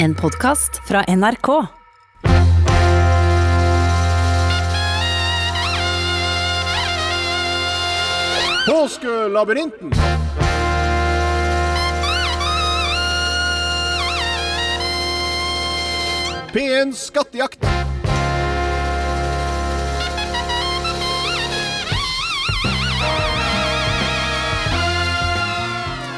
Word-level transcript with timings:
En 0.00 0.14
podkast 0.14 0.80
fra 0.86 1.04
NRK. 1.08 1.66
Påskelabyrinten! 8.66 9.92
P1 16.52 16.92
Skattejakt. 16.92 17.77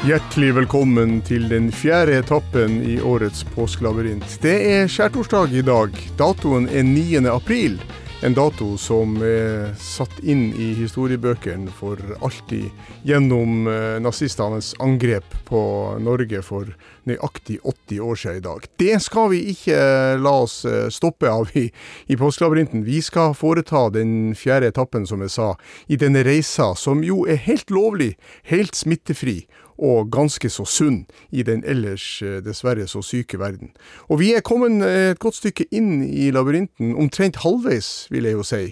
Hjertelig 0.01 0.55
velkommen 0.55 1.19
til 1.21 1.43
den 1.45 1.67
fjerde 1.69 2.15
etappen 2.23 2.79
i 2.81 2.95
årets 3.05 3.43
påskelabyrint. 3.53 4.25
Det 4.41 4.55
er 4.71 4.89
skjærtorsdag 4.89 5.53
i 5.53 5.61
dag. 5.61 5.93
Datoen 6.17 6.65
er 6.73 6.87
9. 6.87 7.21
april. 7.29 7.77
En 8.25 8.33
dato 8.33 8.71
som 8.81 9.13
er 9.21 9.75
satt 9.81 10.17
inn 10.25 10.55
i 10.57 10.71
historiebøkene 10.79 11.69
for 11.77 12.01
alltid 12.17 12.67
gjennom 13.05 13.69
eh, 13.69 14.01
nazistenes 14.01 14.73
angrep 14.81 15.37
på 15.45 15.61
Norge 16.01 16.41
for 16.45 16.73
nøyaktig 17.09 17.59
80 17.61 18.01
år 18.01 18.21
siden 18.21 18.41
i 18.41 18.45
dag. 18.45 18.67
Det 18.81 18.99
skal 19.05 19.31
vi 19.35 19.45
ikke 19.53 19.77
eh, 19.77 20.17
la 20.21 20.35
oss 20.47 20.63
eh, 20.65 20.89
stoppe 20.93 21.29
av 21.29 21.53
i, 21.57 21.67
i 22.09 22.17
påskelabyrinten. 22.17 22.85
Vi 22.89 23.01
skal 23.05 23.37
foreta 23.37 23.87
den 23.93 24.33
fjerde 24.37 24.73
etappen, 24.73 25.05
som 25.09 25.21
jeg 25.21 25.37
sa, 25.37 25.55
i 25.89 25.97
denne 25.97 26.25
reisa, 26.25 26.73
som 26.73 27.05
jo 27.05 27.27
er 27.29 27.41
helt 27.45 27.73
lovlig, 27.73 28.15
helt 28.49 28.77
smittefri 28.77 29.43
og 29.81 30.11
ganske 30.13 30.49
så 30.53 30.65
sunn 30.69 31.03
i 31.33 31.43
den 31.47 31.63
ellers 31.65 32.21
dessverre 32.45 32.87
så 32.87 33.01
syke 33.05 33.39
verden. 33.41 33.73
Og 34.09 34.21
vi 34.21 34.31
er 34.37 34.45
kommet 34.45 34.83
et 34.85 35.21
godt 35.21 35.39
stykke 35.41 35.65
inn 35.73 36.03
i 36.05 36.29
labyrinten, 36.33 36.93
omtrent 36.95 37.41
halvveis, 37.41 38.07
vil 38.13 38.29
jeg 38.29 38.37
jo 38.37 38.45
si. 38.45 38.63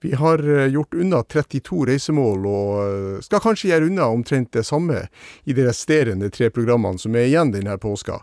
Vi 0.00 0.14
har 0.16 0.40
gjort 0.72 0.94
unna 0.94 1.22
32 1.22 1.86
reisemål, 1.90 2.46
og 2.48 3.24
skal 3.24 3.42
kanskje 3.44 3.72
gjøre 3.72 3.90
unna 3.90 4.08
omtrent 4.12 4.52
det 4.56 4.64
samme 4.68 5.02
i 5.44 5.56
de 5.56 5.66
resterende 5.66 6.30
tre 6.32 6.48
programmene 6.52 7.00
som 7.00 7.16
er 7.16 7.28
igjen 7.28 7.52
denne 7.52 7.76
påska. 7.80 8.22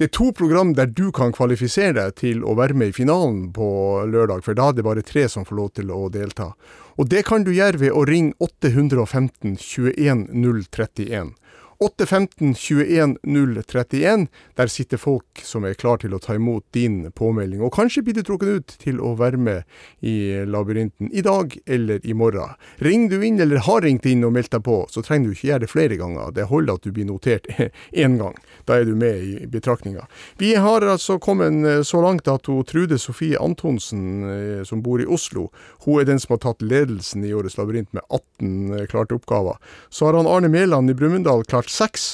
Det 0.00 0.06
er 0.08 0.12
to 0.16 0.30
program 0.32 0.70
der 0.72 0.88
du 0.88 1.10
kan 1.12 1.28
kvalifisere 1.36 1.92
deg 1.92 2.14
til 2.16 2.38
å 2.40 2.54
være 2.56 2.72
med 2.72 2.88
i 2.88 2.94
finalen 2.96 3.50
på 3.52 3.66
lørdag, 4.08 4.40
for 4.46 4.56
da 4.56 4.70
er 4.70 4.78
det 4.78 4.84
bare 4.86 5.04
tre 5.04 5.26
som 5.28 5.44
får 5.44 5.58
lov 5.58 5.68
til 5.76 5.92
å 5.92 6.06
delta. 6.08 6.54
Og 6.96 7.10
det 7.12 7.26
kan 7.28 7.44
du 7.44 7.50
gjøre 7.52 7.82
ved 7.82 7.92
å 7.92 8.06
ringe 8.08 8.32
815 8.40 9.58
21 9.60 10.22
031. 10.32 11.34
815 11.82 12.54
21 12.54 13.16
031. 13.22 14.26
Der 14.54 14.66
sitter 14.66 14.96
folk 15.00 15.40
som 15.42 15.64
er 15.64 15.78
klar 15.80 15.96
til 16.02 16.12
å 16.12 16.18
ta 16.20 16.34
imot 16.36 16.66
din 16.76 17.06
påmelding. 17.16 17.62
Og 17.64 17.72
kanskje 17.72 18.02
blir 18.04 18.18
du 18.18 18.20
trukket 18.26 18.48
ut 18.48 18.74
til 18.82 18.98
å 19.00 19.14
være 19.16 19.40
med 19.40 19.62
i 20.04 20.44
labyrinten 20.44 21.08
i 21.08 21.24
dag 21.24 21.56
eller 21.64 22.04
i 22.04 22.12
morgen. 22.12 22.52
Ring 22.84 23.06
du 23.08 23.16
inn 23.24 23.40
eller 23.40 23.64
har 23.64 23.80
ringt 23.86 24.04
inn 24.04 24.26
og 24.28 24.34
meldt 24.36 24.52
deg 24.52 24.64
på, 24.66 24.82
så 24.92 25.00
trenger 25.00 25.30
du 25.30 25.38
ikke 25.38 25.48
gjøre 25.48 25.64
det 25.64 25.70
flere 25.72 25.96
ganger. 26.02 26.34
Det 26.36 26.50
holder 26.50 26.76
at 26.76 26.84
du 26.84 26.92
blir 26.92 27.08
notert 27.08 27.48
én 28.04 28.18
gang. 28.20 28.36
Da 28.68 28.76
er 28.76 28.84
du 28.84 28.92
med 28.92 29.24
i 29.24 29.48
betraktninga. 29.48 30.04
Vi 30.36 30.52
har 30.60 30.84
altså 30.84 31.16
kommet 31.16 31.64
så 31.88 32.02
langt 32.04 32.28
at 32.28 32.52
hun 32.52 32.60
Trude 32.68 33.00
Sofie 33.00 33.40
Antonsen, 33.40 34.28
som 34.68 34.84
bor 34.84 35.00
i 35.00 35.08
Oslo, 35.08 35.48
hun 35.86 36.02
er 36.02 36.12
den 36.12 36.20
som 36.20 36.36
har 36.36 36.44
tatt 36.44 36.60
ledelsen 36.60 37.24
i 37.24 37.32
årets 37.32 37.56
labyrint 37.56 37.88
med 37.96 38.04
18 38.12 38.86
klarte 38.92 39.16
oppgaver. 39.16 39.56
Så 39.88 40.10
har 40.10 40.20
han 40.20 40.28
Arne 40.28 40.52
Mæland 40.52 40.92
i 40.92 40.98
Brumunddal 41.00 41.48
klart 41.48 41.69
seks. 41.70 42.08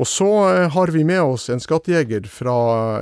Og 0.00 0.08
så 0.08 0.28
har 0.72 0.90
vi 0.90 1.04
med 1.04 1.20
oss 1.22 1.50
en 1.52 1.60
skattejeger 1.60 2.24
fra 2.26 2.54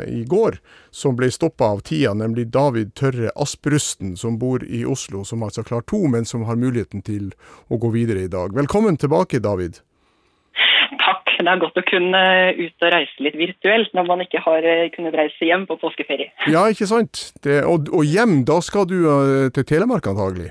i 0.04 0.24
går 0.28 0.58
som 0.90 1.14
ble 1.16 1.30
stoppa 1.30 1.70
av 1.76 1.84
tida, 1.86 2.12
nemlig 2.18 2.48
David 2.50 2.92
Tørre 2.98 3.30
Asperusten, 3.38 4.16
som 4.18 4.40
bor 4.40 4.64
i 4.66 4.82
Oslo, 4.84 5.22
som 5.24 5.46
altså 5.46 5.62
klart 5.64 5.86
to, 5.92 6.02
men 6.10 6.26
som 6.26 6.44
har 6.48 6.58
muligheten 6.58 7.04
til 7.06 7.30
å 7.70 7.78
gå 7.80 7.92
videre 7.94 8.26
i 8.26 8.32
dag. 8.32 8.52
Velkommen 8.58 8.98
tilbake, 9.00 9.38
David. 9.40 9.80
Takk. 11.00 11.30
Det 11.40 11.48
er 11.48 11.60
godt 11.62 11.78
å 11.80 11.86
kunne 11.88 12.20
ut 12.58 12.84
og 12.84 12.92
reise 12.92 13.24
litt 13.24 13.38
virtuelt 13.38 13.94
når 13.96 14.08
man 14.10 14.20
ikke 14.26 14.42
har 14.44 14.66
kunnet 14.92 15.16
reise 15.16 15.46
hjem 15.46 15.64
på 15.70 15.78
påskeferie. 15.80 16.28
Ja, 16.52 16.66
ikke 16.68 16.90
sant. 16.90 17.30
Det, 17.40 17.62
og, 17.64 17.88
og 17.94 18.04
hjem, 18.04 18.42
da 18.48 18.58
skal 18.64 18.84
du 18.90 18.98
til 19.54 19.64
Telemark 19.64 20.10
antagelig? 20.10 20.50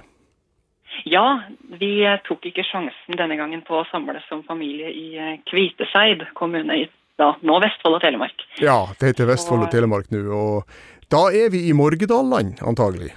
Ja, 1.07 1.41
vi 1.79 1.93
tok 2.27 2.49
ikke 2.49 2.65
sjansen 2.67 3.19
denne 3.19 3.37
gangen 3.39 3.61
på 3.67 3.79
å 3.79 3.87
samles 3.91 4.25
som 4.27 4.43
familie 4.47 4.89
i 4.91 5.37
Kviteseid 5.49 6.25
kommune 6.39 6.83
i 6.83 6.87
da, 7.19 7.33
nå 7.43 7.59
Vestfold 7.63 7.97
og 7.97 8.03
Telemark. 8.03 8.45
Ja, 8.63 8.81
det 8.99 9.13
heter 9.13 9.27
Vestfold 9.29 9.65
og 9.65 9.71
Telemark 9.73 10.11
nå. 10.13 10.21
Og 10.31 11.11
da 11.11 11.25
er 11.35 11.51
vi 11.51 11.65
i 11.67 11.75
Morgedalland, 11.75 12.61
antagelig? 12.63 13.11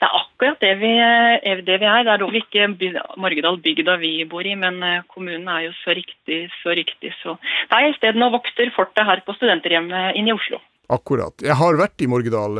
Det 0.00 0.08
er 0.08 0.16
akkurat 0.16 0.60
det 0.64 0.72
vi, 0.80 0.90
er. 1.00 1.62
Det 1.64 1.78
vi 1.80 1.88
er. 1.88 2.04
Det 2.04 2.12
er 2.12 2.20
dog 2.20 2.36
ikke 2.36 2.68
Morgedal 3.20 3.60
bygda 3.64 3.96
vi 4.00 4.12
bor 4.28 4.44
i, 4.44 4.56
men 4.56 4.80
kommunen 5.12 5.48
er 5.48 5.68
jo 5.68 5.72
så 5.80 5.96
riktig, 5.96 6.42
så 6.60 6.76
riktig. 6.76 7.12
Så 7.22 7.36
er 7.72 7.88
isteden 7.88 8.24
vokter 8.32 8.72
fortet 8.76 9.08
her 9.08 9.24
på 9.24 9.36
studenterhjemmet 9.38 10.20
inne 10.20 10.32
i 10.32 10.36
Oslo. 10.36 10.60
Akkurat. 10.90 11.36
Jeg 11.44 11.54
har 11.54 11.76
vært 11.78 12.02
i 12.02 12.08
Morgedal. 12.10 12.56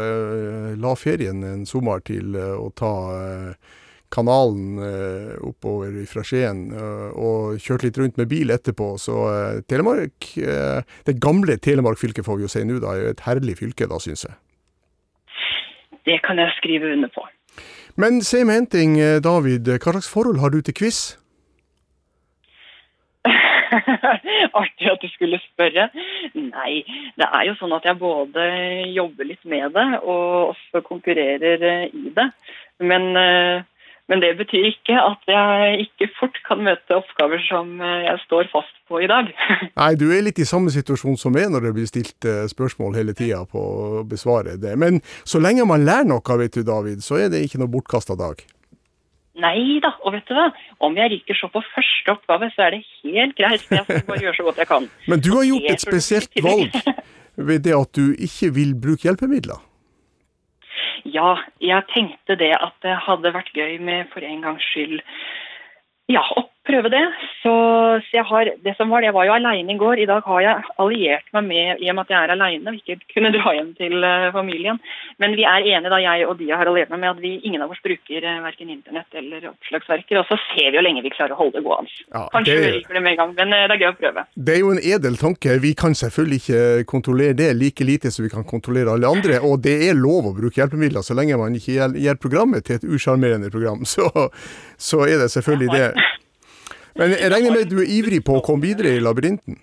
La 0.80 0.96
ferien 0.96 1.44
en 1.44 1.64
sommer 1.68 2.04
til 2.06 2.36
å 2.36 2.68
ta 2.76 2.94
kanalen 4.10 4.78
eh, 4.82 5.34
oppover 5.46 5.94
fra 6.10 6.24
Skien 6.26 6.66
eh, 6.74 7.08
og 7.14 7.60
kjørt 7.62 7.86
litt 7.86 7.98
rundt 8.00 8.18
med 8.20 8.30
bil 8.30 8.50
etterpå. 8.52 8.92
Så 9.00 9.16
eh, 9.30 9.60
Telemark, 9.70 10.30
det 11.06 11.18
gamle 11.22 11.58
Telemark 11.62 12.00
fylke 12.00 12.24
får 12.26 12.40
vi 12.40 12.46
jo 12.46 12.52
si 12.52 12.64
nå, 12.66 12.80
da, 12.82 12.94
er 12.94 13.04
jo 13.04 13.14
et 13.14 13.24
herlig 13.28 13.58
fylke 13.62 13.88
da, 13.90 14.00
syns 14.02 14.26
jeg. 14.26 14.36
Det 16.08 16.18
kan 16.26 16.40
jeg 16.40 16.56
skrive 16.58 16.94
under 16.96 17.10
på. 17.14 17.26
Men 18.00 18.22
si 18.24 18.42
meg 18.46 18.62
en 18.62 18.70
ting, 18.72 18.92
David. 19.22 19.68
Hva 19.76 19.94
slags 19.94 20.08
forhold 20.10 20.40
har 20.40 20.52
du 20.54 20.62
til 20.64 20.74
quiz? 20.74 21.00
Artig 24.60 24.88
at 24.90 25.02
du 25.02 25.10
skulle 25.12 25.38
spørre. 25.44 25.90
Nei, 26.34 26.80
det 27.20 27.26
er 27.28 27.50
jo 27.50 27.58
sånn 27.60 27.74
at 27.76 27.86
jeg 27.86 28.00
både 28.00 28.46
jobber 28.94 29.28
litt 29.28 29.44
med 29.50 29.76
det 29.76 29.88
og 30.00 30.54
også 30.54 30.82
konkurrerer 30.86 31.90
i 31.90 32.14
det. 32.16 32.30
Men 32.80 33.12
men 34.10 34.22
det 34.24 34.34
betyr 34.40 34.68
ikke 34.72 34.98
at 34.98 35.30
jeg 35.30 35.86
ikke 35.86 36.10
fort 36.18 36.38
kan 36.48 36.62
møte 36.66 36.98
oppgaver 36.98 37.40
som 37.46 37.78
jeg 37.78 38.18
står 38.26 38.50
fast 38.52 38.76
på 38.90 39.00
i 39.04 39.08
dag. 39.10 39.30
Nei, 39.80 39.90
du 39.94 40.08
er 40.10 40.24
litt 40.26 40.40
i 40.42 40.48
samme 40.48 40.72
situasjon 40.74 41.18
som 41.20 41.34
meg 41.36 41.48
når 41.54 41.68
det 41.68 41.74
blir 41.78 41.90
stilt 41.90 42.30
spørsmål 42.50 42.98
hele 42.98 43.14
tida 43.16 43.44
på 43.46 43.62
å 43.62 44.06
besvare 44.10 44.58
det. 44.60 44.74
Men 44.82 44.98
så 45.22 45.40
lenge 45.42 45.68
man 45.68 45.86
lærer 45.86 46.10
noe, 46.10 46.40
vet 46.42 46.58
du 46.58 46.66
David, 46.66 47.06
så 47.06 47.22
er 47.22 47.30
det 47.30 47.44
ikke 47.46 47.62
noe 47.62 47.70
bortkasta 47.70 48.18
dag. 48.18 48.42
Nei 49.40 49.78
da, 49.82 49.92
og 50.04 50.14
vet 50.14 50.26
du 50.28 50.34
hva? 50.36 50.48
Om 50.84 50.98
jeg 50.98 51.12
ryker 51.14 51.38
så 51.38 51.48
på 51.52 51.62
første 51.70 52.12
oppgave, 52.12 52.50
så 52.54 52.66
er 52.66 52.76
det 52.76 52.82
helt 53.04 53.36
greit. 53.38 53.64
Jeg 53.70 53.86
skal 53.86 54.04
bare 54.08 54.24
gjøre 54.26 54.36
så 54.36 54.46
godt 54.48 54.60
jeg 54.60 54.70
kan. 54.70 54.88
Men 55.06 55.22
du 55.24 55.30
har 55.36 55.46
gjort 55.48 55.70
et 55.70 55.84
spesielt 55.86 56.42
valg 56.44 56.74
ved 57.50 57.64
det 57.64 57.76
at 57.76 57.92
du 57.96 58.10
ikke 58.18 58.50
vil 58.58 58.74
bruke 58.74 59.06
hjelpemidler. 59.06 59.62
Ja, 61.04 61.36
jeg 61.60 61.86
tenkte 61.94 62.36
det 62.36 62.52
at 62.56 62.74
det 62.84 62.96
hadde 63.06 63.32
vært 63.34 63.54
gøy 63.56 63.78
med 63.80 64.10
for 64.12 64.24
en 64.26 64.42
gangs 64.44 64.66
skyld 64.72 65.00
ja, 66.10 66.22
å 66.36 66.42
prøve 66.66 66.90
det. 66.92 67.02
Så, 67.42 67.52
så, 68.04 68.12
jeg 68.18 68.24
har, 68.28 68.50
det 68.64 68.74
som 68.76 68.90
var, 68.92 69.04
jeg 69.04 69.14
var 69.16 69.26
jo 69.28 69.34
aleine 69.34 69.74
i 69.74 69.78
går. 69.80 70.02
I 70.02 70.08
dag 70.10 70.26
har 70.26 70.40
jeg 70.44 70.64
alliert 70.82 71.28
meg 71.36 71.46
med 71.48 71.82
i 71.82 71.88
og 71.90 71.96
med 71.96 72.04
at 72.04 72.12
jeg 72.12 72.20
er 72.20 72.34
aleine 72.34 72.72
og 72.72 72.80
ikke 72.80 72.98
kunne 73.14 73.32
dra 73.36 73.54
hjem 73.56 73.72
til 73.78 73.96
uh, 74.04 74.28
familien. 74.34 74.80
Men 75.22 75.36
vi 75.38 75.46
er 75.48 75.64
enige, 75.64 75.92
da 75.92 76.00
jeg 76.02 76.28
og 76.28 76.36
de 76.40 76.50
har 76.52 76.68
alliert 76.68 76.92
meg 76.92 77.02
med 77.04 77.12
at 77.14 77.22
vi, 77.24 77.32
ingen 77.48 77.64
av 77.64 77.72
oss 77.72 77.82
bruker 77.84 78.26
uh, 78.26 78.42
verken 78.44 78.72
internett 78.72 79.20
eller 79.22 79.48
oppslagsverker. 79.52 80.20
Og 80.20 80.28
så 80.28 80.38
ser 80.50 80.70
vi 80.70 80.76
hvor 80.78 80.86
lenge 80.86 81.04
vi 81.06 81.14
klarer 81.14 81.36
å 81.36 81.40
holde 81.40 81.58
det 81.58 81.64
gående. 81.66 81.96
Ja, 82.12 82.26
Kanskje 82.34 82.56
det, 82.56 82.66
vi 82.66 82.74
ryker 82.76 82.98
det 82.98 83.04
med 83.06 83.16
en 83.16 83.20
gang, 83.22 83.34
men 83.40 83.56
uh, 83.56 83.64
det 83.64 83.76
er 83.76 83.84
gøy 83.84 83.90
å 83.92 83.98
prøve. 84.02 84.26
Det 84.36 84.56
er 84.56 84.62
jo 84.62 84.74
en 84.74 84.84
edel 84.92 85.18
tanke. 85.20 85.58
Vi 85.64 85.74
kan 85.78 85.96
selvfølgelig 85.96 86.42
ikke 86.42 86.88
kontrollere 86.92 87.38
det 87.40 87.50
like 87.56 87.88
lite 87.88 88.12
som 88.12 88.26
vi 88.26 88.32
kan 88.32 88.44
kontrollere 88.44 88.92
alle 88.94 89.08
andre. 89.08 89.40
Og 89.46 89.60
det 89.64 89.78
er 89.88 89.98
lov 89.98 90.30
å 90.30 90.36
bruke 90.36 90.60
hjelpemidler 90.60 91.04
så 91.06 91.16
lenge 91.16 91.40
man 91.40 91.56
ikke 91.56 91.90
gjør 91.96 92.20
programmet 92.20 92.68
til 92.68 92.78
et 92.78 92.86
usjarmerende 92.86 93.50
program. 93.52 93.84
Så, 93.90 94.06
så 94.78 95.00
er 95.02 95.18
det 95.18 95.32
selvfølgelig 95.32 95.72
det. 95.74 95.86
Men 96.98 97.14
jeg 97.14 97.30
regner 97.32 97.54
med 97.54 97.66
at 97.66 97.70
du 97.70 97.78
er 97.82 97.92
ivrig 97.98 98.22
på 98.26 98.38
å 98.38 98.44
komme 98.44 98.64
videre 98.64 98.96
i 98.96 99.02
labyrinten? 99.02 99.58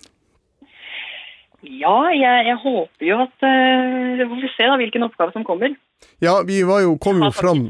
Ja, 1.66 1.98
jeg, 2.14 2.44
jeg 2.46 2.56
håper 2.62 3.04
jo 3.08 3.16
at 3.24 3.42
uh, 3.42 4.18
Vi 4.20 4.26
får 4.30 4.52
se 4.54 4.68
da 4.70 4.76
hvilken 4.78 5.04
oppgave 5.08 5.34
som 5.34 5.44
kommer. 5.46 5.74
Ja, 6.22 6.38
vi 6.46 6.60
var 6.66 6.84
jo, 6.84 6.94
kom 7.02 7.18
jo 7.24 7.32
fram 7.34 7.66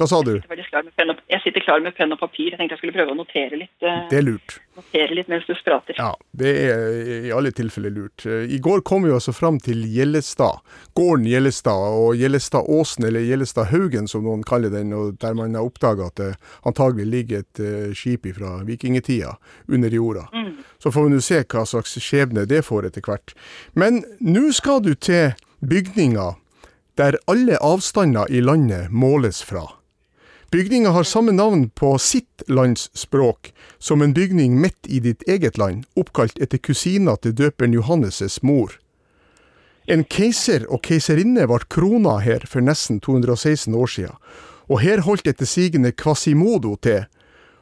Hva 0.00 0.06
sa 0.08 0.22
du? 0.24 0.32
Jeg 0.40 1.40
sitter, 1.44 1.60
klar 1.60 1.82
med 1.84 1.92
penn 1.92 2.14
og, 2.14 2.18
papir. 2.22 2.54
Jeg 2.54 2.56
tenkte 2.56 2.72
jeg 2.72 2.80
skulle 2.80 2.94
prøve 2.94 3.12
å 3.12 3.18
notere 3.18 3.58
litt, 3.60 3.76
eh, 3.84 4.08
Det 4.08 4.16
er 4.16 4.22
lurt. 4.24 4.58
notere 4.76 5.14
litt 5.14 5.28
mens 5.28 5.44
du 5.44 5.52
prater. 5.54 5.94
Ja, 5.98 6.14
det 6.32 6.52
er 6.56 7.26
i 7.26 7.30
alle 7.36 7.50
tilfeller 7.52 7.92
lurt. 7.92 8.24
I 8.24 8.58
går 8.58 8.80
kom 8.80 9.02
vi 9.04 9.10
altså 9.10 9.34
fram 9.36 9.58
til 9.60 9.84
Gjellestad. 9.84 10.62
Gården 10.96 11.26
Gjellestad 11.28 11.84
og 12.00 12.16
Gjellestadåsen, 12.16 13.04
eller 13.04 13.20
Gjellestadhaugen 13.20 14.08
som 14.08 14.24
noen 14.24 14.42
kaller 14.42 14.70
den, 14.70 14.94
og 14.96 15.18
der 15.20 15.34
man 15.34 15.54
har 15.54 15.68
oppdaga 15.68 16.06
at 16.08 16.16
det 16.16 16.36
antagelig 16.64 17.06
ligger 17.06 17.44
et 17.44 17.60
eh, 17.60 17.92
skip 17.92 18.24
fra 18.34 18.64
vikingtida 18.64 19.36
under 19.68 19.90
jorda. 19.90 20.28
Så 20.78 20.90
får 20.90 21.04
vi 21.04 21.10
nå 21.14 21.20
se 21.20 21.42
hva 21.44 21.66
slags 21.66 21.98
skjebne 22.00 22.46
det 22.48 22.64
får 22.64 22.86
etter 22.88 23.04
hvert. 23.04 23.34
Men 23.74 24.00
nå 24.20 24.50
skal 24.52 24.80
du 24.80 24.94
til 24.94 25.34
bygninger 25.60 26.40
der 26.96 27.20
alle 27.28 27.58
avstander 27.60 28.26
i 28.32 28.40
landet 28.40 28.88
måles 28.90 29.42
fra. 29.44 29.66
Bygninga 30.50 30.90
har 30.90 31.04
samme 31.04 31.32
navn 31.32 31.68
på 31.70 31.98
sitt 31.98 32.42
lands 32.48 32.90
språk 32.98 33.52
som 33.78 34.02
en 34.02 34.12
bygning 34.12 34.56
midt 34.60 34.88
i 34.88 34.98
ditt 35.00 35.22
eget 35.30 35.58
land, 35.58 35.84
oppkalt 35.94 36.40
etter 36.42 36.58
kusina 36.58 37.14
til 37.22 37.36
døperen 37.38 37.76
Johannes' 37.76 38.40
mor. 38.42 38.74
En 39.86 40.02
keiser 40.02 40.66
og 40.66 40.82
keiserinne 40.82 41.46
ble 41.46 41.60
krona 41.70 42.16
her 42.26 42.48
for 42.50 42.66
nesten 42.66 42.98
216 42.98 43.78
år 43.78 43.94
siden, 43.94 44.18
og 44.66 44.82
her 44.82 45.06
holdt 45.06 45.30
etter 45.30 45.46
sigende 45.46 45.94
Quasimodo 45.94 46.74
til. 46.82 47.06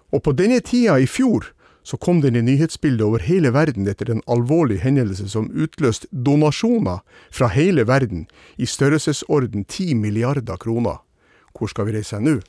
Og 0.08 0.24
på 0.24 0.32
denne 0.32 0.64
tida 0.64 0.96
i 0.96 1.04
fjor 1.04 1.52
så 1.84 2.00
kom 2.00 2.22
den 2.24 2.40
i 2.40 2.46
nyhetsbildet 2.46 3.04
over 3.04 3.20
hele 3.20 3.52
verden 3.52 3.84
etter 3.88 4.08
en 4.08 4.24
alvorlig 4.24 4.80
hendelse 4.80 5.28
som 5.28 5.52
utløste 5.52 6.08
donasjoner 6.12 7.04
fra 7.28 7.52
hele 7.52 7.84
verden 7.84 8.30
i 8.56 8.64
størrelsesorden 8.64 9.68
10 9.68 9.92
milliarder 10.00 10.56
kroner. 10.56 11.04
Hvor 11.52 11.68
skal 11.68 11.90
vi 11.90 12.00
reise 12.00 12.20
nå? 12.20 12.40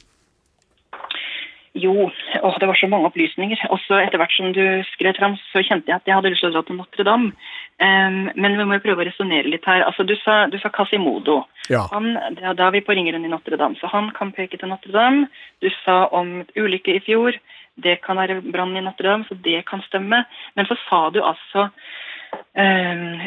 Jo, 1.79 2.09
åh, 2.41 2.57
det 2.59 2.67
var 2.69 2.77
så 2.79 2.89
mange 2.91 3.09
opplysninger. 3.09 3.61
Også 3.73 3.99
etter 4.01 4.19
hvert 4.21 4.35
som 4.35 4.53
du 4.55 4.63
skrev 4.93 5.17
fram, 5.17 5.37
så 5.51 5.63
kjente 5.65 5.91
jeg 5.91 5.99
at 5.99 6.09
jeg 6.09 6.17
hadde 6.17 6.31
lyst 6.33 6.43
til 6.45 6.51
å 6.51 6.55
dra 6.57 6.63
til 6.67 6.79
Notre-Dame. 6.79 7.31
Um, 7.79 8.19
men 8.35 8.57
vi 8.59 8.65
må 8.67 8.77
jo 8.77 8.83
prøve 8.83 9.05
å 9.05 9.07
resonnere 9.07 9.51
litt 9.51 9.67
her. 9.69 9.85
Altså, 9.87 10.03
du 10.03 10.15
sa, 10.19 10.41
du 10.51 10.57
sa 10.59 10.71
Casimodo. 10.75 11.41
Ja. 11.71 11.85
Han, 11.93 12.11
da 12.39 12.55
da 12.57 12.67
er 12.67 12.77
vi 12.77 12.83
på 12.85 12.95
ringeren 12.97 13.25
i 13.25 13.31
Notre-Dame, 13.31 13.79
så 13.79 13.91
han 13.91 14.11
kan 14.17 14.33
peke 14.35 14.59
til 14.59 14.71
Notre-Dame. 14.71 15.29
Du 15.63 15.69
sa 15.83 16.03
om 16.15 16.41
ulykke 16.57 16.97
i 16.97 17.03
fjor. 17.05 17.39
Det 17.79 17.99
kan 18.03 18.19
være 18.19 18.41
brann 18.43 18.75
i 18.75 18.83
Notre-Dame, 18.83 19.27
så 19.29 19.37
det 19.45 19.63
kan 19.69 19.83
stemme. 19.87 20.25
Men 20.55 20.67
så 20.67 20.75
sa 20.87 21.07
du 21.15 21.21
altså 21.23 21.69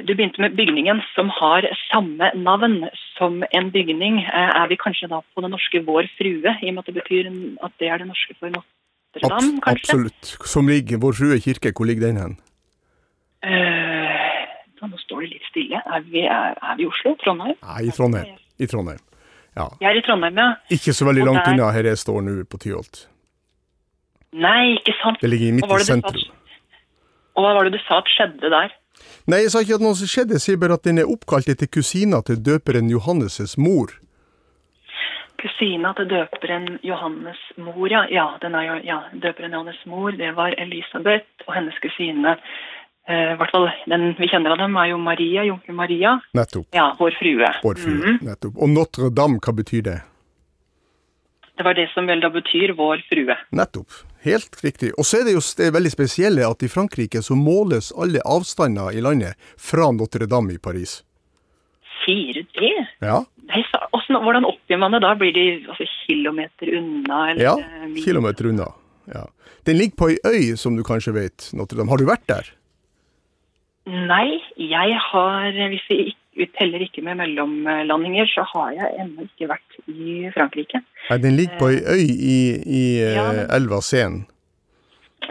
Du 0.06 0.12
begynte 0.14 0.40
med 0.42 0.56
bygningen 0.58 1.00
som 1.14 1.28
har 1.30 1.64
samme 1.90 2.30
navn 2.36 2.88
som 3.16 3.42
en 3.54 3.70
bygning. 3.72 4.18
Eh, 4.24 4.50
Er 4.62 4.66
vi 4.68 4.76
kanskje 4.76 5.08
da 5.08 5.20
på 5.34 5.40
det 5.42 5.50
norske 5.50 5.80
Vår 5.86 6.08
Frue, 6.18 6.52
i 6.62 6.68
og 6.68 6.74
med 6.74 6.78
at 6.82 6.86
det 6.90 6.94
betyr 7.00 7.30
at 7.64 7.72
det 7.80 7.88
er 7.88 7.98
det 8.02 8.06
norske 8.10 8.34
for 8.38 8.48
Notre-Dame, 8.50 9.56
Abs 9.56 9.60
kanskje? 9.64 9.72
absolutt. 9.72 10.24
Som 10.54 10.68
ligger 10.68 10.98
Vår 10.98 11.12
Frue 11.16 11.38
kirke, 11.40 11.72
hvor 11.72 11.86
ligger 11.86 12.06
den 12.08 12.16
hen? 12.20 12.36
Eh, 13.42 14.46
nå 14.82 14.98
står 14.98 15.20
det 15.24 15.30
litt 15.34 15.48
stille. 15.50 15.80
Er 15.86 16.00
vi, 16.06 16.26
er, 16.26 16.54
er 16.62 16.76
vi 16.76 16.84
i 16.84 16.90
Oslo? 16.90 17.14
Trondheim? 17.22 17.56
Nei, 17.62 17.80
i 17.88 17.90
Trondheim. 17.96 18.36
I 18.58 18.66
Trondheim. 18.70 19.00
Ja. 19.56 19.66
Jeg 19.80 19.88
er 19.90 19.98
i 19.98 20.04
Trondheim, 20.06 20.36
ja. 20.38 20.50
Ikke 20.70 20.92
så 20.96 21.06
veldig 21.08 21.22
Og 21.24 21.26
langt 21.32 21.44
der- 21.44 21.52
unna 21.56 21.70
her 21.72 21.82
jeg 21.90 21.98
står 21.98 22.20
nå, 22.22 22.36
på 22.44 22.58
Tyholt. 22.62 23.06
Nei, 24.32 24.76
ikke 24.78 24.94
sant. 25.02 25.18
Det 25.20 25.28
ligger 25.30 25.52
midt 25.58 25.66
i 25.68 25.84
sentrum. 25.84 26.22
Og 27.36 27.44
hva 27.44 27.54
var 27.56 27.64
det 27.68 27.72
du 27.74 27.82
sa 27.88 27.98
at 28.00 28.08
skjedde 28.12 28.48
der? 28.52 28.70
Nei, 29.30 29.44
jeg 29.44 29.52
sa 29.54 29.62
ikke 29.62 29.76
at 29.78 29.84
noe 29.84 29.94
som 29.98 30.10
skjedde, 30.10 30.38
jeg 30.38 30.44
sier 30.44 30.58
bare 30.58 30.78
at 30.78 30.86
den 30.86 30.98
er 30.98 31.10
oppkalt 31.10 31.50
etter 31.52 31.70
kusina 31.70 32.22
til 32.26 32.40
døperen 32.42 32.90
Johannes' 32.90 33.54
mor. 33.60 33.92
Kusina 35.38 35.92
til 35.98 36.08
døperen 36.10 36.78
Johannes' 36.86 37.46
mor, 37.62 37.86
ja. 37.90 38.02
ja, 38.10 38.26
den 38.42 38.54
er 38.58 38.68
jo, 38.68 38.76
ja 38.86 38.98
døperen 39.14 39.54
Johannes' 39.54 39.82
mor, 39.86 40.10
det 40.18 40.34
var 40.38 40.54
Elisabeth, 40.58 41.46
og 41.46 41.54
hennes 41.54 41.78
kusine 41.82 42.36
eh, 43.08 43.34
hvert 43.38 43.54
fall 43.54 43.68
den 43.90 44.12
vi 44.18 44.30
kjenner 44.30 44.54
av 44.54 44.62
dem, 44.62 44.76
er 44.78 44.90
jo 44.92 44.98
Maria, 45.02 45.46
jomfru 45.46 45.74
Maria. 45.78 46.16
Nettopp. 46.38 46.66
Ja, 46.74 46.90
vår 46.98 47.18
frue. 47.18 47.52
Vår 47.62 47.82
frue. 47.82 47.98
Mhm. 47.98 48.22
Nettopp. 48.26 48.58
Og 48.58 48.74
Notre-Dame, 48.74 49.42
hva 49.42 49.54
betyr 49.62 49.86
det? 49.86 50.00
Det 51.58 51.66
var 51.66 51.78
det 51.78 51.90
som 51.94 52.08
vel 52.10 52.22
da 52.22 52.30
betyr 52.32 52.74
vår 52.74 53.02
frue. 53.10 53.38
Nettopp. 53.54 54.02
Helt 54.22 54.58
riktig. 54.62 54.92
Og 54.98 55.06
så 55.06 55.20
er 55.20 55.26
det 55.26 55.34
jo 55.34 55.42
det 55.58 55.72
veldig 55.74 55.90
spesielle 55.90 56.46
at 56.46 56.62
i 56.62 56.70
Frankrike 56.70 57.22
så 57.26 57.34
måles 57.38 57.90
alle 57.98 58.22
avstander 58.22 58.94
i 58.94 59.02
landet 59.02 59.34
fra 59.58 59.90
Notre-Dame 59.94 60.54
i 60.54 60.62
Paris. 60.62 61.00
Sier 62.04 62.38
du 62.38 62.58
det? 62.58 62.76
Ja, 63.02 63.22
hvordan, 64.22 64.46
oppgir 64.48 64.78
man 64.80 64.94
det 64.94 65.02
da? 65.04 65.12
Blir 65.18 65.34
de 65.34 65.46
altså, 65.68 65.86
kilometer 66.06 66.70
unna? 66.78 67.20
Eller, 67.30 67.42
ja 67.42 67.54
eh, 67.58 67.86
mil? 67.90 68.04
kilometer 68.04 68.48
unna. 68.52 68.70
Ja. 69.12 69.26
Den 69.66 69.78
ligger 69.78 69.98
på 69.98 70.10
ei 70.10 70.18
øy, 70.26 70.56
som 70.56 70.76
du 70.76 70.82
kanskje 70.86 71.14
vet, 71.16 71.50
Notre-Dame. 71.56 71.90
Har 71.90 72.00
du 72.00 72.08
vært 72.08 72.26
der? 72.30 72.50
Nei, 73.86 74.38
jeg 74.56 74.98
har, 75.10 75.50
hvis 75.72 75.86
vi 75.90 76.00
vi 76.36 76.46
teller 76.58 76.80
ikke 76.84 77.02
med 77.04 77.16
mellomlandinger, 77.20 78.26
så 78.32 78.44
har 78.54 78.70
jeg 78.72 78.94
ennå 79.02 79.26
ikke 79.28 79.48
vært 79.50 79.76
i 79.88 80.30
Frankrike. 80.34 80.80
Nei, 81.10 81.18
den 81.18 81.36
ligger 81.36 81.58
på 81.60 81.68
ei 81.70 81.80
øy 81.84 82.06
i, 82.08 82.38
i 82.64 82.82
eh, 83.02 83.14
Ja, 83.16 83.26
men- 83.32 83.50
elva 83.58 83.80
Seine. 83.84 84.24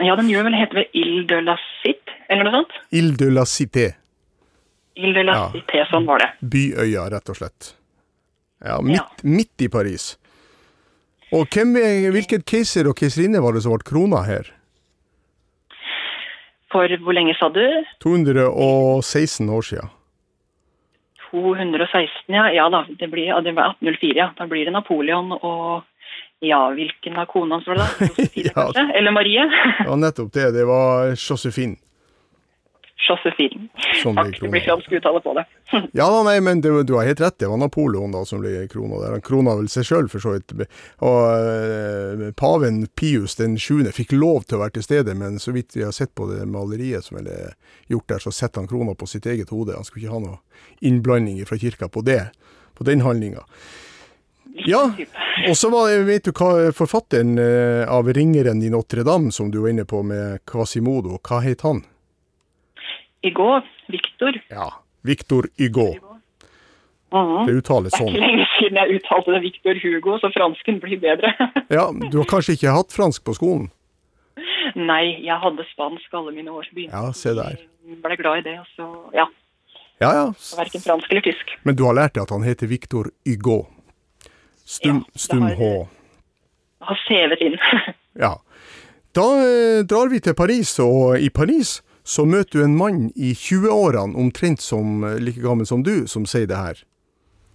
Ja, 0.00 0.14
den 0.16 0.28
gjør 0.30 0.44
vel 0.48 0.54
heter 0.56 0.74
vel 0.80 0.86
Ile 0.96 1.26
de 1.28 1.40
la 1.44 1.56
Cite, 1.82 2.14
eller 2.30 2.44
noe 2.48 2.52
sånt? 2.62 2.78
Ile 2.96 3.16
de 3.20 3.28
la 3.30 3.44
Cité. 3.44 3.88
Ile 4.96 5.12
de 5.18 5.22
la 5.26 5.32
Ja. 5.36 5.44
Cité, 5.52 5.82
sånn 5.90 6.06
var 6.06 6.18
det. 6.22 6.30
Byøya, 6.42 7.10
rett 7.12 7.28
og 7.28 7.36
slett. 7.36 7.74
Ja, 8.64 8.80
midt, 8.80 8.96
Ja. 8.96 9.08
midt 9.24 9.60
i 9.60 9.68
Paris. 9.68 10.16
Og 11.32 11.46
hvem, 11.48 11.76
er- 11.76 12.10
hvilket 12.12 12.44
keiser 12.46 12.86
og 12.88 12.96
keiserinne 12.96 13.40
var 13.42 13.52
det 13.52 13.62
som 13.62 13.72
ble 13.72 13.82
krona 13.84 14.22
her? 14.24 14.44
For 16.72 16.88
hvor 16.88 17.12
lenge 17.12 17.34
sa 17.38 17.48
du? 17.52 17.60
216 18.00 19.48
år 19.50 19.62
siden. 19.62 19.90
216, 21.32 22.34
ja. 22.36 22.46
Ja 22.54 22.68
da, 22.70 22.84
det, 23.00 23.08
blir, 23.10 23.26
ja, 23.32 23.40
det 23.40 23.56
1804, 23.56 24.12
ja. 24.20 24.30
Da 24.38 24.46
blir 24.46 24.64
det 24.68 24.74
Napoleon 24.76 25.32
og 25.32 25.82
ja, 26.42 26.58
hvilken 26.74 27.16
av 27.22 27.28
konene 27.30 27.54
hans 27.60 27.66
var 27.70 27.78
det 27.78 27.84
da? 27.86 28.06
Josefine, 28.10 28.50
Ja. 28.50 28.52
kanskje? 28.66 28.86
Eller 28.98 29.14
Marie? 29.14 29.44
Ja, 29.86 29.94
nettopp 29.96 30.32
det. 30.34 30.48
Det 30.56 30.64
var 30.66 31.12
Josephine 31.14 31.76
Takk, 34.14 34.38
det 34.40 34.48
blir 34.52 34.60
fransk 34.66 34.92
uttale 34.98 35.20
på 35.24 35.34
det. 35.38 35.44
Ja, 35.98 36.06
da, 36.12 36.22
nei, 36.26 36.36
men 36.44 36.60
det, 36.62 36.70
du 36.86 36.94
har 36.94 37.04
helt 37.08 37.20
rett. 37.20 37.38
Det 37.40 37.48
var 37.50 37.56
Napoleon 37.58 38.12
da 38.14 38.24
som 38.28 38.40
ble 38.42 38.66
krona 38.70 39.00
der. 39.02 39.16
Han 39.16 39.24
krona 39.24 39.54
vel 39.58 39.68
seg 39.72 39.84
sjøl, 39.88 40.08
for 40.12 40.22
så 40.22 40.34
vidt. 40.36 40.52
Og 41.02 41.20
eh, 41.36 42.26
paven 42.38 42.82
Pius 42.98 43.34
den 43.40 43.58
7. 43.58 43.90
fikk 43.96 44.12
lov 44.16 44.44
til 44.46 44.58
å 44.58 44.62
være 44.64 44.76
til 44.78 44.86
stede, 44.86 45.14
men 45.18 45.38
så 45.42 45.54
vidt 45.56 45.74
vi 45.76 45.84
har 45.86 45.92
sett 45.96 46.14
på 46.14 46.28
det 46.30 46.44
maleriet 46.46 47.04
som 47.08 47.18
er 47.22 47.54
gjort 47.90 48.08
der, 48.12 48.18
så 48.22 48.30
setter 48.32 48.60
han 48.62 48.68
krona 48.70 48.94
på 48.94 49.08
sitt 49.10 49.26
eget 49.26 49.50
hode. 49.50 49.74
Han 49.76 49.84
skulle 49.88 50.06
ikke 50.06 50.14
ha 50.18 50.22
noe 50.26 50.38
innblanding 50.80 51.40
fra 51.48 51.58
kirka 51.58 51.88
på 51.92 52.04
det, 52.06 52.20
på 52.78 52.84
den 52.88 53.00
handlinga. 53.02 53.42
Ja, 54.68 54.82
og 55.48 55.56
så 55.56 55.70
var, 55.72 55.88
det- 55.88 56.04
vet 56.04 56.26
du 56.28 56.32
hva 56.36 56.72
forfatteren 56.76 57.38
eh, 57.40 57.88
av 57.88 58.04
'Ringeren 58.12 58.60
i 58.62 58.68
Notre-Dame', 58.70 59.30
som 59.32 59.50
du 59.50 59.60
var 59.62 59.70
inne 59.72 59.84
på 59.88 60.02
med 60.04 60.44
Quasimodo, 60.44 61.16
hva 61.24 61.40
het 61.40 61.62
han? 61.64 61.80
I 63.22 63.30
går, 63.30 63.62
Victor. 63.92 64.38
Ja, 64.50 64.70
Victor 65.06 65.46
Hugo. 65.58 65.94
Mhm. 67.12 67.46
Det 67.46 67.54
uttales 67.60 67.92
Det 67.92 68.00
er 68.00 68.04
sånn. 68.04 68.14
ikke 68.14 68.20
lenge 68.24 68.46
siden 68.56 68.78
jeg 68.80 68.96
uttalte 68.98 69.32
det 69.34 69.42
Victor 69.42 69.74
Hugo, 69.82 70.14
så 70.18 70.30
fransken 70.32 70.80
blir 70.80 71.00
bedre. 71.00 71.32
Ja, 71.76 71.86
du 71.92 72.18
har 72.18 72.24
kanskje 72.28 72.54
ikke 72.56 72.72
hatt 72.72 72.92
fransk 72.92 73.24
på 73.24 73.34
skolen? 73.36 73.70
Nei, 74.76 75.18
jeg 75.24 75.36
hadde 75.42 75.64
spansk 75.72 76.14
alle 76.16 76.32
mine 76.32 76.48
år. 76.50 76.64
Begynte 76.74 76.96
Ja, 76.96 77.12
se 77.12 77.34
der. 77.36 77.58
Ble 78.02 78.16
glad 78.16 78.38
i 78.40 78.42
det, 78.46 78.58
og 78.60 78.66
så 78.76 78.86
ja. 79.14 79.26
Ja, 80.00 80.10
ja. 80.16 80.24
Verken 80.56 80.80
fransk 80.82 81.10
eller 81.12 81.20
tysk. 81.22 81.50
Men 81.64 81.76
du 81.76 81.84
har 81.84 81.94
lært 81.94 82.14
deg 82.14 82.22
at 82.24 82.30
han 82.30 82.42
heter 82.46 82.66
Victor 82.70 83.10
Hugo. 83.26 83.66
Stum, 84.64 85.02
Ja, 85.04 85.18
stum 85.18 85.44
H. 85.58 85.88
Har 86.82 86.98
sevet 87.08 87.40
inn. 87.44 87.58
Ja. 88.18 88.34
Da 89.16 89.22
eh, 89.40 89.82
drar 89.88 90.08
vi 90.12 90.18
til 90.20 90.34
Paris, 90.36 90.74
og 90.80 91.16
i 91.20 91.28
Paris 91.32 91.78
så 92.04 92.24
møter 92.26 92.58
du 92.58 92.64
en 92.64 92.76
mann 92.76 93.02
i 93.14 93.32
20-årene, 93.34 94.16
omtrent 94.18 94.60
som, 94.60 95.04
eh, 95.04 95.20
like 95.20 95.40
gammel 95.40 95.66
som 95.66 95.82
du, 95.82 96.06
som 96.06 96.26
sier 96.26 96.46
det 96.46 96.56
her. 96.56 96.82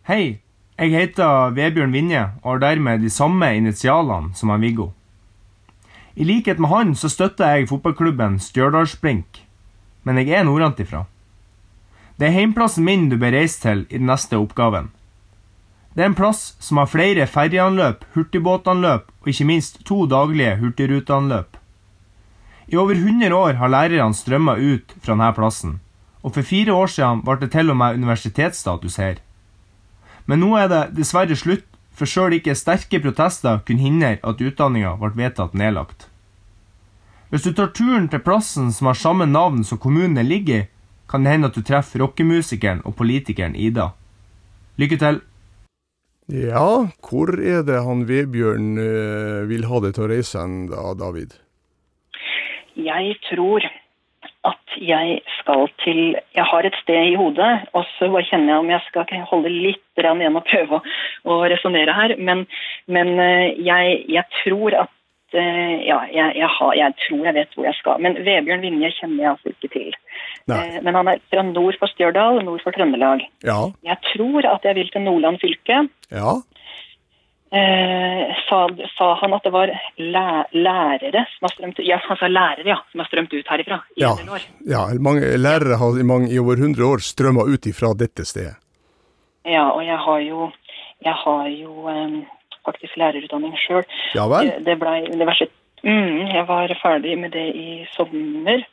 Hei, 0.07 0.39
jeg 0.77 0.93
heter 0.93 1.51
Vebjørn 1.57 1.91
Vinje 1.91 2.23
og 2.43 2.51
har 2.51 2.59
dermed 2.59 3.01
de 3.01 3.09
samme 3.09 3.49
initialene 3.57 4.35
som 4.35 4.49
han 4.49 4.61
Viggo. 4.61 4.91
I 6.15 6.23
likhet 6.23 6.59
med 6.59 6.69
han 6.69 6.95
så 6.95 7.09
støtter 7.09 7.57
jeg 7.57 7.69
fotballklubben 7.69 8.39
Stjørdalsblink, 8.39 9.43
men 10.03 10.17
jeg 10.17 10.29
er 10.33 10.45
nordantifra. 10.47 11.05
Det 12.17 12.29
er 12.29 12.37
heimplassen 12.37 12.85
min 12.85 13.09
du 13.09 13.17
bør 13.17 13.35
reise 13.35 13.59
til 13.61 13.83
i 13.89 13.99
den 13.99 14.07
neste 14.09 14.37
oppgaven. 14.37 14.89
Det 15.93 16.05
er 16.05 16.11
en 16.11 16.17
plass 16.17 16.55
som 16.61 16.77
har 16.77 16.89
flere 16.89 17.25
ferjeanløp, 17.25 18.05
hurtigbåtanløp 18.13 19.09
og 19.09 19.29
ikke 19.29 19.49
minst 19.49 19.79
to 19.85 20.05
daglige 20.05 20.55
hurtigruteanløp. 20.61 21.56
I 22.67 22.75
over 22.75 22.95
100 22.95 23.31
år 23.31 23.53
har 23.61 23.71
lærerne 23.71 24.15
strømma 24.15 24.57
ut 24.59 24.91
fra 24.99 25.13
denne 25.13 25.31
plassen, 25.35 25.79
og 26.19 26.33
for 26.35 26.43
fire 26.43 26.73
år 26.75 26.91
siden 26.91 27.23
ble 27.23 27.37
det 27.39 27.53
til 27.53 27.71
og 27.71 27.77
med 27.79 27.95
universitetsstatus 27.95 28.99
her. 28.99 29.21
Men 30.27 30.43
nå 30.43 30.51
er 30.59 30.67
det 30.67 30.81
dessverre 30.97 31.37
slutt 31.39 31.63
for 31.97 32.09
sjøl 32.09 32.35
ikke 32.37 32.57
sterke 32.59 32.99
protester 33.01 33.61
kunne 33.65 33.85
hindre 33.85 34.17
at 34.19 34.43
utdanninga 34.43 34.97
ble 34.99 35.13
vedtatt 35.15 35.55
nedlagt. 35.55 36.09
Hvis 37.31 37.47
du 37.47 37.53
tar 37.55 37.71
turen 37.75 38.09
til 38.11 38.23
plassen 38.23 38.69
som 38.75 38.91
har 38.91 38.99
samme 38.99 39.25
navn 39.27 39.63
som 39.67 39.79
kommunen 39.79 40.27
ligger 40.27 40.65
i, 40.65 40.67
kan 41.07 41.23
det 41.23 41.31
hende 41.31 41.47
at 41.47 41.55
du 41.55 41.63
treffer 41.63 42.03
rockemusikeren 42.03 42.83
og 42.83 42.97
politikeren 42.99 43.55
Ida. 43.55 43.93
Lykke 44.75 44.99
til! 44.99 45.23
Ja, 46.27 46.91
hvor 47.07 47.31
er 47.39 47.63
det 47.63 47.79
han 47.85 48.03
Vebjørn 48.09 48.73
eh, 48.83 49.43
vil 49.47 49.63
ha 49.71 49.79
det 49.79 49.93
til 49.95 50.03
å 50.03 50.09
reise 50.11 50.41
hen 50.43 50.65
da, 50.67 50.91
David? 50.99 51.37
Jeg 52.77 53.17
tror 53.29 53.65
at 54.47 54.75
jeg 54.79 55.21
skal 55.39 55.67
til 55.83 55.99
Jeg 56.35 56.45
har 56.51 56.65
et 56.65 56.75
sted 56.83 57.11
i 57.11 57.15
hodet, 57.15 57.53
og 57.73 57.85
så 57.97 58.09
bare 58.11 58.27
kjenner 58.29 58.53
jeg 58.53 58.63
om 58.63 58.69
jeg 58.69 58.83
skal 58.87 59.23
holde 59.31 59.53
litt 59.53 60.03
igjen 60.03 60.37
og 60.39 60.45
prøve 60.45 60.79
å, 60.79 60.83
å 61.25 61.39
resonnere 61.51 61.95
her. 61.95 62.15
Men, 62.17 62.45
men 62.87 63.15
eh, 63.19 63.57
jeg, 63.65 64.03
jeg, 64.13 64.23
tror 64.43 64.77
at 64.83 64.93
eh, 65.33 65.87
Ja, 65.87 66.01
jeg, 66.13 66.35
jeg, 66.39 66.49
har, 66.57 66.73
jeg, 66.77 66.97
tror 67.05 67.25
jeg 67.25 67.37
vet 67.39 67.55
hvor 67.55 67.67
jeg 67.67 67.79
skal. 67.79 68.03
Men 68.05 68.19
Vebjørn 68.27 68.63
Vinje 68.65 68.93
kjenner 68.99 69.23
jeg 69.23 69.31
altså 69.33 69.53
ikke 69.55 69.71
til. 69.73 69.97
Nei. 70.51 70.61
Eh, 70.63 70.77
men 70.85 70.99
han 70.99 71.11
er 71.11 71.23
fra 71.31 71.45
nord 71.47 71.79
for 71.81 71.93
Stjørdal, 71.93 72.43
nord 72.45 72.63
for 72.65 72.77
Trøndelag. 72.77 73.25
Ja. 73.47 73.59
Jeg 73.89 74.03
tror 74.13 74.51
at 74.53 74.69
jeg 74.69 74.79
vil 74.79 74.93
til 74.93 75.07
Nordland 75.07 75.41
fylke. 75.43 75.87
Ja. 76.13 76.37
Eh, 77.51 78.35
sa, 78.49 78.67
sa 78.97 79.13
han 79.21 79.33
at 79.37 79.45
det 79.47 79.53
var 79.53 79.71
læ 79.97 80.23
lærere 80.51 81.21
som 81.31 81.45
har 81.47 81.53
strømt 81.53 81.77
ut 81.79 81.85
Ja, 81.87 81.95
han 82.03 82.17
sa 82.19 82.27
lærere, 82.27 82.65
ja, 82.67 82.75
som 82.91 82.99
har 82.99 83.07
strømt 83.07 83.31
ut 83.33 83.47
herifra 83.47 83.77
i 83.95 84.01
Ja. 84.01 84.09
en 84.11 84.17
del 84.25 84.33
år. 84.35 84.47
ja 84.67 84.81
mange 84.99 85.21
lærere 85.39 85.77
har 85.79 85.99
i, 85.99 86.03
mange, 86.03 86.27
i 86.27 86.39
over 86.39 86.59
100 86.59 86.83
år 86.83 86.99
strømma 86.99 87.45
ut 87.47 87.65
ifra 87.71 87.93
dette 87.95 88.25
stedet. 88.27 88.57
Ja, 89.45 89.69
og 89.71 89.85
jeg 89.85 89.97
har 89.97 90.19
jo, 90.19 90.51
jeg 91.05 91.13
har 91.23 91.47
jo 91.47 91.87
eh, 91.87 92.17
faktisk 92.67 92.97
lærerutdanning 92.99 93.55
sjøl. 93.63 93.85
Ja 94.15 94.27
vel? 94.27 94.51
Det 94.65 94.79
blei 94.79 95.05
universitet... 95.07 95.51
Mm, 95.83 96.27
jeg 96.33 96.43
var 96.47 96.67
ferdig 96.81 97.17
med 97.17 97.31
det 97.31 97.47
i 97.55 97.85
sommer. 97.95 98.63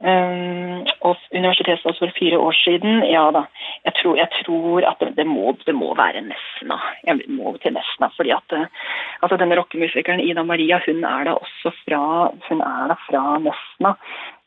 Um, 0.00 0.86
og 1.02 1.16
universitetsstatsråd 1.34 1.98
for 1.98 2.18
fire 2.18 2.38
år 2.38 2.54
siden. 2.54 3.02
Ja 3.10 3.24
da. 3.34 3.42
Jeg 3.88 3.94
tror, 4.02 4.16
jeg 4.20 4.28
tror 4.44 4.84
at 4.90 5.00
det, 5.00 5.14
det, 5.16 5.24
må, 5.26 5.52
det 5.66 5.74
må 5.74 5.94
være 5.96 6.20
Nesna. 6.26 6.76
Jeg 7.06 7.22
må 7.32 7.54
til 7.62 7.72
Nesna. 7.76 8.10
fordi 8.16 8.34
at 8.36 8.52
eh, 8.56 8.66
altså 9.24 9.38
Denne 9.40 9.56
rockemusikeren 9.56 10.20
Ida 10.20 10.44
Maria 10.44 10.80
hun 10.86 11.00
er 11.08 11.24
da 11.30 11.36
også 11.40 11.72
fra, 11.84 12.00
hun 12.48 12.60
er 12.60 12.90
da 12.92 12.96
fra 13.06 13.22
Nesna. 13.44 13.94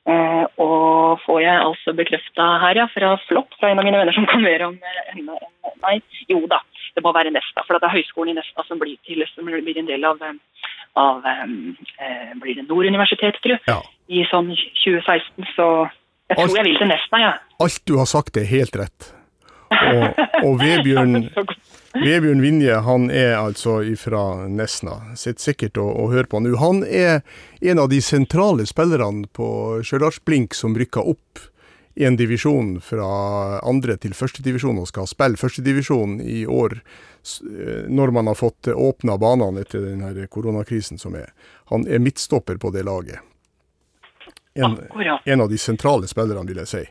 Eh, 0.09 0.45
og 0.61 1.19
får 1.25 1.39
jeg 1.43 1.57
altså 1.61 1.93
bekrefta 1.93 2.45
her, 2.63 2.79
ja, 2.81 2.87
fra 2.89 3.15
Flott, 3.27 3.53
fra 3.59 3.69
en 3.69 3.77
av 3.81 3.85
mine 3.85 3.99
venner 4.01 4.15
som 4.17 4.25
kan 4.29 4.41
mer 4.41 4.63
om 4.65 4.77
eh, 4.77 5.01
henne 5.13 5.37
enn 5.37 5.77
meg. 5.83 6.01
Jo 6.29 6.39
da, 6.49 6.57
det 6.97 7.03
må 7.05 7.13
være 7.17 7.33
Nesna. 7.33 7.61
For 7.67 7.77
det 7.77 7.85
er 7.89 7.95
høyskolen 7.99 8.33
i 8.33 8.37
Nesna 8.39 8.65
som 8.67 8.81
blir, 8.81 8.97
til, 9.07 9.21
som 9.33 9.45
blir 9.49 9.77
en 9.81 9.89
del 9.89 10.05
av, 10.09 10.21
eh, 10.25 10.67
av 11.01 11.25
eh, 11.29 12.35
Blir 12.41 12.57
det 12.61 12.67
Nord 12.69 12.89
universitet, 12.89 13.37
tror 13.43 13.57
jeg, 13.59 13.65
Ja. 13.69 13.79
i 14.09 14.25
sånn 14.29 14.49
2016. 14.83 15.49
Så 15.55 15.67
jeg 16.29 16.37
tror 16.37 16.45
Alt- 16.49 16.57
jeg 16.57 16.65
vil 16.71 16.77
til 16.81 16.89
Nesna, 16.93 17.21
jeg. 17.21 17.33
Ja. 17.37 17.57
Alt 17.65 17.81
du 17.85 17.97
har 18.01 18.09
sagt 18.09 18.37
er 18.41 18.49
helt 18.49 18.77
rett. 18.81 19.11
Og, 19.71 20.23
og 20.45 20.57
Vebjørn, 20.61 21.29
Vebjørn 22.05 22.43
Vinje 22.43 22.79
han 22.85 23.07
er 23.11 23.37
altså 23.39 23.79
fra 23.99 24.23
Nesna. 24.51 24.97
Sitter 25.15 25.51
sikkert 25.51 25.79
og, 25.81 25.93
og 25.95 26.11
hører 26.15 26.29
på 26.31 26.41
nå. 26.43 26.55
Han 26.61 26.83
er 26.87 27.21
en 27.61 27.81
av 27.81 27.91
de 27.91 28.01
sentrale 28.03 28.67
spillerne 28.69 29.29
på 29.35 29.47
Stjørdalsblink 29.87 30.57
som 30.57 30.77
rykka 30.77 31.03
opp 31.13 31.47
i 31.95 32.05
en 32.05 32.15
divisjon 32.15 32.77
fra 32.81 33.07
andre 33.67 33.97
til 33.99 34.13
førstedivisjon 34.15 34.79
og 34.79 34.87
skal 34.87 35.09
spille 35.11 35.39
førstedivisjon 35.39 36.21
i 36.23 36.45
år 36.47 36.77
eh, 36.79 37.89
når 37.91 38.13
man 38.15 38.31
har 38.31 38.39
fått 38.39 38.71
åpna 38.71 39.17
banene 39.19 39.65
etter 39.65 39.83
denne 39.89 40.27
koronakrisen 40.31 41.01
som 41.01 41.17
er. 41.19 41.33
Han 41.73 41.83
er 41.87 41.99
midtstopper 41.99 42.61
på 42.61 42.71
det 42.71 42.85
laget. 42.87 43.19
En, 44.53 44.75
en 45.25 45.41
av 45.41 45.49
de 45.49 45.57
sentrale 45.57 46.07
spillerne, 46.11 46.43
vil 46.47 46.59
jeg 46.59 46.67
si. 46.67 46.81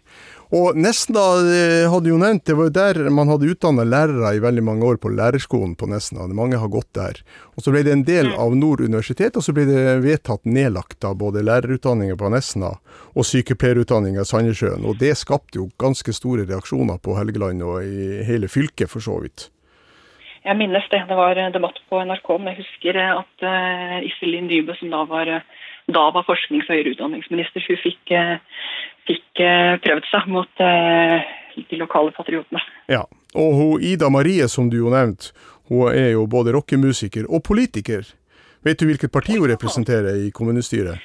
Og 0.51 0.75
Nesna 0.75 1.23
eh, 1.47 1.85
hadde 1.87 2.11
jo 2.11 2.17
nevnt, 2.19 2.43
det 2.49 2.57
var 2.59 2.67
jo 2.67 2.73
der 2.75 2.99
man 3.15 3.31
hadde 3.31 3.53
utdanna 3.53 3.85
lærere 3.87 4.33
i 4.35 4.41
veldig 4.43 4.65
mange 4.67 4.89
år 4.89 4.99
på 4.99 5.13
lærerskolen 5.15 5.77
på 5.79 5.87
Nesna. 5.87 6.27
Mange 6.27 6.59
har 6.59 6.73
gått 6.73 6.91
der. 6.99 7.21
Og 7.55 7.63
Så 7.63 7.71
ble 7.71 7.85
det 7.87 7.93
en 7.95 8.03
del 8.09 8.33
av 8.35 8.57
Nord 8.59 8.83
universitet, 8.83 9.39
og 9.39 9.47
så 9.47 9.55
ble 9.55 9.69
det 9.69 9.85
vedtatt 10.03 10.43
nedlagt 10.51 11.07
av 11.07 11.21
både 11.23 11.45
lærerutdanninga 11.47 12.19
på 12.19 12.33
Nesna 12.35 12.73
og 13.15 13.29
sykepleierutdanninga 13.31 14.27
i 14.27 14.31
Sandnessjøen. 14.33 14.83
Og 14.91 14.99
det 14.99 15.15
skapte 15.23 15.63
jo 15.63 15.71
ganske 15.79 16.15
store 16.19 16.49
reaksjoner 16.51 16.99
på 16.99 17.15
Helgeland 17.21 17.63
og 17.63 17.87
i 17.87 18.27
hele 18.27 18.51
fylket, 18.51 18.91
for 18.91 19.07
så 19.07 19.21
vidt. 19.23 19.53
Jeg 20.45 20.57
minnes 20.57 20.87
det. 20.91 21.03
Det 21.09 21.17
var 21.17 21.37
eh, 21.37 21.53
debatt 21.53 21.79
på 21.91 22.01
NRK, 22.01 22.29
men 22.39 22.55
jeg 22.55 22.63
husker 22.63 22.97
eh, 22.97 23.19
at 23.23 23.45
uh, 23.45 23.97
Iselin 24.09 24.49
Dybø, 24.49 24.75
som 24.79 24.93
da 24.93 25.03
var, 25.09 25.29
eh, 25.29 25.67
da 25.93 26.07
var 26.15 26.25
forsknings- 26.25 26.71
og 26.71 26.79
høyere 26.79 26.95
utdanningsminister, 26.95 27.65
hun 27.67 27.81
fikk, 27.83 28.15
eh, 28.17 28.63
fikk 29.11 29.43
prøvd 29.85 30.09
seg 30.11 30.31
mot 30.31 30.63
eh, 30.65 31.31
de 31.71 31.81
lokale 31.81 32.15
patriotene. 32.17 32.63
Ja. 32.91 33.05
Og 33.35 33.55
hun 33.59 33.83
Ida 33.87 34.11
Marie, 34.11 34.49
som 34.49 34.71
du 34.71 34.81
jo 34.81 34.91
nevnte, 34.91 35.35
hun 35.71 35.91
er 35.95 36.13
jo 36.15 36.27
både 36.27 36.55
rockemusiker 36.57 37.29
og 37.31 37.45
politiker. 37.47 38.07
Vet 38.67 38.81
du 38.81 38.89
hvilket 38.89 39.13
parti 39.13 39.39
hun 39.39 39.51
representerer 39.51 40.27
i 40.27 40.31
kommunestyret? 40.35 40.99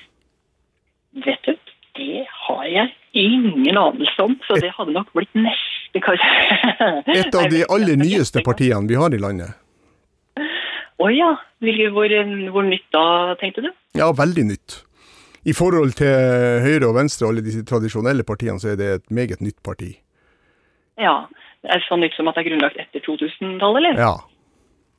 Vet 1.26 1.46
du, 1.48 1.54
det 2.00 2.26
har 2.48 2.64
jeg 2.66 2.94
ingen 3.16 3.78
anelse 3.78 4.24
om, 4.24 4.36
så 4.48 4.58
det 4.60 4.74
hadde 4.76 4.96
nok 4.96 5.14
blitt 5.16 5.38
neste 5.38 6.02
kanskje. 6.04 6.32
Et 7.20 7.38
av 7.38 7.48
de 7.52 7.62
aller 7.70 8.02
nyeste 8.02 8.44
partiene 8.44 8.90
vi 8.90 8.98
har 9.00 9.14
i 9.14 9.22
landet. 9.22 9.56
Å 10.96 11.12
ja. 11.12 11.32
Hvor, 11.94 12.12
hvor 12.54 12.68
nytt 12.68 12.86
da, 12.94 13.06
tenkte 13.40 13.64
du? 13.66 13.72
Ja, 13.98 14.12
veldig 14.16 14.46
nytt. 14.52 14.82
I 15.46 15.54
forhold 15.54 15.94
til 16.00 16.10
Høyre 16.66 16.88
og 16.88 16.96
Venstre 16.98 17.28
og 17.28 17.34
alle 17.34 17.44
disse 17.46 17.62
tradisjonelle 17.70 18.26
partiene, 18.26 18.60
så 18.62 18.74
er 18.74 18.80
det 18.80 18.88
et 18.96 19.06
meget 19.14 19.44
nytt 19.46 19.60
parti. 19.64 19.92
Ja. 20.98 21.26
Er 21.66 21.82
det 21.82 21.86
så 21.88 21.98
nytt 21.98 22.16
som 22.18 22.30
at 22.30 22.38
det 22.38 22.46
er 22.46 22.50
grunnlagt 22.52 22.82
etter 22.82 23.04
2000-tallet, 23.06 23.78
eller? 23.82 24.02
Ja. 24.02 24.16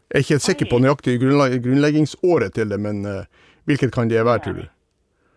Jeg 0.06 0.20
er 0.20 0.24
ikke 0.24 0.44
sikker 0.44 0.70
på 0.70 0.78
nøyaktig 0.82 1.18
grunnleggingsåret 1.22 2.54
til 2.54 2.70
det, 2.70 2.78
men 2.78 3.02
uh, 3.06 3.26
hvilket 3.66 3.94
kan 3.94 4.10
det 4.10 4.22
være, 4.22 4.42
tror 4.44 4.58
du? 4.60 4.64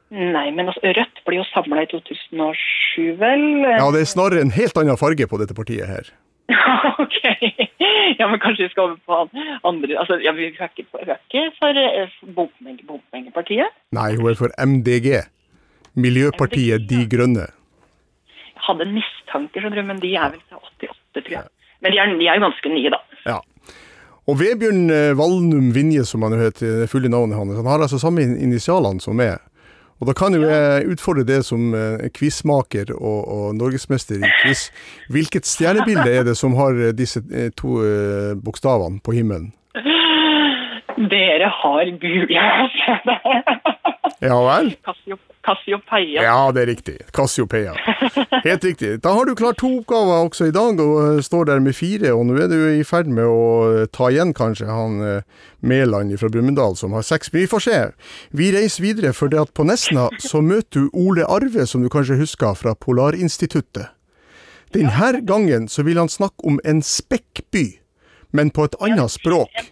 Nei, 0.09 0.47
men 0.53 0.69
altså, 0.69 0.81
Rødt 0.97 1.21
ble 1.25 1.37
jo 1.37 1.45
samla 1.51 1.83
i 1.85 1.89
2007, 1.89 3.17
vel? 3.21 3.45
Ja, 3.65 3.89
det 3.93 4.01
er 4.01 4.09
snarere 4.09 4.41
en 4.45 4.53
helt 4.53 4.77
annen 4.81 4.97
farge 4.97 5.27
på 5.29 5.41
dette 5.41 5.57
partiet 5.57 5.89
her. 5.89 6.09
ok. 7.03 7.17
Ja, 8.19 8.27
men 8.27 8.39
kanskje 8.41 8.65
vi 8.65 8.69
skal 8.73 8.83
over 8.89 8.97
på 9.05 9.17
andre 9.69 9.97
Altså, 10.01 10.17
ja, 10.23 10.31
vi 10.35 10.47
er 10.47 10.55
ikke, 10.69 10.85
for 11.59 11.77
eh, 11.77 12.15
bompenge- 12.35 12.85
bompengepartiet. 12.89 13.69
Nei, 13.95 14.15
hun 14.17 14.31
er 14.31 14.37
for 14.39 14.53
MDG. 14.57 15.19
Miljøpartiet 15.99 16.87
De 16.89 17.03
Grønne. 17.11 17.47
Jeg 17.49 18.65
hadde 18.67 18.85
en 18.85 18.93
mistanke, 18.97 19.61
skjønner 19.61 19.81
du, 19.81 19.87
men 19.87 20.01
de 20.03 20.11
er 20.15 20.33
vel 20.33 20.41
fra 20.49 20.59
88, 20.61 21.23
tror 21.25 21.35
jeg. 21.37 21.47
Men 21.81 21.93
de 21.95 22.01
er, 22.01 22.11
de 22.19 22.27
er 22.27 22.37
jo 22.39 22.43
ganske 22.47 22.71
nye, 22.73 22.91
da. 22.93 22.99
Ja. 23.25 23.37
Og 24.29 24.37
Vebjørn 24.37 24.83
eh, 24.93 25.13
Valnum 25.17 25.71
Vinje, 25.73 26.03
som 26.05 26.21
han 26.25 26.35
jo 26.35 26.43
heter, 26.43 26.81
det 26.83 26.89
fulle 26.91 27.09
navnet 27.09 27.37
hans, 27.39 27.55
han 27.57 27.65
har 27.71 27.81
altså 27.85 27.97
samme 28.01 28.21
in- 28.25 28.37
initialene 28.49 29.01
som 29.01 29.17
meg. 29.17 29.39
Og 29.99 30.07
da 30.07 30.15
kan 30.15 30.35
jo 30.35 30.45
jeg 30.47 30.87
utfordre 30.93 31.25
det 31.27 31.41
som 31.47 31.73
eh, 31.75 32.07
quizmaker 32.15 32.93
og, 32.95 33.19
og 33.27 33.55
norgesmester 33.59 34.21
i 34.23 34.33
quiz. 34.41 34.69
Hvilket 35.11 35.47
stjernebilde 35.47 36.07
er 36.07 36.27
det 36.29 36.37
som 36.39 36.55
har 36.59 36.77
eh, 36.79 36.95
disse 36.95 37.21
eh, 37.31 37.51
to 37.59 37.81
bokstavene 38.39 39.03
på 39.03 39.17
himmelen? 39.17 39.51
Dere 40.99 41.47
har 41.61 41.91
gul, 42.01 42.31
Ja 44.19 44.39
vel? 44.43 44.73
Cassiopeia. 44.83 45.29
Cassiopeia. 45.49 46.23
Ja, 46.23 46.51
det 46.51 46.61
er 46.61 46.67
riktig. 46.67 46.95
Cassiopeia. 47.15 47.73
Helt 48.43 48.63
riktig. 48.63 48.99
Da 49.01 49.13
har 49.15 49.25
du 49.25 49.35
klart 49.35 49.57
to 49.61 49.69
oppgaver 49.79 50.25
også 50.27 50.49
i 50.49 50.51
dag, 50.53 50.81
og 50.83 50.97
eh, 51.15 51.21
står 51.23 51.47
der 51.47 51.63
med 51.63 51.73
fire. 51.77 52.11
Og 52.13 52.25
nå 52.27 52.35
er 52.43 52.51
du 52.51 52.57
i 52.75 52.83
ferd 52.83 53.07
med 53.07 53.25
å 53.25 53.45
eh, 53.69 53.85
ta 53.95 54.11
igjen 54.11 54.33
kanskje 54.35 54.67
han 54.67 54.99
eh, 55.05 55.47
Mæland 55.63 56.11
fra 56.19 56.29
Brumunddal 56.33 56.75
som 56.77 56.93
har 56.97 57.07
seks. 57.07 57.31
Men 57.33 57.45
vi 57.45 57.51
får 57.53 57.65
se. 57.65 57.79
Vi 58.35 58.51
reiser 58.55 58.83
videre, 58.83 59.13
for 59.15 59.31
det 59.31 59.39
at 59.41 59.55
på 59.55 59.65
Nesna 59.65 60.09
så 60.19 60.43
møter 60.43 60.85
du 60.85 60.91
Ole 61.07 61.25
Arve, 61.25 61.65
som 61.65 61.81
du 61.85 61.89
kanskje 61.89 62.19
husker 62.19 62.59
fra 62.59 62.75
Polarinstituttet. 62.75 63.95
Denne 64.75 65.23
gangen 65.25 65.65
så 65.71 65.87
vil 65.87 65.97
han 65.97 66.11
snakke 66.11 66.45
om 66.45 66.59
en 66.67 66.83
spekkby, 66.85 67.79
men 68.35 68.51
på 68.53 68.67
et 68.67 68.75
annet 68.83 69.09
språk. 69.15 69.71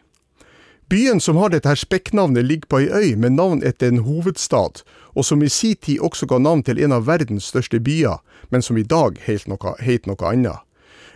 Byen 0.90 1.20
som 1.20 1.36
har 1.36 1.50
dette 1.52 1.68
her 1.68 1.76
spekknavnet 1.76 2.46
ligger 2.48 2.68
på 2.72 2.80
ei 2.80 2.88
øy 2.88 3.16
med 3.20 3.36
navn 3.36 3.60
etter 3.68 3.92
en 3.92 4.06
hovedstad, 4.06 4.86
og 5.20 5.26
som 5.26 5.42
i 5.44 5.50
si 5.52 5.74
tid 5.76 6.00
også 6.00 6.30
ga 6.32 6.38
navn 6.40 6.64
til 6.64 6.80
en 6.80 6.96
av 6.96 7.10
verdens 7.10 7.50
største 7.52 7.82
byer, 7.84 8.22
men 8.50 8.64
som 8.64 8.80
i 8.80 8.86
dag 8.88 9.20
heter 9.26 9.52
noe, 9.52 9.74
heter 9.84 10.14
noe 10.14 10.30
annet. 10.32 10.64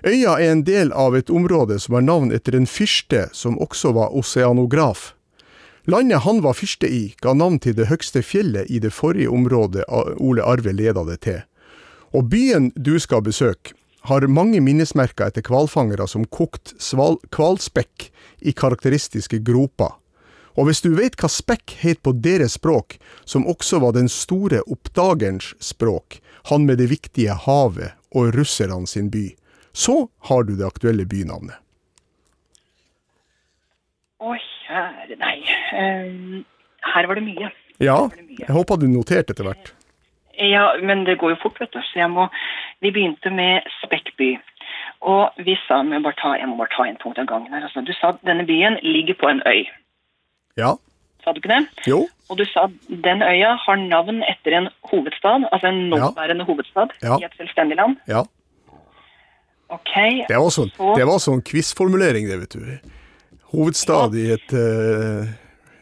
Øya 0.04 0.36
er 0.42 0.52
en 0.52 0.66
del 0.68 0.92
av 0.92 1.16
et 1.16 1.30
område 1.30 1.80
som 1.80 1.96
har 1.96 2.04
navn 2.04 2.34
etter 2.36 2.58
en 2.58 2.68
fyrste 2.68 3.30
som 3.32 3.60
også 3.64 3.94
var 3.96 4.12
oseanograf. 4.12 5.14
Landet 5.88 6.26
han 6.26 6.44
var 6.44 6.58
fyrste 6.58 6.90
i, 6.92 7.16
ga 7.22 7.32
navn 7.34 7.60
til 7.60 7.78
det 7.78 7.88
høgste 7.88 8.26
fjellet 8.26 8.68
i 8.68 8.80
det 8.84 8.92
forrige 8.92 9.32
området 9.32 9.88
Ole 10.20 10.44
Arve 10.44 10.76
leda 10.76 11.06
det 11.08 11.22
til. 11.24 11.40
Og 12.12 12.28
byen 12.28 12.74
du 12.76 12.98
skal 13.00 13.24
besøke, 13.24 13.72
har 14.10 14.28
mange 14.28 14.62
minnesmerker 14.64 15.30
etter 15.30 15.46
hvalfangere 15.46 16.08
som 16.10 16.26
kokt 16.26 16.74
hvalspekk 17.36 18.08
i 18.42 18.54
karakteristiske 18.58 19.42
groper. 19.46 19.98
Og 20.60 20.68
hvis 20.68 20.82
du 20.84 20.90
vet 20.98 21.16
hva 21.20 21.30
spekk 21.32 21.78
het 21.80 22.02
på 22.04 22.14
deres 22.18 22.58
språk, 22.60 22.98
som 23.24 23.48
også 23.48 23.80
var 23.84 23.96
den 23.96 24.10
store 24.12 24.64
oppdagerens 24.68 25.54
språk, 25.64 26.20
han 26.50 26.66
med 26.68 26.82
det 26.82 26.90
viktige 26.92 27.38
havet 27.46 27.96
og 28.12 28.34
russerne 28.36 28.90
sin 28.90 29.12
by, 29.14 29.30
så 29.72 30.10
har 30.28 30.44
du 30.44 30.58
det 30.58 30.68
aktuelle 30.68 31.06
bynavnet. 31.08 31.56
Å, 34.22 34.34
kjære 34.36 35.18
deg. 35.22 35.54
Um, 35.74 36.42
her 36.92 37.08
var 37.10 37.18
det 37.18 37.24
mye. 37.26 37.52
Ja, 37.82 37.98
jeg 38.38 38.52
håper 38.54 38.78
du 38.78 38.90
noterte 38.92 39.34
etter 39.34 39.48
hvert. 39.48 39.72
Ja, 40.40 40.74
men 40.82 41.04
det 41.06 41.18
går 41.20 41.30
jo 41.36 41.36
fort, 41.42 41.60
vet 41.60 41.72
du. 41.74 41.80
Så 41.82 42.00
jeg 42.00 42.10
må 42.10 42.28
Vi 42.82 42.92
begynte 42.92 43.30
med 43.32 43.62
Spekkby. 43.84 44.38
Og 45.02 45.30
vi 45.38 45.56
sa 45.68 45.82
men 45.84 46.04
bare 46.04 46.14
ta, 46.22 46.34
Jeg 46.38 46.48
må 46.48 46.58
bare 46.58 46.70
ta 46.76 46.84
en 46.90 46.98
punkt 46.98 47.18
av 47.20 47.26
gangen 47.28 47.54
her. 47.54 47.64
Altså, 47.68 47.82
du 47.86 47.94
sa 47.94 48.10
at 48.10 48.22
denne 48.26 48.46
byen 48.46 48.78
ligger 48.84 49.14
på 49.20 49.28
en 49.30 49.42
øy. 49.48 49.66
Ja, 50.58 50.74
Sa 51.24 51.32
du 51.32 51.38
ikke 51.40 51.50
det? 51.54 51.68
jo, 51.88 52.08
Og 52.30 52.38
du 52.38 52.46
sa 52.46 52.64
at 52.64 52.72
den 52.90 53.22
øya 53.22 53.56
har 53.66 53.76
navn 53.76 54.24
etter 54.24 54.58
en 54.58 54.70
hovedstad, 54.90 55.46
altså 55.52 55.68
en 55.68 55.90
nåværende 55.90 56.46
hovedstad 56.46 56.90
Ja. 57.04 57.18
i 57.22 57.24
et 57.26 57.34
selvstendig 57.38 57.76
land. 57.78 57.98
ja. 58.08 58.24
Ok. 59.70 59.94
Det 60.28 60.36
var 60.38 60.50
sånn, 60.50 60.72
Så- 60.76 60.96
det 60.98 61.06
var 61.06 61.20
sånn 61.20 61.42
quizformulering, 61.42 62.28
det, 62.28 62.40
vet 62.40 62.50
du. 62.50 62.80
Hovedstad 63.54 64.14
i 64.16 64.32
et 64.34 64.54
eh, 64.54 65.28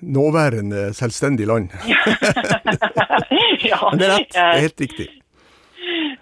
nåværende 0.01 0.93
selvstendig 0.93 1.47
land. 1.47 1.69
ja, 3.71 3.79
Men 3.91 3.99
det 3.99 4.07
er 4.07 4.15
rett. 4.17 4.33
Det 4.33 4.43
er 4.43 4.65
helt 4.65 4.81
riktig. 4.81 5.07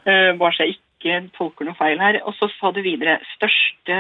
Uh, 0.08 0.32
bare 0.40 0.54
så 0.56 0.64
jeg 0.68 0.78
ikke 0.78 1.24
tolker 1.38 1.68
noe 1.68 1.78
feil 1.80 2.00
her. 2.02 2.22
Og 2.26 2.36
så 2.40 2.50
sa 2.60 2.72
du 2.72 2.82
videre 2.86 3.20
største 3.36 4.00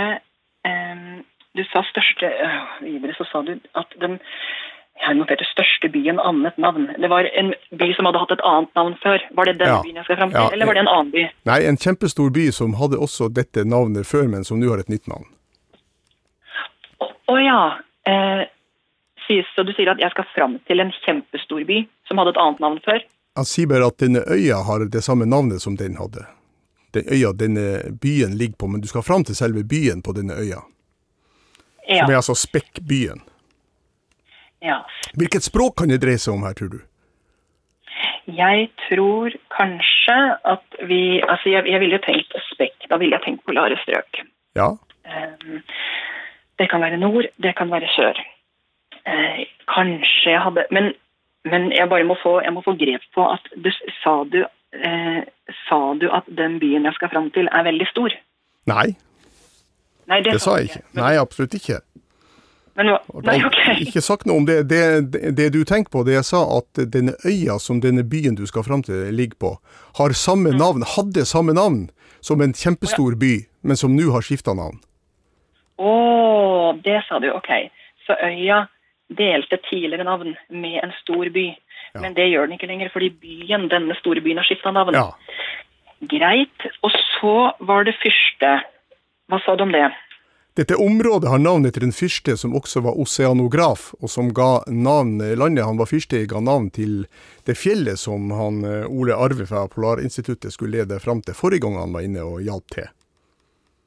um, 0.68 1.20
Du 1.58 1.64
sa 1.72 1.84
største 1.90 2.30
uh, 2.30 2.80
Videre 2.86 3.16
så 3.18 3.28
sa 3.32 3.44
du 3.48 3.58
at 3.78 4.00
den 4.02 4.20
jeg 4.98 5.14
noterte 5.14 5.46
største 5.46 5.90
byen 5.94 6.18
annet 6.18 6.56
navn. 6.58 6.88
Det 6.98 7.10
var 7.10 7.28
en 7.38 7.52
by 7.78 7.92
som 7.94 8.08
hadde 8.10 8.18
hatt 8.18 8.32
et 8.34 8.42
annet 8.50 8.72
navn 8.80 8.96
før. 9.04 9.22
Var 9.38 9.46
det 9.46 9.60
den 9.60 9.68
Ja. 9.70 9.82
byen 9.84 9.96
jeg 9.96 10.06
skal 10.08 10.18
fram 10.18 10.32
til, 10.32 10.40
Ja. 10.42 10.50
eller 10.52 10.66
var 10.66 10.74
det 10.74 10.82
en 10.82 10.88
annen 10.88 11.12
by? 11.12 11.30
Nei, 11.46 11.60
en 11.70 11.78
kjempestor 11.78 12.32
by 12.34 12.50
som 12.52 12.74
hadde 12.74 12.98
også 12.98 13.30
dette 13.30 13.64
navnet 13.64 14.08
før, 14.10 14.28
men 14.28 14.44
som 14.44 14.60
nå 14.60 14.70
har 14.70 14.80
et 14.80 14.90
nytt 14.90 15.08
navn. 15.08 15.30
Å 17.02 17.06
å 17.30 17.38
ja. 17.38 17.78
Eh, 18.08 18.48
så 19.56 19.64
du 19.68 19.74
sier 19.76 19.92
at 19.92 20.02
jeg 20.02 20.14
skal 20.14 20.28
fram 20.34 20.58
til 20.70 20.82
en 20.84 20.92
kjempestor 21.04 21.64
by 21.68 21.82
som 22.08 22.22
hadde 22.22 22.34
et 22.36 22.42
annet 22.44 22.64
navn 22.64 22.80
før? 22.86 23.04
Han 23.38 23.46
sier 23.46 23.70
bare 23.70 23.90
at 23.92 24.00
denne 24.02 24.24
øya 24.34 24.64
har 24.66 24.86
det 24.94 25.04
samme 25.06 25.28
navnet 25.30 25.62
som 25.62 25.78
den 25.78 25.98
hadde. 26.00 26.26
Den 26.96 27.10
øya 27.14 27.34
denne 27.38 27.66
byen 28.02 28.38
ligger 28.40 28.58
på, 28.64 28.70
men 28.72 28.82
du 28.82 28.88
skal 28.90 29.06
fram 29.06 29.26
til 29.28 29.38
selve 29.38 29.64
byen 29.64 30.02
på 30.02 30.16
denne 30.18 30.34
øya. 30.34 30.64
Ja. 31.88 32.02
Som 32.02 32.12
er 32.12 32.20
altså 32.20 32.36
Spekkbyen. 32.36 33.22
ja. 34.66 34.82
Hvilket 35.18 35.44
språk 35.44 35.78
kan 35.80 35.90
det 35.90 36.02
dreie 36.02 36.20
seg 36.20 36.34
om 36.34 36.44
her, 36.48 36.56
tror 36.58 36.74
du? 36.74 36.80
Jeg 38.28 38.68
tror 38.90 39.32
kanskje 39.56 40.18
at 40.44 40.82
vi 40.90 41.22
Altså, 41.22 41.50
jeg, 41.50 41.64
jeg 41.68 41.80
ville 41.80 42.00
tenkt 42.04 42.34
spekk. 42.52 42.76
Da 42.90 42.98
ville 43.00 43.16
jeg 43.16 43.24
tenkt 43.24 43.46
polare 43.48 43.78
strøk. 43.84 44.26
Ja, 44.58 44.74
Um, 45.08 45.62
det 46.60 46.66
kan 46.70 46.82
være 46.82 46.98
nord, 46.98 47.24
det 47.44 47.54
kan 47.56 47.72
være 47.72 47.88
sør. 47.96 48.18
Eh, 49.08 49.44
kanskje 49.72 50.34
jeg 50.34 50.42
hadde 50.44 50.66
Men, 50.72 50.92
men 51.48 51.70
jeg 51.72 51.88
bare 51.90 52.04
må 52.04 52.18
få, 52.24 52.42
jeg 52.44 52.54
må 52.54 52.62
få 52.66 52.74
grep 52.80 53.02
på 53.16 53.24
at 53.32 53.46
du, 53.56 53.70
sa, 54.04 54.18
du, 54.28 54.42
eh, 54.76 55.22
sa 55.70 55.80
du 56.02 56.10
at 56.12 56.28
den 56.38 56.58
byen 56.60 56.84
jeg 56.90 56.94
skal 56.98 57.10
fram 57.14 57.30
til, 57.32 57.48
er 57.52 57.64
veldig 57.64 57.88
stor? 57.92 58.12
Nei, 58.68 58.88
Nei, 60.08 60.22
det, 60.24 60.34
det 60.38 60.42
sa 60.42 60.58
jeg 60.58 60.70
ikke. 60.70 60.82
Nei, 60.96 61.14
absolutt 61.20 61.56
ikke. 61.56 61.80
Men, 62.78 62.86
nei, 63.26 63.40
da- 63.42 63.48
ok. 63.48 63.58
Ikke 63.88 64.02
sagt 64.06 64.26
noe 64.30 64.38
om 64.38 64.46
det. 64.48 64.70
Det, 64.70 64.82
det. 65.36 65.48
du 65.54 65.64
tenker 65.68 65.90
på, 65.92 66.04
det 66.08 66.14
jeg 66.14 66.28
sa 66.30 66.44
at 66.60 66.80
denne 66.94 67.16
øya 67.26 67.58
som 67.60 67.82
denne 67.84 68.04
byen 68.08 68.36
du 68.38 68.46
skal 68.48 68.64
fram 68.64 68.84
til 68.88 69.08
ligger 69.16 69.36
på, 69.42 69.52
har 69.98 70.14
samme 70.16 70.52
Mm. 70.54 70.58
navn, 70.62 70.84
hadde 70.96 71.26
samme 71.26 71.54
navn 71.58 71.90
som 72.22 72.42
en 72.42 72.54
kjempestor 72.54 73.16
by, 73.20 73.34
men 73.64 73.76
som 73.76 73.96
nå 73.96 74.12
har 74.14 74.22
skifta 74.22 74.54
navn. 74.56 74.80
Å, 75.80 75.92
det 76.84 77.02
sa 77.08 77.20
du. 77.20 77.28
Ok. 77.36 77.50
Så 78.08 78.16
øya 78.24 78.64
delte 79.08 79.60
tidligere 79.70 80.04
navn 80.08 80.36
med 80.50 80.80
en 80.84 80.92
stor 81.02 81.30
by. 81.34 81.48
Ja. 81.94 82.02
Men 82.02 82.18
det 82.18 82.28
gjør 82.30 82.48
den 82.48 82.58
ikke 82.58 82.70
lenger, 82.70 82.92
fordi 82.94 83.12
byen, 83.22 83.70
denne 83.72 83.96
store 84.02 84.22
byen 84.22 84.42
har 84.42 84.48
skifta 84.48 84.74
navn. 84.76 84.98
Ja. 84.98 85.12
Greit. 86.12 86.68
Og 86.84 86.92
så 87.20 87.38
var 87.60 87.88
det 87.88 87.96
fyrste. 88.02 88.60
Hva 89.28 89.40
sa 89.44 89.56
du 89.56 89.66
om 89.66 89.74
det? 89.76 89.88
Dette 90.58 90.76
området 90.82 91.30
har 91.30 91.38
navn 91.38 91.68
etter 91.70 91.84
en 91.86 91.94
fyrste 91.94 92.34
som 92.42 92.56
også 92.58 92.82
var 92.82 92.96
oseanograf, 92.98 93.92
og 94.02 94.10
som 94.10 94.32
ga 94.34 94.64
navn, 94.74 95.20
landet 95.38 95.68
han 95.68 95.78
var 95.78 95.86
fyrste 95.86 96.24
i, 96.24 96.30
ga 96.30 96.42
navn 96.42 96.72
til 96.74 97.04
det 97.46 97.54
fjellet 97.62 98.02
som 98.02 98.32
han 98.34 98.64
eh, 98.66 98.88
Ole 98.90 99.14
Arve 99.14 99.46
fra 99.46 99.68
Polarinstituttet 99.70 100.56
skulle 100.56 100.80
lede 100.80 100.98
fram 101.04 101.22
til 101.22 101.38
forrige 101.38 101.62
gang 101.62 101.78
han 101.78 101.94
var 101.94 102.08
inne 102.08 102.26
og 102.26 102.42
hjalp 102.42 102.74
til. 102.74 102.90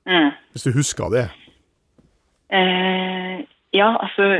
Mm. 0.07 0.31
Hvis 0.55 0.68
du 0.68 0.71
husker 0.77 1.11
det? 1.11 1.27
Eh, 2.55 3.42
ja, 3.75 3.90
altså 3.99 4.31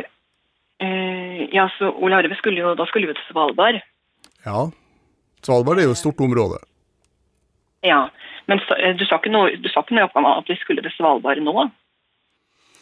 eh, 0.81 1.47
Ja, 1.55 1.69
så 1.79 1.91
Ole 1.93 2.17
Arve 2.21 2.37
skulle 2.39 2.63
jo 2.63 2.75
Da 2.79 2.87
skulle 2.89 3.09
vi 3.09 3.15
jo 3.15 3.19
til 3.19 3.29
Svalbard. 3.33 3.81
Ja. 4.47 4.69
Svalbard 5.45 5.81
er 5.81 5.89
jo 5.89 5.97
et 5.97 6.03
stort 6.03 6.21
område. 6.21 6.61
Ja. 7.87 8.09
Men 8.47 8.61
eh, 8.79 8.97
du 8.97 9.05
sa 9.07 9.21
ikke 9.21 9.33
noe 9.33 9.55
du 9.57 9.69
sa 9.73 9.85
ikke 9.85 9.99
noe 9.99 10.35
at 10.37 10.51
vi 10.51 10.59
skulle 10.61 10.85
til 10.85 10.97
Svalbard 10.97 11.43
nå? 11.45 11.71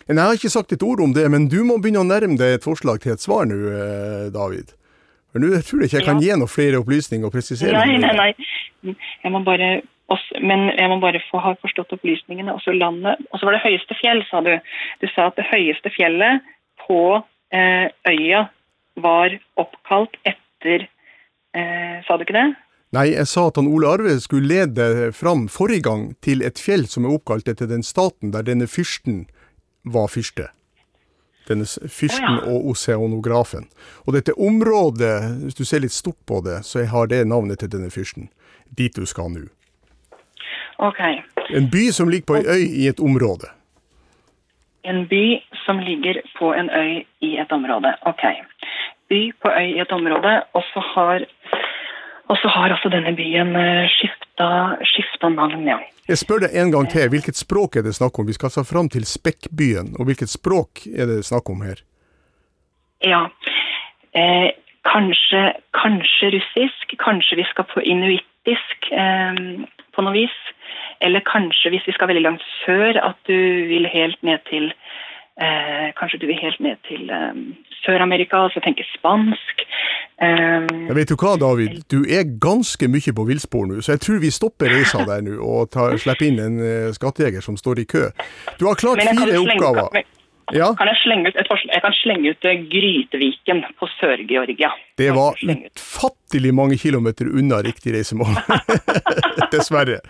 Jeg 0.08 0.16
har 0.16 0.38
ikke 0.38 0.48
sagt 0.48 0.72
et 0.72 0.82
ord 0.82 1.02
om 1.04 1.12
det, 1.12 1.26
men 1.28 1.50
du 1.52 1.60
må 1.68 1.76
begynne 1.76 2.00
å 2.00 2.08
nærme 2.08 2.38
deg 2.40 2.54
et 2.56 2.64
forslag 2.64 3.02
til 3.02 3.12
et 3.12 3.20
svar 3.20 3.44
nå, 3.44 3.58
eh, 3.68 4.30
David. 4.32 4.72
For 5.28 5.42
nå 5.42 5.50
tror 5.60 5.82
jeg 5.82 5.90
ikke 5.90 6.00
jeg 6.00 6.06
kan 6.06 6.22
gi 6.22 6.32
noe 6.40 6.48
flere 6.48 6.80
opplysninger 6.80 7.28
og 7.28 7.34
presisere. 7.34 7.76
Nei, 7.76 7.98
nei, 8.00 8.14
nei. 8.16 8.94
Jeg 9.20 9.32
må 9.34 9.42
bare 9.44 9.82
også, 10.08 10.40
men 10.40 10.70
jeg 10.72 10.88
må 10.88 10.96
bare 11.02 11.20
få 11.28 11.42
ha 11.44 11.52
forstått 11.60 11.92
opplysningene. 11.98 12.54
Også 12.56 12.72
landet 12.72 13.20
Og 13.28 13.36
så 13.40 13.48
var 13.48 13.58
det 13.58 13.66
høyeste 13.66 13.96
fjell, 14.00 14.22
sa 14.30 14.40
du. 14.40 14.54
Du 15.02 15.06
sa 15.12 15.28
at 15.28 15.36
det 15.36 15.44
høyeste 15.50 15.92
fjellet 15.92 16.46
på 16.86 17.20
øya 17.52 18.48
var 19.00 19.34
oppkalt 19.56 20.16
etter 20.26 20.88
eh, 21.54 21.98
Sa 22.06 22.16
du 22.16 22.26
ikke 22.26 22.36
det? 22.36 22.48
Nei, 22.96 23.10
jeg 23.12 23.28
sa 23.28 23.48
at 23.50 23.58
han 23.60 23.68
Ole 23.68 23.88
Arve 23.88 24.14
skulle 24.20 24.48
lede 24.48 25.10
fram 25.12 25.44
forrige 25.52 25.84
gang 25.84 26.04
til 26.24 26.40
et 26.44 26.60
fjell 26.60 26.86
som 26.88 27.04
er 27.04 27.18
oppkalt 27.18 27.48
etter 27.50 27.68
den 27.68 27.84
staten 27.84 28.32
der 28.32 28.46
denne 28.46 28.68
fyrsten 28.68 29.26
var 29.84 30.08
fyrste. 30.08 30.48
Denne 31.48 31.68
fyrsten 31.68 32.38
Å, 32.38 32.46
ja. 32.46 32.54
og 32.54 32.72
oseanografen. 32.72 33.68
Og 34.06 34.16
dette 34.16 34.32
området, 34.36 35.14
hvis 35.44 35.60
du 35.60 35.64
ser 35.68 35.84
litt 35.84 35.96
stort 35.96 36.20
på 36.28 36.40
det, 36.44 36.62
så 36.64 36.84
har 36.88 37.12
det 37.12 37.26
navnet 37.28 37.60
til 37.60 37.72
denne 37.72 37.92
fyrsten. 37.92 38.30
Dit 38.68 38.96
du 38.96 39.04
skal 39.08 39.32
nå. 39.32 39.46
Ok. 40.84 41.00
En 41.52 41.68
by 41.72 41.88
som 41.92 42.08
ligger 42.08 42.28
på 42.28 42.40
ei 42.40 42.44
øy 42.56 42.64
i 42.84 42.88
et 42.88 43.00
område. 43.00 43.52
En 44.84 45.06
by 45.10 45.40
som 45.64 45.80
ligger 45.82 46.20
på 46.38 46.52
en 46.54 46.70
øy 46.70 47.04
i 47.20 47.36
et 47.38 47.52
område. 47.52 47.94
Ok. 48.06 48.24
By 49.08 49.32
på 49.42 49.50
øy 49.50 49.74
i 49.76 49.80
et 49.80 49.92
område, 49.92 50.42
og 50.52 50.62
så 50.72 50.82
har 50.94 51.26
har 52.58 52.74
altså 52.74 52.90
denne 52.92 53.14
byen 53.16 53.56
eh, 53.56 53.88
skifta, 53.88 55.28
navn, 55.28 55.66
ja. 55.68 55.78
Jeg 56.08 56.20
spør 56.22 56.44
deg 56.44 56.56
en 56.56 56.72
gang 56.72 56.88
til, 56.92 57.08
hvilket 57.12 57.36
språk 57.36 57.76
er 57.76 57.84
det 57.86 57.94
snakk 57.96 58.18
om? 58.18 58.26
Vi 58.28 58.36
skal 58.36 58.48
altså 58.48 58.64
fram 58.64 58.88
til 58.92 59.04
Spekkbyen, 59.08 59.94
og 59.98 60.08
hvilket 60.08 60.32
språk 60.32 60.86
er 60.88 61.08
det 61.10 61.24
snakk 61.28 61.50
om 61.52 61.62
her? 61.66 61.82
Ja. 63.04 63.22
Eh, 64.16 64.48
kanskje, 64.88 65.42
kanskje 65.76 66.32
russisk, 66.36 66.96
kanskje 67.04 67.40
vi 67.40 67.46
skal 67.50 67.68
på 67.72 67.84
inuittisk 68.48 68.92
eh, 68.92 69.66
på 69.94 70.02
noe 70.04 70.12
vis. 70.14 70.36
Eller 71.00 71.20
kanskje, 71.20 71.70
hvis 71.70 71.86
vi 71.86 71.92
skal 71.94 72.08
veldig 72.10 72.24
langt 72.24 72.42
sør, 72.64 72.98
at 72.98 73.16
du 73.28 73.36
vil 73.70 73.86
helt 73.86 74.18
ned 74.26 74.38
til 74.50 74.72
eh, 75.40 75.92
Kanskje 75.98 76.18
du 76.18 76.26
vil 76.26 76.38
helt 76.42 76.60
ned 76.60 76.76
til 76.88 77.10
eh, 77.10 77.34
Sør-Amerika, 77.84 78.36
altså 78.48 78.60
tenke 78.64 78.82
spansk. 78.96 79.62
Eh, 80.20 80.66
Jeg 80.88 80.96
vet 80.98 81.08
du 81.08 81.14
hva, 81.14 81.36
David? 81.38 81.84
Du 81.90 82.02
er 82.02 82.26
ganske 82.42 82.88
mye 82.90 83.14
på 83.14 83.26
villspor 83.30 83.68
nå, 83.70 83.80
så 83.80 83.94
jeg 83.94 84.00
tror 84.02 84.18
vi 84.24 84.30
stopper 84.34 84.74
reisa 84.74 85.04
der 85.06 85.22
nå 85.22 85.38
og 85.38 85.70
tar, 85.70 85.94
slipper 86.02 86.26
inn 86.26 86.42
en 86.42 86.58
eh, 86.58 86.90
skattejeger 86.96 87.44
som 87.44 87.56
står 87.56 87.84
i 87.84 87.86
kø. 87.86 88.08
Du 88.58 88.66
har 88.66 88.74
klart 88.80 89.04
fire 89.06 89.38
oppgaver. 89.44 90.02
Ja, 90.54 90.68
kan 90.78 90.88
jeg 90.88 90.98
slenge 91.02 91.28
ut 91.28 91.36
et 91.36 91.48
forslag? 91.50 91.74
Jeg 91.74 91.84
kan 91.84 91.94
slenge 91.98 92.32
ut 92.32 92.46
eh, 92.48 92.60
Gryteviken 92.72 93.62
på 93.78 93.88
Sør-Georgia. 93.98 94.70
det 94.96 95.10
var 95.16 95.36
jeg 95.42 95.70
ufattelig 95.76 96.52
mange 96.54 96.78
kilometer 96.80 97.28
unna 97.28 97.60
riktig 97.64 97.92
reisemål. 97.94 98.38
Dessverre. 99.52 100.00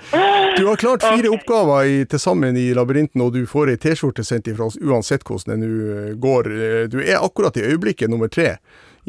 Du 0.57 0.66
har 0.66 0.77
klart 0.77 1.03
fire 1.03 1.29
okay. 1.29 1.38
oppgaver 1.38 1.85
i, 1.85 2.05
til 2.11 2.22
sammen 2.22 2.57
i 2.57 2.68
labyrinten, 2.74 3.22
og 3.24 3.33
du 3.35 3.44
får 3.46 3.72
ei 3.74 3.81
T-skjorte 3.83 4.24
sendt 4.27 4.51
ifra 4.51 4.68
oss 4.70 4.79
uansett 4.81 5.27
hvordan 5.27 5.55
det 5.55 5.66
nå 5.66 5.72
eh, 5.94 6.12
går. 6.18 6.53
Eh, 6.53 6.85
Du 6.92 7.01
er 7.03 7.18
akkurat 7.18 7.57
i 7.59 7.66
øyeblikket 7.66 8.11
nummer 8.11 8.31
tre 8.31 8.57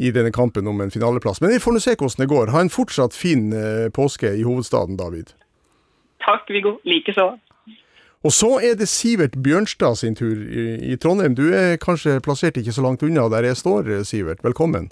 i 0.00 0.10
denne 0.10 0.32
kampen 0.32 0.66
om 0.66 0.80
en 0.80 0.90
finaleplass. 0.90 1.40
Men 1.40 1.54
vi 1.54 1.60
får 1.62 1.76
nå 1.76 1.84
se 1.84 1.94
hvordan 1.94 2.24
det 2.24 2.30
går. 2.32 2.50
Ha 2.54 2.64
en 2.64 2.72
fortsatt 2.72 3.14
fin 3.14 3.52
påske 3.92 4.32
i 4.32 4.42
hovedstaden, 4.46 4.96
David. 4.96 5.34
Takk, 6.24 6.48
Viggo. 6.48 6.78
Likeså. 6.88 7.34
Og 8.20 8.34
så 8.36 8.58
er 8.60 8.74
det 8.76 8.90
Sivert 8.92 9.38
Bjørnstad 9.40 9.96
sin 9.96 10.16
tur 10.18 10.36
i, 10.36 10.64
i 10.92 10.96
Trondheim. 11.00 11.32
Du 11.38 11.46
er 11.56 11.78
kanskje 11.80 12.18
plassert 12.20 12.58
ikke 12.60 12.74
så 12.76 12.84
langt 12.84 13.04
unna 13.06 13.30
der 13.32 13.48
jeg 13.48 13.56
står, 13.56 13.88
Sivert. 14.04 14.44
Velkommen. 14.44 14.90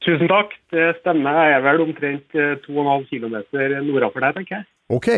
Tusen 0.00 0.30
takk. 0.32 0.54
Det 0.72 0.94
stemmer. 1.02 1.36
Jeg 1.44 1.58
er 1.58 1.66
vel 1.66 1.84
omtrent 1.84 2.38
2,5 2.64 3.04
km 3.10 3.36
nordafor 3.90 4.24
deg, 4.24 4.38
tenker 4.38 4.56
jeg. 4.56 4.68
Ok, 4.90 5.08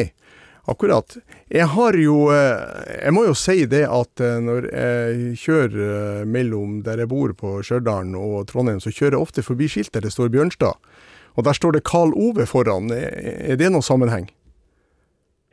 akkurat. 0.75 1.17
Jeg 1.55 1.71
har 1.71 1.97
jo 2.03 2.17
eh, 2.35 2.99
Jeg 3.05 3.15
må 3.15 3.25
jo 3.29 3.39
si 3.39 3.63
det 3.71 3.85
at 3.87 4.21
eh, 4.21 4.43
når 4.43 4.69
jeg 4.73 5.39
kjører 5.45 5.79
eh, 5.87 6.27
mellom 6.27 6.83
der 6.83 7.05
jeg 7.05 7.13
bor 7.15 7.31
på 7.39 7.61
Stjørdal 7.63 8.11
og 8.19 8.51
Trondheim, 8.51 8.83
så 8.83 8.91
kjører 8.91 9.21
jeg 9.21 9.29
ofte 9.29 9.47
forbi 9.47 9.71
skiltet 9.71 10.01
der 10.01 10.09
det 10.09 10.15
står 10.19 10.35
Bjørnstad. 10.35 10.75
Og 11.39 11.47
der 11.47 11.57
står 11.57 11.79
det 11.79 11.87
Karl 11.87 12.11
Ove 12.13 12.45
foran. 12.51 12.91
Er 12.91 13.55
det 13.57 13.71
noen 13.71 13.87
sammenheng? 13.87 14.27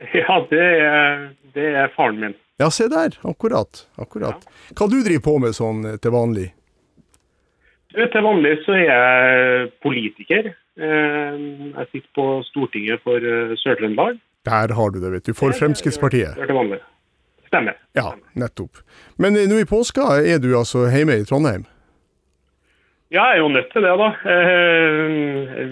Ja, 0.16 0.38
det 0.50 0.62
er, 0.80 1.26
det 1.54 1.66
er 1.76 1.92
faren 1.96 2.20
min. 2.22 2.38
Ja, 2.60 2.70
se 2.72 2.88
der. 2.92 3.16
Akkurat. 3.24 3.86
akkurat. 3.96 4.44
Hva 4.76 4.88
du 4.88 4.98
driver 5.04 5.24
på 5.24 5.36
med 5.44 5.56
sånn 5.56 5.84
til 6.00 6.14
vanlig? 6.14 6.50
Til 7.90 8.22
vanlig 8.22 8.54
så 8.66 8.76
er 8.76 8.84
jeg 8.86 9.70
politiker. 9.82 10.52
Eh, 10.80 11.40
jeg 11.40 11.86
sitter 11.90 12.10
på 12.16 12.26
Stortinget 12.50 13.02
for 13.04 13.16
eh, 13.16 13.56
Sør-Trøndelag. 13.60 14.20
Der 14.48 14.74
har 14.76 14.92
du 14.92 15.00
det, 15.02 15.10
vet 15.16 15.26
du. 15.26 15.34
For 15.36 15.56
Fremskrittspartiet. 15.56 16.38
Til 16.38 16.56
vanlig. 16.56 16.78
Stemmer. 17.50 17.80
Ja, 17.98 18.12
nettopp. 18.38 18.84
Men 19.18 19.36
eh, 19.36 19.48
nå 19.50 19.58
i 19.60 19.68
påska 19.68 20.20
er 20.22 20.38
du 20.40 20.52
altså 20.56 20.86
hjemme 20.92 21.18
i 21.18 21.26
Trondheim? 21.26 21.66
Ja, 23.10 23.24
jeg 23.32 23.40
er 23.40 23.40
jo 23.42 23.48
nødt 23.50 23.70
til 23.72 23.82
det, 23.82 23.94
da. 23.98 24.08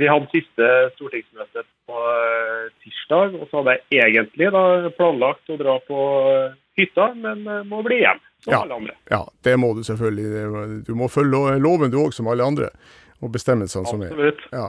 Vi 0.01 0.09
hadde 0.11 0.31
siste 0.33 0.71
stortingsmøte 0.97 1.63
på 1.87 2.01
tirsdag. 2.83 3.37
Og 3.39 3.45
så 3.47 3.61
hadde 3.61 3.77
jeg 3.95 4.11
egentlig 4.11 4.51
da 4.55 4.63
planlagt 4.97 5.53
å 5.55 5.59
dra 5.61 5.77
på 5.87 5.99
hytta, 6.79 7.13
men 7.15 7.47
må 7.71 7.85
bli 7.87 8.01
hjem. 8.03 8.19
Som 8.43 8.55
ja, 8.55 8.63
alle 8.63 8.81
andre. 8.81 8.97
Ja, 9.11 9.23
det 9.47 9.55
må 9.59 9.71
du 9.75 9.85
selvfølgelig. 9.87 10.83
Du 10.87 10.93
må 10.99 11.09
følge 11.11 11.57
loven 11.63 11.95
du 11.95 11.99
òg, 12.03 12.13
som 12.15 12.31
alle 12.31 12.47
andre. 12.47 12.73
Og 13.23 13.33
bestemmelsene 13.35 13.87
som 13.87 14.03
er. 14.03 14.13
Absolutt. 14.15 14.45
Ja. 14.55 14.69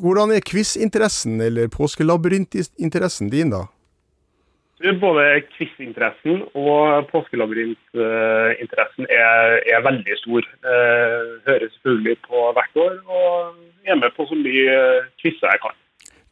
Hvordan 0.00 0.32
er 0.36 0.44
quizinteressen, 0.44 1.38
eller 1.40 1.68
påskelabyrintinteressen 1.72 3.30
din, 3.32 3.52
da? 3.54 3.62
Både 5.00 5.22
quizinteressen 5.54 6.42
og 6.52 7.06
påskelabyrintinteressen 7.08 9.08
er, 9.08 9.56
er, 9.64 9.80
veldig 9.86 10.16
stor. 10.20 10.44
Eh, 10.44 11.22
hører 11.48 11.72
selvfølgelig 11.72 12.16
på 12.26 12.36
hvert 12.52 12.76
år, 12.84 12.94
og 13.08 13.56
er 13.88 13.96
med 13.96 14.12
på 14.16 14.28
så 14.28 14.36
mye 14.36 14.76
quizer 15.22 15.48
jeg 15.48 15.60
kan. 15.64 15.74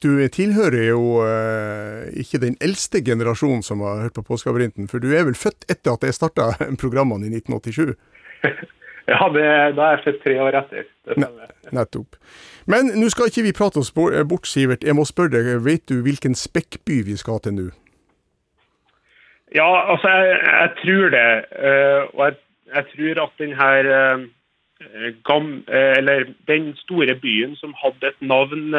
Du 0.04 0.12
tilhører 0.28 0.90
jo 0.90 1.24
uh, 1.24 2.04
ikke 2.20 2.42
den 2.42 2.56
eldste 2.60 3.00
generasjonen 3.00 3.62
som 3.64 3.80
har 3.80 4.02
hørt 4.02 4.16
på 4.18 4.26
Påskelabyrinten, 4.28 4.84
for 4.88 5.00
du 5.00 5.08
er 5.16 5.24
vel 5.24 5.38
født 5.38 5.64
etter 5.70 5.94
at 5.94 6.04
jeg 6.04 6.18
starta 6.18 6.52
programmene 6.82 7.24
i 7.24 7.32
1987? 7.40 7.96
ja, 9.12 9.22
det, 9.32 9.48
da 9.78 9.82
er 9.86 9.96
jeg 9.96 10.04
født 10.04 10.20
tre 10.26 10.34
år 10.44 10.52
etter. 10.60 10.84
Ne 11.16 11.28
nettopp. 11.74 12.18
Men 12.70 12.92
nå 12.98 13.08
skal 13.12 13.30
ikke 13.30 13.46
vi 13.46 13.54
prate 13.56 13.80
oss 13.80 13.92
bort, 13.94 14.48
Sivert. 14.48 14.84
Jeg 14.84 14.96
må 14.96 15.06
spørre 15.08 15.38
deg, 15.38 15.50
vet 15.64 15.86
du 15.88 16.00
hvilken 16.04 16.36
spekkby 16.38 17.02
vi 17.08 17.16
skal 17.20 17.42
til 17.44 17.56
nå? 17.56 17.70
Ja, 19.54 19.90
altså, 19.92 20.08
jeg, 20.08 20.38
jeg 20.60 20.70
tror 20.82 21.12
det. 21.14 21.28
Uh, 21.64 22.00
og 22.14 22.24
jeg, 22.26 22.34
jeg, 22.74 22.84
tror 22.92 23.22
at 23.24 23.36
den 23.42 23.52
her 23.60 23.90
uh, 24.14 24.24
gam, 25.24 25.64
eller 25.68 26.24
den 26.48 26.74
store 26.76 27.14
byen 27.14 27.54
som 27.56 27.74
hadde 27.82 28.10
et 28.10 28.20
navn 28.20 28.74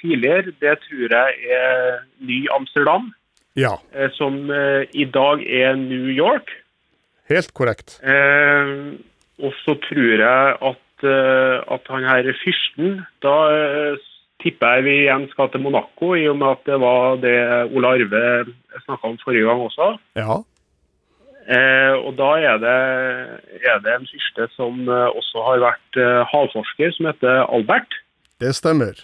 tidligere, 0.00 0.54
det 0.62 0.78
tror 0.86 1.12
jeg 1.12 1.34
er 1.58 2.00
Ny 2.18 2.46
Amsterdam. 2.50 3.12
Ja. 3.56 3.76
som 4.18 4.50
i 4.90 5.04
dag 5.04 5.44
er 5.46 5.76
New 5.76 6.08
York. 6.10 6.50
Helt 7.28 7.54
korrekt. 7.54 8.00
og 9.38 9.52
så 9.62 9.76
tror 9.86 10.18
jeg 10.18 10.56
at, 10.70 11.06
at 11.74 11.86
han 11.90 12.02
her 12.02 12.32
fyrsten 12.42 13.06
Da 13.22 13.36
tipper 14.44 14.76
jeg 14.78 14.84
vi 14.86 14.94
igjen 15.04 15.24
skal 15.32 15.48
til 15.50 15.62
Monaco, 15.64 16.12
i 16.14 16.26
og 16.30 16.36
med 16.40 16.50
at 16.54 16.66
det 16.68 16.76
var 16.82 17.16
det 17.22 17.36
Ole 17.74 17.88
Arve 17.96 18.22
snakka 18.84 19.08
om 19.10 19.18
forrige 19.24 19.46
gang 19.48 19.62
også. 19.64 19.88
Ja. 20.20 20.36
Eh, 21.44 21.92
og 22.00 22.14
da 22.16 22.30
er 22.40 22.56
det, 22.62 22.76
er 23.68 23.80
det 23.84 23.92
en 23.98 24.06
fyrste 24.08 24.46
som 24.56 24.78
eh, 24.88 25.08
også 25.18 25.42
har 25.48 25.60
vært 25.66 25.98
eh, 26.00 26.22
havforsker, 26.30 26.92
som 26.96 27.10
heter 27.10 27.42
Albert. 27.52 27.98
Det 28.40 28.54
stemmer. 28.56 28.96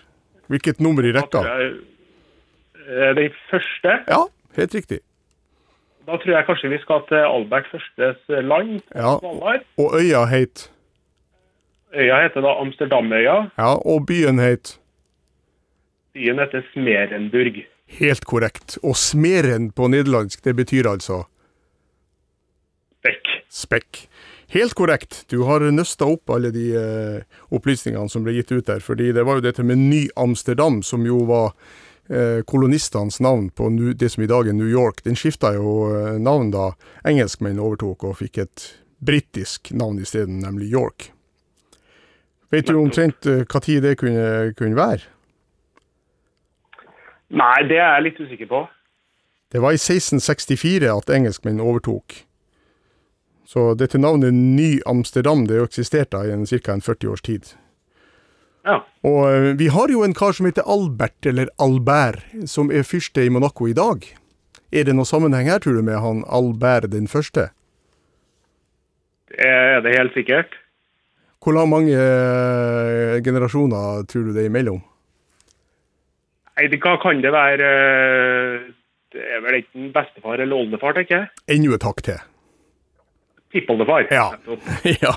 Hvilket 0.51 0.81
nummer 0.81 1.05
i 1.07 1.13
rekka? 1.15 1.43
Eh, 1.61 3.13
den 3.19 3.37
første. 3.51 3.99
Ja, 4.09 4.23
helt 4.57 4.75
riktig. 4.75 5.01
Da 6.09 6.17
tror 6.17 6.33
jeg 6.33 6.47
kanskje 6.49 6.71
vi 6.73 6.79
skal 6.83 7.05
til 7.11 7.21
Albert 7.29 7.69
førstes 7.71 8.19
land. 8.49 8.81
Ja, 8.97 9.13
Og 9.79 9.95
øya 10.01 10.25
het? 10.33 10.71
Øya 11.95 12.23
heter 12.25 12.41
da 12.41 12.57
Amsterdamøya. 12.63 13.37
Ja, 13.59 13.75
Og 13.85 14.07
byen 14.09 14.39
het? 14.39 14.79
Byen 16.13 16.39
heter 16.39 16.67
Smerenburg. 16.73 17.67
Helt 17.87 18.25
korrekt. 18.25 18.79
Og 18.83 18.97
smeren 18.99 19.71
på 19.75 19.89
nederlandsk, 19.91 20.43
det 20.45 20.57
betyr 20.59 20.89
altså? 20.91 21.25
Spekk. 23.01 23.31
Spekk. 23.51 24.01
Helt 24.51 24.75
korrekt. 24.75 25.25
Du 25.31 25.45
har 25.47 25.63
nøsta 25.71 26.09
opp 26.11 26.31
alle 26.35 26.51
de 26.55 26.65
eh, 26.75 27.39
opplysningene 27.55 28.11
som 28.11 28.25
ble 28.27 28.35
gitt 28.35 28.51
ut 28.51 28.67
der. 28.67 28.81
fordi 28.83 29.13
det 29.15 29.23
var 29.27 29.39
jo 29.39 29.47
dette 29.47 29.63
med 29.63 29.79
Ny 29.79 30.09
Amsterdam, 30.17 30.83
som 30.83 31.07
jo 31.07 31.23
var 31.31 31.53
eh, 32.11 32.43
kolonistenes 32.43 33.21
navn 33.21 33.51
på 33.51 33.71
nu, 33.71 33.93
det 33.95 34.11
som 34.11 34.25
i 34.25 34.31
dag 34.31 34.49
er 34.49 34.59
New 34.59 34.71
York. 34.71 35.05
Den 35.05 35.15
skifta 35.15 35.55
jo 35.55 35.95
eh, 35.95 36.19
navn 36.19 36.51
da 36.51 36.73
engelskmenn 37.07 37.63
overtok 37.63 38.05
og 38.11 38.19
fikk 38.19 38.43
et 38.43 38.67
britisk 38.99 39.71
navn 39.71 40.03
isteden, 40.03 40.43
nemlig 40.43 40.73
York. 40.75 41.13
Vet 42.51 42.67
du 42.67 42.75
omtrent 42.75 43.23
hva 43.23 43.63
tid 43.63 43.85
det 43.87 43.95
kunne, 44.03 44.51
kunne 44.59 44.75
være? 44.75 45.07
Nei, 47.31 47.63
det 47.71 47.79
er 47.79 47.95
jeg 47.95 48.07
litt 48.09 48.21
usikker 48.21 48.51
på. 48.51 48.65
Det 49.51 49.63
var 49.63 49.75
i 49.75 49.79
1664 49.79 50.91
at 50.91 51.11
engelskmenn 51.15 51.63
overtok. 51.63 52.25
Så 53.47 53.73
dette 53.75 53.99
navnet 53.99 54.35
Ny 54.35 54.79
Amsterdam 54.87 55.47
det 55.49 55.59
har 55.59 55.67
eksistert 55.67 56.13
da 56.15 56.23
i 56.27 56.31
en, 56.35 56.47
ca. 56.47 56.75
en 56.75 56.83
40 56.83 57.11
års 57.11 57.23
tid. 57.27 57.53
Ja. 58.67 58.81
Og 59.07 59.21
uh, 59.27 59.51
vi 59.59 59.71
har 59.75 59.91
jo 59.91 60.05
en 60.07 60.15
kar 60.15 60.37
som 60.37 60.47
heter 60.47 60.67
Albert, 60.71 61.19
eller 61.27 61.51
Albert, 61.59 62.27
som 62.51 62.71
er 62.71 62.87
fyrste 62.87 63.25
i 63.27 63.33
Monaco 63.33 63.67
i 63.67 63.75
dag. 63.75 64.05
Er 64.71 64.87
det 64.87 64.95
noen 64.95 65.09
sammenheng 65.09 65.51
her, 65.51 65.59
tror 65.59 65.81
du, 65.81 65.83
med 65.87 65.99
han 65.99 66.23
Albert 66.31 66.91
den 66.93 67.09
første? 67.11 67.49
Det 69.31 69.47
er 69.47 69.83
det 69.83 69.97
helt 69.97 70.15
sikkert. 70.15 70.55
Hvor 71.41 71.57
mange 71.67 71.97
uh, 71.97 73.19
generasjoner 73.25 74.05
tror 74.07 74.29
du 74.29 74.35
det 74.37 74.45
er 74.45 74.53
imellom? 74.53 74.83
Nei, 76.61 76.69
det, 76.69 76.77
Hva 76.85 76.99
kan 77.01 77.23
det 77.25 77.31
være? 77.33 77.69
Det 79.11 79.23
er 79.25 79.41
vel 79.41 79.63
enten 79.63 79.87
bestefar 79.95 80.43
eller 80.45 80.61
oldefar, 80.61 80.93
tenker 80.93 81.17
jeg. 81.17 81.31
Enda 81.57 81.79
et 81.79 81.87
hakk 81.89 82.03
til. 82.05 82.19
Tippoldefar. 83.51 84.05
Ja. 84.13 84.27
ja. 85.07 85.15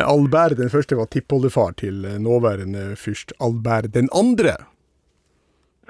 Albert 0.00 0.56
den 0.56 0.72
første 0.72 0.96
var 0.96 1.10
tippoldefar 1.12 1.76
til 1.76 2.08
nåværende 2.24 2.94
fyrst 2.96 3.36
Albert 3.36 3.92
den 3.94 4.08
andre. 4.16 4.56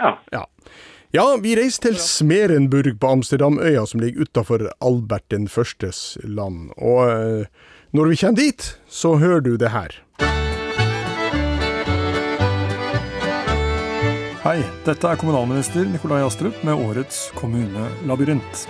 Ja. 0.02 0.16
ja. 0.34 0.42
Ja, 1.14 1.28
vi 1.40 1.54
reiser 1.54 1.86
til 1.86 2.00
Smerenburg 2.02 2.98
på 3.00 3.14
Amsterdamøya, 3.14 3.86
som 3.86 4.02
ligger 4.02 4.26
utafor 4.26 4.66
Albert 4.82 5.30
den 5.30 5.46
førstes 5.48 6.18
land. 6.26 6.74
Og 6.76 7.06
eh, 7.06 7.70
når 7.94 8.10
vi 8.10 8.18
kommer 8.24 8.42
dit, 8.42 8.72
så 8.90 9.14
hører 9.22 9.46
du 9.46 9.54
det 9.56 9.70
her. 9.70 10.02
Hei, 14.46 14.60
dette 14.86 15.08
er 15.10 15.18
kommunalminister 15.18 15.88
Nikolai 15.90 16.20
Astrup 16.22 16.60
med 16.62 16.78
årets 16.78 17.32
kommunelabyrint. 17.34 18.60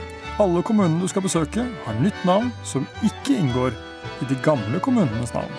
Alle 0.40 0.62
kommunene 0.64 1.02
du 1.04 1.10
skal 1.12 1.26
besøke, 1.26 1.66
har 1.84 1.98
nytt 2.00 2.22
navn 2.24 2.48
som 2.64 2.86
ikke 3.04 3.36
inngår 3.36 3.76
i 4.24 4.30
de 4.30 4.38
gamle 4.40 4.80
kommunenes 4.80 5.34
navn. 5.36 5.52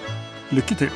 Lykke 0.50 0.80
til! 0.80 0.90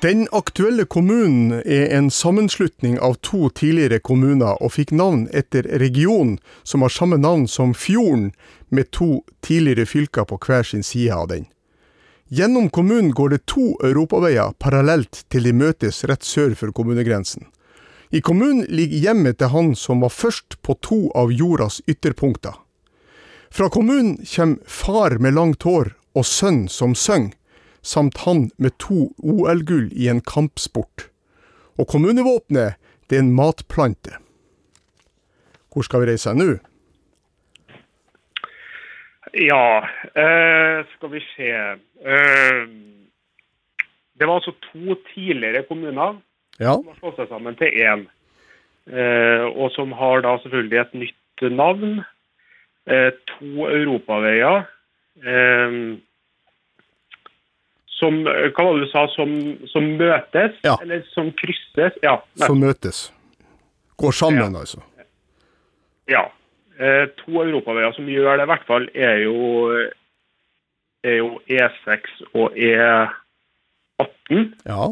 Den 0.00 0.24
aktuelle 0.32 0.88
kommunen 0.88 1.60
er 1.60 1.92
en 1.98 2.08
sammenslutning 2.08 2.96
av 2.96 3.20
to 3.20 3.50
tidligere 3.52 4.00
kommuner, 4.00 4.56
og 4.56 4.72
fikk 4.72 4.96
navn 4.96 5.26
etter 5.36 5.68
region 5.84 6.38
som 6.64 6.80
har 6.80 6.96
samme 6.96 7.20
navn 7.20 7.44
som 7.44 7.76
fjorden, 7.76 8.30
med 8.72 8.88
to 8.88 9.20
tidligere 9.44 9.84
fylker 9.84 10.24
på 10.24 10.40
hver 10.40 10.64
sin 10.64 10.82
side 10.82 11.12
av 11.12 11.28
den. 11.28 11.44
Gjennom 12.28 12.70
kommunen 12.70 13.10
går 13.10 13.28
det 13.28 13.44
to 13.46 13.74
europaveier 13.84 14.54
parallelt 14.58 15.24
til 15.28 15.44
de 15.44 15.52
møtes 15.52 16.04
rett 16.08 16.24
sør 16.24 16.54
for 16.56 16.72
kommunegrensen. 16.72 17.44
I 18.14 18.22
kommunen 18.24 18.64
ligger 18.68 19.10
hjemmet 19.10 19.38
til 19.38 19.52
han 19.52 19.74
som 19.76 20.00
var 20.00 20.14
først 20.14 20.56
på 20.62 20.76
to 20.80 20.98
av 21.18 21.32
jordas 21.34 21.82
ytterpunkter. 21.90 22.54
Fra 23.54 23.68
kommunen 23.68 24.16
kommer 24.24 24.64
far 24.66 25.18
med 25.20 25.36
langt 25.36 25.62
hår 25.68 25.92
og 26.16 26.24
sønn 26.26 26.64
som 26.68 26.94
synger, 26.94 27.34
samt 27.84 28.22
han 28.24 28.48
med 28.56 28.72
to 28.80 29.10
OL-gull 29.20 29.90
i 29.92 30.08
en 30.08 30.22
kampsport. 30.24 31.10
Og 31.76 31.90
kommunevåpenet, 31.90 32.80
det 33.10 33.18
er 33.18 33.26
en 33.26 33.34
matplante. 33.36 34.16
Hvor 35.68 35.84
skal 35.84 36.00
vi 36.04 36.14
reise 36.14 36.32
nå? 36.32 36.54
Ja, 39.34 39.88
eh, 40.14 40.84
skal 40.96 41.10
vi 41.10 41.20
se. 41.36 41.50
Eh, 41.50 42.66
det 44.14 44.26
var 44.28 44.34
altså 44.38 44.54
to 44.70 44.94
tidligere 45.14 45.64
kommuner 45.68 46.20
Ja. 46.60 46.74
som 46.74 46.86
har 46.86 46.98
slått 47.00 47.16
seg 47.18 47.28
sammen 47.28 47.56
til 47.58 47.66
én. 47.82 48.04
Eh, 48.86 49.44
og 49.58 49.72
som 49.74 49.92
har 49.92 50.20
da 50.22 50.36
selvfølgelig 50.38 50.80
et 50.80 50.94
nytt 50.94 51.50
navn. 51.50 52.04
Eh, 52.86 53.10
to 53.26 53.66
europaveier. 53.66 54.66
Eh, 55.24 55.96
som 57.98 58.22
Hva 58.24 58.64
var 58.64 58.74
det 58.78 58.86
du 58.86 58.90
sa? 58.92 59.06
Som, 59.16 59.34
som 59.70 59.82
møtes? 59.98 60.56
Ja. 60.66 60.76
Eller 60.82 61.02
som 61.14 61.32
krysses? 61.32 61.98
Ja. 62.02 62.18
Som 62.36 62.60
møtes. 62.60 63.10
Går 63.96 64.12
sammen, 64.12 64.54
altså. 64.56 64.82
Ja. 66.10 66.26
Eh, 66.78 67.06
to 67.22 67.42
europaveier 67.44 67.92
som 67.94 68.08
gjør 68.10 68.36
det, 68.38 68.46
i 68.46 68.50
hvert 68.50 68.66
fall, 68.66 68.88
er 68.94 69.20
jo, 69.22 69.38
er 71.06 71.16
jo 71.20 71.28
E6 71.46 72.24
og 72.34 72.56
E18. 72.58 74.40
Ja. 74.66 74.88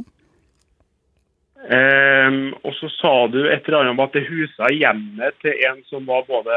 Um, 1.62 2.48
og 2.66 2.72
så 2.74 2.88
sa 2.90 3.12
du 3.30 3.44
et 3.46 3.68
eller 3.68 3.84
annet 3.84 3.94
om 3.94 4.00
at 4.02 4.14
det 4.16 4.24
husa 4.26 4.66
hjemmet 4.74 5.36
til 5.44 5.54
en 5.68 5.78
som 5.86 6.02
var 6.08 6.24
både 6.26 6.56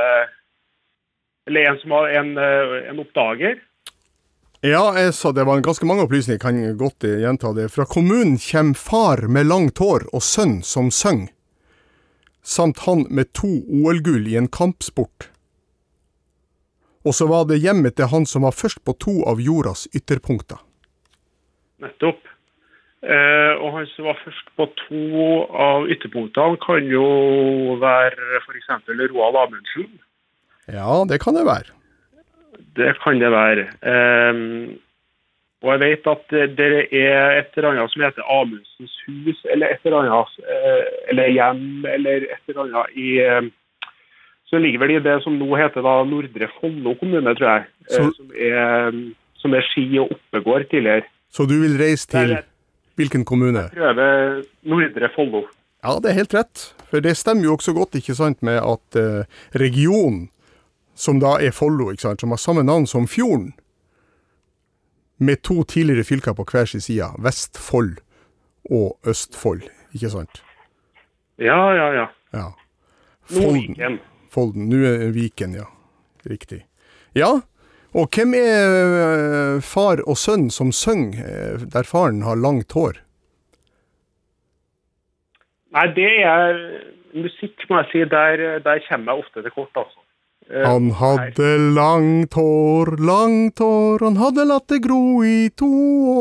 Eller 1.46 1.68
en 1.70 1.78
som 1.78 1.92
var 1.94 2.10
en, 2.10 2.32
eh, 2.42 2.90
en 2.90 3.00
oppdager. 3.04 3.60
Ja, 4.66 4.96
jeg 4.98 5.14
sa 5.14 5.30
det 5.30 5.44
var 5.46 5.62
ganske 5.62 5.86
mange 5.86 6.08
opplysninger, 6.08 6.40
jeg 6.40 6.42
kan 6.42 6.78
godt 6.80 7.06
gjenta 7.06 7.52
det. 7.54 7.68
Fra 7.70 7.86
kommunen 7.86 8.40
kommer 8.42 8.74
far 8.74 9.28
med 9.30 9.46
langt 9.46 9.78
hår 9.78 10.08
og 10.10 10.24
sønn 10.26 10.64
som 10.66 10.90
søng, 10.90 11.28
samt 12.46 12.86
han 12.86 13.08
med 13.10 13.34
to 13.34 13.50
OL-gull 13.66 14.28
i 14.30 14.38
en 14.38 14.48
kampsport. 14.48 15.32
Og 17.06 17.14
så 17.14 17.28
var 17.30 17.46
det 17.50 17.62
hjemmet 17.62 17.98
til 17.98 18.10
han 18.10 18.26
som 18.30 18.46
var 18.46 18.56
først 18.58 18.82
på 18.86 18.96
to 19.02 19.20
av 19.30 19.42
jordas 19.42 19.86
ytterpunkter. 19.94 20.62
Nettopp. 21.84 22.22
Eh, 23.06 23.54
og 23.62 23.76
han 23.76 23.86
som 23.94 24.08
var 24.10 24.18
først 24.24 24.48
på 24.58 24.66
to 24.88 25.26
av 25.52 25.86
ytterpunktene, 25.94 26.58
kan 26.64 26.88
jo 26.90 27.06
være 27.82 28.40
f.eks. 28.42 28.72
Roald 28.90 29.38
Amundsen. 29.44 30.00
Ja, 30.66 31.04
det 31.06 31.22
kan 31.22 31.38
det 31.38 31.46
være. 31.46 31.76
Det 32.76 32.96
kan 33.04 33.22
det 33.22 33.30
være. 33.30 33.68
Ehm, 33.86 34.80
og 35.64 35.72
jeg 35.72 35.80
vet 35.80 36.08
at 36.12 36.24
det 36.32 36.58
det 36.58 36.88
er 36.92 37.40
et 37.40 37.56
eller 37.58 37.70
annet 37.72 37.92
som 37.94 38.02
heter 38.06 38.24
Amundsens 38.40 38.96
hus, 39.08 39.40
eller 39.52 39.68
et 39.74 39.80
eller 39.86 40.00
annet 40.04 40.34
eh, 40.56 40.84
eller 41.10 41.28
hjem, 41.34 41.86
eller 41.86 42.26
et 42.36 42.50
eller 42.50 42.64
annet 42.66 42.98
i 42.98 43.20
eh, 43.24 43.42
Så 44.46 44.60
ligger 44.62 44.80
vel 44.80 44.92
i 44.96 45.00
det 45.02 45.16
som 45.24 45.34
nå 45.40 45.56
heter 45.58 45.82
da 45.82 45.96
Nordre 46.06 46.48
Follo 46.60 46.94
kommune, 47.00 47.34
tror 47.36 47.50
jeg. 47.50 47.64
eh, 47.90 47.96
Så- 47.96 48.12
som, 48.18 48.32
er, 48.36 48.92
som 49.42 49.54
er 49.54 49.62
ski- 49.72 50.00
og 50.00 50.12
oppegård 50.12 50.70
tidligere. 50.70 51.02
Så 51.32 51.46
du 51.50 51.56
vil 51.62 51.78
reise 51.82 52.08
til 52.08 52.38
hvilken 52.96 53.26
kommune? 53.26 53.70
Prøve 53.74 54.44
Nordre 54.64 55.10
Follo. 55.16 55.42
Ja, 55.84 55.98
det 56.02 56.10
er 56.12 56.14
helt 56.22 56.34
rett. 56.34 56.74
For 56.90 57.00
det 57.00 57.18
stemmer 57.18 57.44
jo 57.44 57.54
også 57.58 57.74
godt 57.74 57.96
ikke 57.96 58.14
sant, 58.16 58.44
med 58.44 58.58
at 58.62 58.96
eh, 59.02 59.26
regionen, 59.60 60.30
som 60.96 61.20
da 61.20 61.38
er 61.42 61.52
Follo, 61.52 61.90
ikke 61.92 62.02
sant, 62.06 62.22
som 62.22 62.30
har 62.30 62.38
samme 62.38 62.64
navn 62.64 62.86
som 62.88 63.08
fjorden, 63.08 63.54
med 65.18 65.42
to 65.44 65.64
tidligere 65.64 66.04
fylker 66.04 66.36
på 66.36 66.46
hver 66.52 66.66
sin 66.70 66.84
side, 66.84 67.08
Vestfold 67.24 67.98
og 68.72 69.00
Østfold, 69.08 69.64
ikke 69.94 70.12
sant? 70.12 70.44
Ja, 71.40 71.60
ja, 71.76 71.90
ja. 71.94 72.06
Ja. 72.34 72.48
Folden. 73.26 74.00
Folden. 74.32 74.70
Nå 74.70 74.84
er 74.86 75.12
Viken, 75.16 75.56
ja. 75.56 75.68
Riktig. 76.30 76.66
Ja, 77.16 77.40
og 77.96 78.12
hvem 78.12 78.34
er 78.36 78.74
eh, 79.00 79.62
far 79.64 80.02
og 80.04 80.18
sønn 80.20 80.50
som 80.52 80.74
synger 80.76 81.22
eh, 81.24 81.66
der 81.72 81.88
faren 81.88 82.24
har 82.28 82.40
langt 82.40 82.76
hår? 82.76 83.00
Nei, 85.76 85.86
det 85.96 86.12
er 86.24 86.60
musikk, 87.16 87.68
må 87.70 87.82
jeg 87.82 87.92
si. 87.92 88.04
Der, 88.12 88.44
der 88.64 88.84
kommer 88.88 89.14
jeg 89.14 89.24
ofte 89.24 89.44
til 89.44 89.56
kort, 89.56 89.80
altså. 89.80 90.05
Eh, 90.52 90.62
Han 90.68 90.92
hadde 90.92 91.58
langt 91.74 92.34
hår, 92.38 92.98
langt 93.02 93.60
hår, 93.60 94.04
han 94.06 94.20
hadde 94.22 94.46
latt 94.46 94.68
det 94.70 94.84
gro 94.84 95.24
i 95.26 95.50
to 95.58 95.70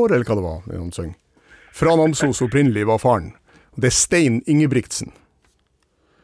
år 0.00 0.14
Eller 0.14 0.24
hva 0.24 0.37
det 0.38 0.44
var 0.46 0.62
det 0.70 0.78
han 0.78 0.92
sang. 0.96 1.10
Fra 1.74 1.96
Namsos 1.98 2.40
opprinnelig 2.46 2.87
var 2.87 3.02
faren. 3.02 3.32
Det 3.76 3.90
er 3.90 3.94
Stein 3.96 4.38
Ingebrigtsen. 4.46 5.10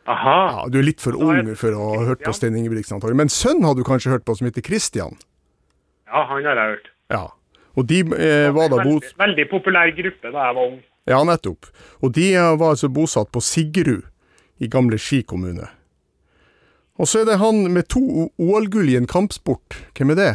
Aha. 0.07 0.37
Ja, 0.63 0.69
Du 0.71 0.79
er 0.79 0.87
litt 0.87 1.03
for 1.03 1.19
ung 1.19 1.51
for 1.59 1.75
å 1.75 1.89
ha 1.97 2.05
hørt 2.13 2.23
på 2.25 2.33
Stein 2.35 2.57
Ingebrigtsen, 2.57 2.97
antagelig. 2.97 3.19
Men 3.19 3.33
sønnen 3.35 3.67
har 3.67 3.75
du 3.75 3.83
kanskje 3.87 4.13
hørt 4.15 4.25
på, 4.25 4.37
som 4.39 4.47
heter 4.47 4.63
Christian? 4.63 5.19
Ja, 6.07 6.25
han 6.31 6.47
har 6.47 6.57
jeg 6.57 6.77
hørt. 6.77 6.89
Ja. 7.11 7.25
Og 7.79 7.87
de 7.91 8.01
eh, 8.01 8.49
var 8.55 8.71
da 8.71 8.79
bos... 8.83 9.03
Veldig, 9.03 9.17
veldig 9.19 9.47
populær 9.51 9.91
gruppe 9.99 10.31
da 10.31 10.47
jeg 10.49 10.57
var 10.57 10.71
ung. 10.71 10.79
Ja, 11.11 11.21
nettopp. 11.27 11.69
Og 12.03 12.15
de 12.15 12.31
eh, 12.35 12.55
var 12.59 12.75
altså 12.77 12.91
bosatt 12.93 13.31
på 13.35 13.43
Sigrud 13.43 14.07
i 14.63 14.69
gamle 14.71 14.99
Ski 15.01 15.23
kommune. 15.27 15.67
Og 17.01 17.09
så 17.09 17.23
er 17.23 17.31
det 17.31 17.41
han 17.41 17.65
med 17.73 17.89
to 17.89 18.29
OL-gull 18.37 18.91
i 18.93 18.99
en 18.99 19.09
kampsport. 19.09 19.79
Hvem 19.97 20.13
er 20.13 20.19
det? 20.19 20.33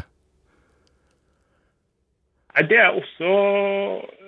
Det 2.69 2.78
er 2.80 2.95
også 2.95 3.32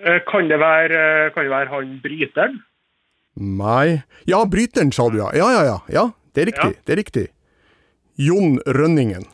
eh, 0.04 0.20
Kan 0.28 0.50
det 0.52 0.60
være, 0.60 1.00
eh, 1.00 1.30
kan 1.34 1.48
det 1.48 1.52
være 1.54 1.72
han 1.72 1.94
bryteren? 2.04 2.60
Nei 3.38 4.02
Ja, 4.28 4.44
bryteren, 4.46 4.92
sa 4.92 5.08
du, 5.10 5.18
ja. 5.22 5.32
Ja, 5.34 5.48
ja, 5.56 5.64
ja. 5.64 5.78
ja 5.90 6.06
det 6.36 6.44
er 6.44 6.50
riktig. 6.52 6.74
Ja. 6.76 6.84
Det 6.86 6.94
er 6.94 7.02
riktig. 7.02 7.26
Jon 8.18 8.60
Rønningen 8.66 9.26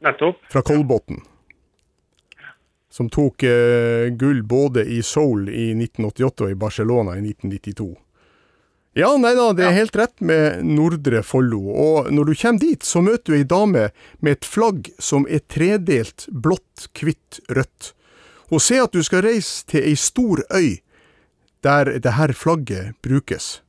Nettopp. 0.00 0.40
fra 0.52 0.62
Kolbotn. 0.62 1.22
Som 2.90 3.08
tok 3.08 3.44
eh, 3.46 4.10
gull 4.18 4.42
både 4.42 4.84
i 4.84 5.00
Seoul 5.06 5.48
i 5.48 5.70
1988 5.76 6.44
og 6.44 6.50
i 6.50 6.58
Barcelona 6.58 7.14
i 7.16 7.22
1992. 7.22 7.94
Ja, 8.98 9.12
nei 9.16 9.36
da, 9.38 9.52
det 9.54 9.68
er 9.68 9.76
helt 9.76 9.94
rett 9.94 10.16
med 10.18 10.64
Nordre 10.66 11.22
Follo. 11.22 11.60
Og 11.70 12.08
når 12.10 12.26
du 12.26 12.34
kommer 12.34 12.58
dit, 12.58 12.82
så 12.82 12.98
møter 13.06 13.30
du 13.30 13.36
ei 13.38 13.46
dame 13.46 13.84
med 14.18 14.38
et 14.38 14.48
flagg 14.48 14.90
som 14.98 15.28
er 15.30 15.44
tredelt 15.46 16.26
blått, 16.34 16.88
hvitt, 16.98 17.38
rødt. 17.54 17.92
Hun 18.50 18.58
sier 18.58 18.88
at 18.88 18.96
du 18.96 19.04
skal 19.06 19.22
reise 19.28 19.62
til 19.70 19.86
ei 19.86 19.94
stor 19.94 20.42
øy 20.50 20.80
der 21.62 21.92
det 22.02 22.16
her 22.16 22.32
flagget 22.34 22.96
brukes. 23.04 23.60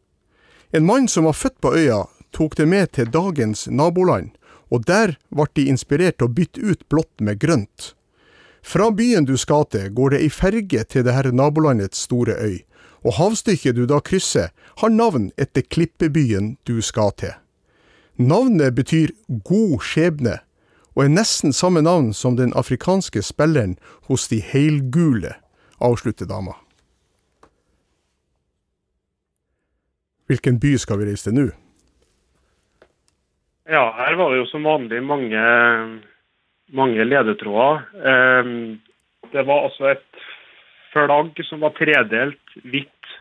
En 0.73 0.87
mann 0.87 1.07
som 1.07 1.27
var 1.27 1.37
født 1.37 1.59
på 1.61 1.75
øya, 1.75 2.05
tok 2.31 2.55
det 2.57 2.65
med 2.65 2.93
til 2.95 3.11
dagens 3.11 3.67
naboland, 3.67 4.31
og 4.71 4.87
der 4.87 5.17
ble 5.29 5.45
de 5.53 5.67
inspirert 5.67 6.17
til 6.17 6.29
å 6.29 6.33
bytte 6.33 6.63
ut 6.63 6.87
blått 6.89 7.19
med 7.19 7.37
grønt. 7.43 7.91
Fra 8.63 8.87
byen 8.95 9.27
du 9.27 9.35
skal 9.37 9.67
til, 9.69 9.89
går 9.91 10.15
det 10.15 10.21
ei 10.23 10.31
ferge 10.31 10.85
til 10.87 11.03
det 11.05 11.13
her 11.13 11.31
nabolandets 11.35 12.07
store 12.07 12.37
øy, 12.39 12.61
og 13.05 13.17
havstykket 13.17 13.75
du 13.75 13.85
da 13.89 13.99
krysser, 14.03 14.51
har 14.81 14.93
navn 14.93 15.31
etter 15.41 15.65
klippebyen 15.65 16.55
du 16.67 16.81
skal 16.81 17.13
til. 17.17 17.33
Navnet 18.21 18.75
betyr 18.77 19.13
god 19.47 19.79
skjebne, 19.85 20.39
og 20.95 21.05
er 21.05 21.13
nesten 21.13 21.53
samme 21.55 21.81
navn 21.81 22.11
som 22.13 22.35
den 22.37 22.53
afrikanske 22.57 23.23
spilleren 23.23 23.77
hos 24.09 24.27
de 24.29 24.41
heilgule, 24.43 25.33
avslutter 25.81 26.27
dama. 26.29 26.53
Hvilken 30.29 30.59
by 30.59 30.75
skal 30.79 30.99
vi 30.99 31.09
reise 31.09 31.27
til 31.27 31.35
nå? 31.35 31.49
Ja, 33.71 33.87
her 33.97 34.15
var 34.19 34.31
det 34.31 34.41
jo 34.41 34.47
som 34.51 34.67
vanlig 34.67 35.01
mange, 35.03 35.41
mange 36.75 37.03
ledetråder. 37.07 37.83
Eh, 37.95 38.53
Det 39.31 39.47
var 39.47 39.63
altså 39.63 39.85
et 39.95 40.23
flagg 40.93 41.39
som 41.47 41.63
var 41.63 41.73
tredelt 41.77 42.55
hvitt, 42.63 43.11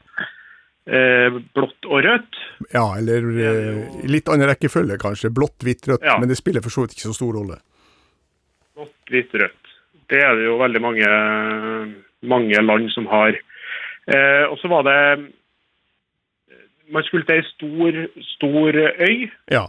eh, 0.91 1.39
blått 1.55 1.89
og 1.89 2.05
rødt. 2.07 2.41
Ja, 2.75 2.85
eller 2.99 3.27
eh, 3.47 3.81
litt 4.11 4.29
annen 4.29 4.51
rekkefølge 4.51 4.99
kanskje. 5.01 5.33
Blått, 5.35 5.59
hvitt, 5.65 5.87
rødt. 5.89 6.07
Ja. 6.07 6.19
Men 6.21 6.31
det 6.31 6.39
spiller 6.41 6.65
for 6.65 6.75
så 6.75 6.85
vidt 6.85 6.97
ikke 6.97 7.11
så 7.11 7.17
stor 7.17 7.39
rolle. 7.39 7.61
Blått, 8.77 8.97
hvitt, 9.11 9.35
rødt. 9.35 9.75
Det 10.11 10.23
er 10.27 10.35
det 10.39 10.49
jo 10.49 10.57
veldig 10.59 10.81
mange, 10.83 11.11
mange 12.27 12.63
land 12.65 12.91
som 12.95 13.07
har. 13.11 13.37
Eh, 14.11 14.45
og 14.51 14.59
så 14.59 14.71
var 14.73 14.89
det 14.89 15.03
Man 16.91 17.05
skulle 17.07 17.23
til 17.23 17.39
ei 17.39 17.45
stor, 17.47 17.99
stor 18.35 18.77
øy. 19.07 19.29
Ja. 19.55 19.69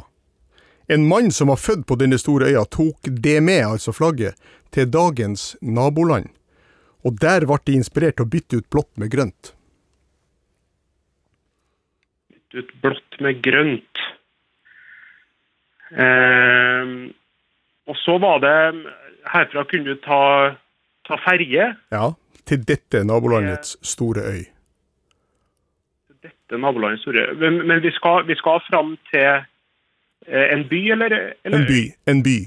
En 0.90 1.04
mann 1.06 1.30
som 1.32 1.52
var 1.54 1.60
født 1.62 1.84
på 1.86 1.96
denne 2.02 2.18
store 2.18 2.48
øya, 2.50 2.64
tok 2.66 3.06
det 3.06 3.36
med, 3.46 3.62
altså 3.62 3.94
flagget, 3.94 4.34
til 4.74 4.90
dagens 4.90 5.52
naboland. 5.62 6.32
Og 7.08 7.18
der 7.22 7.48
ble 7.50 7.58
de 7.66 7.78
inspirert 7.80 8.20
til 8.20 8.28
å 8.28 8.32
bytte 8.32 8.62
ut 8.62 8.70
blått 8.74 8.92
med 9.02 9.12
grønt. 9.14 9.54
Bytte 12.30 12.64
ut 12.64 12.74
blått 12.84 13.20
med 13.26 13.42
grønt. 13.46 14.04
Eh, 15.92 16.96
og 17.90 17.98
så 18.00 18.18
var 18.24 18.42
det 18.46 18.58
Herfra 19.32 19.66
kunne 19.70 19.94
du 19.94 20.02
ta, 20.02 20.22
ta 21.06 21.18
ferje. 21.26 21.72
Ja, 21.94 22.06
til 22.48 22.64
dette 22.66 23.04
nabolandets 23.06 23.76
store 23.86 24.24
øy. 24.26 24.44
Dette 26.22 26.58
nabolandets 26.58 27.04
store. 27.06 27.32
Men, 27.42 27.64
men 27.68 27.84
vi, 27.84 27.92
skal, 27.98 28.26
vi 28.30 28.38
skal 28.40 28.62
fram 28.70 28.96
til 29.12 29.44
Eh, 30.28 30.54
en 30.54 30.68
by, 30.68 30.92
eller, 30.92 31.34
eller 31.44 31.60
En 31.60 31.66
by. 31.66 31.94
En 32.06 32.24
by. 32.24 32.38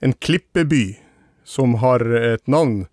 En 0.00 0.12
klippeby 0.12 0.98
som 1.44 1.74
har 1.82 2.04
et 2.14 2.46
navn 2.46 2.86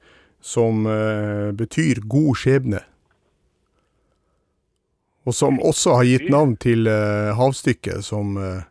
som 0.45 0.85
eh, 0.85 1.49
betyr 1.57 2.03
god 2.05 2.35
skjebne. 2.37 2.81
Og 5.25 5.33
som 5.33 5.57
også 5.57 5.95
har 5.97 6.05
gitt 6.05 6.27
navn 6.29 6.53
til 6.61 6.85
eh, 6.85 7.31
havstykket 7.33 8.05
som 8.05 8.37
eh, 8.37 8.61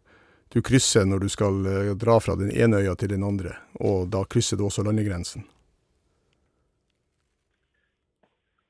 du 0.54 0.60
krysser 0.62 1.08
når 1.10 1.24
du 1.24 1.32
skal 1.32 1.58
eh, 1.66 1.90
dra 1.98 2.20
fra 2.22 2.36
den 2.38 2.52
ene 2.54 2.78
øya 2.84 2.94
til 3.00 3.10
den 3.16 3.26
andre. 3.26 3.56
Og 3.82 4.06
da 4.14 4.22
krysser 4.30 4.60
du 4.60 4.68
også 4.68 4.86
landegrensen. 4.86 5.42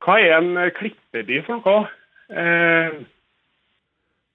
Hva 0.04 0.16
er 0.20 0.38
en 0.38 0.54
eh, 0.60 0.72
klippeby 0.76 1.42
for 1.44 1.60
noe? 1.60 1.84
Eh, 2.32 3.02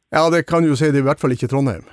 Ja, 0.10 0.24
det 0.34 0.48
kan 0.50 0.64
du 0.66 0.72
jo 0.72 0.78
si, 0.78 0.88
det 0.90 0.98
er 1.02 1.04
i 1.04 1.10
hvert 1.10 1.22
fall 1.22 1.34
ikke 1.36 1.50
Trondheim. 1.50 1.84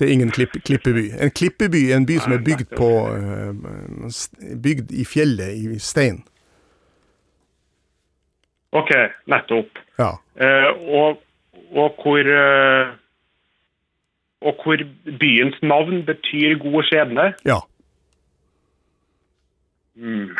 Det 0.00 0.08
er 0.08 0.12
ingen 0.16 0.30
klipp, 0.32 0.54
klippeby. 0.64 1.10
En 1.20 1.30
klippeby 1.30 1.82
er 1.90 1.98
en 2.00 2.06
by 2.08 2.14
som 2.24 2.32
er 2.32 2.40
bygd 2.44 2.70
på 2.72 2.86
eh, 3.12 4.54
Bygd 4.64 4.94
i 4.96 5.04
fjellet 5.04 5.58
i 5.60 5.78
stein. 5.78 6.22
OK, 8.72 8.90
nettopp. 9.28 9.78
Ja. 10.00 10.14
Eh, 10.40 10.70
og, 10.96 11.20
og 11.76 12.00
hvor 12.00 12.32
eh, 12.32 12.94
Og 14.40 14.62
hvor 14.64 14.80
byens 15.20 15.58
navn 15.62 16.00
betyr 16.08 16.56
god 16.62 16.82
skjebne. 16.88 17.32
ja. 17.44 17.60
Mm. 20.00 20.30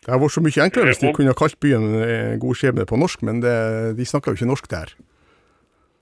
Det 0.00 0.12
hadde 0.12 0.20
vært 0.22 0.32
så 0.32 0.40
mye 0.44 0.64
enklere 0.64 0.86
hvis 0.88 1.00
de 1.02 1.08
Eh, 1.10 1.16
kunne 1.16 1.34
kalt 1.36 1.60
byen 1.60 1.84
God 2.40 2.56
skjebne 2.56 2.86
på 2.88 2.96
norsk, 2.96 3.22
men 3.22 3.42
det, 3.42 3.52
de 3.98 4.04
snakker 4.04 4.32
jo 4.32 4.36
ikke 4.38 4.48
norsk 4.48 4.70
der. 4.70 4.94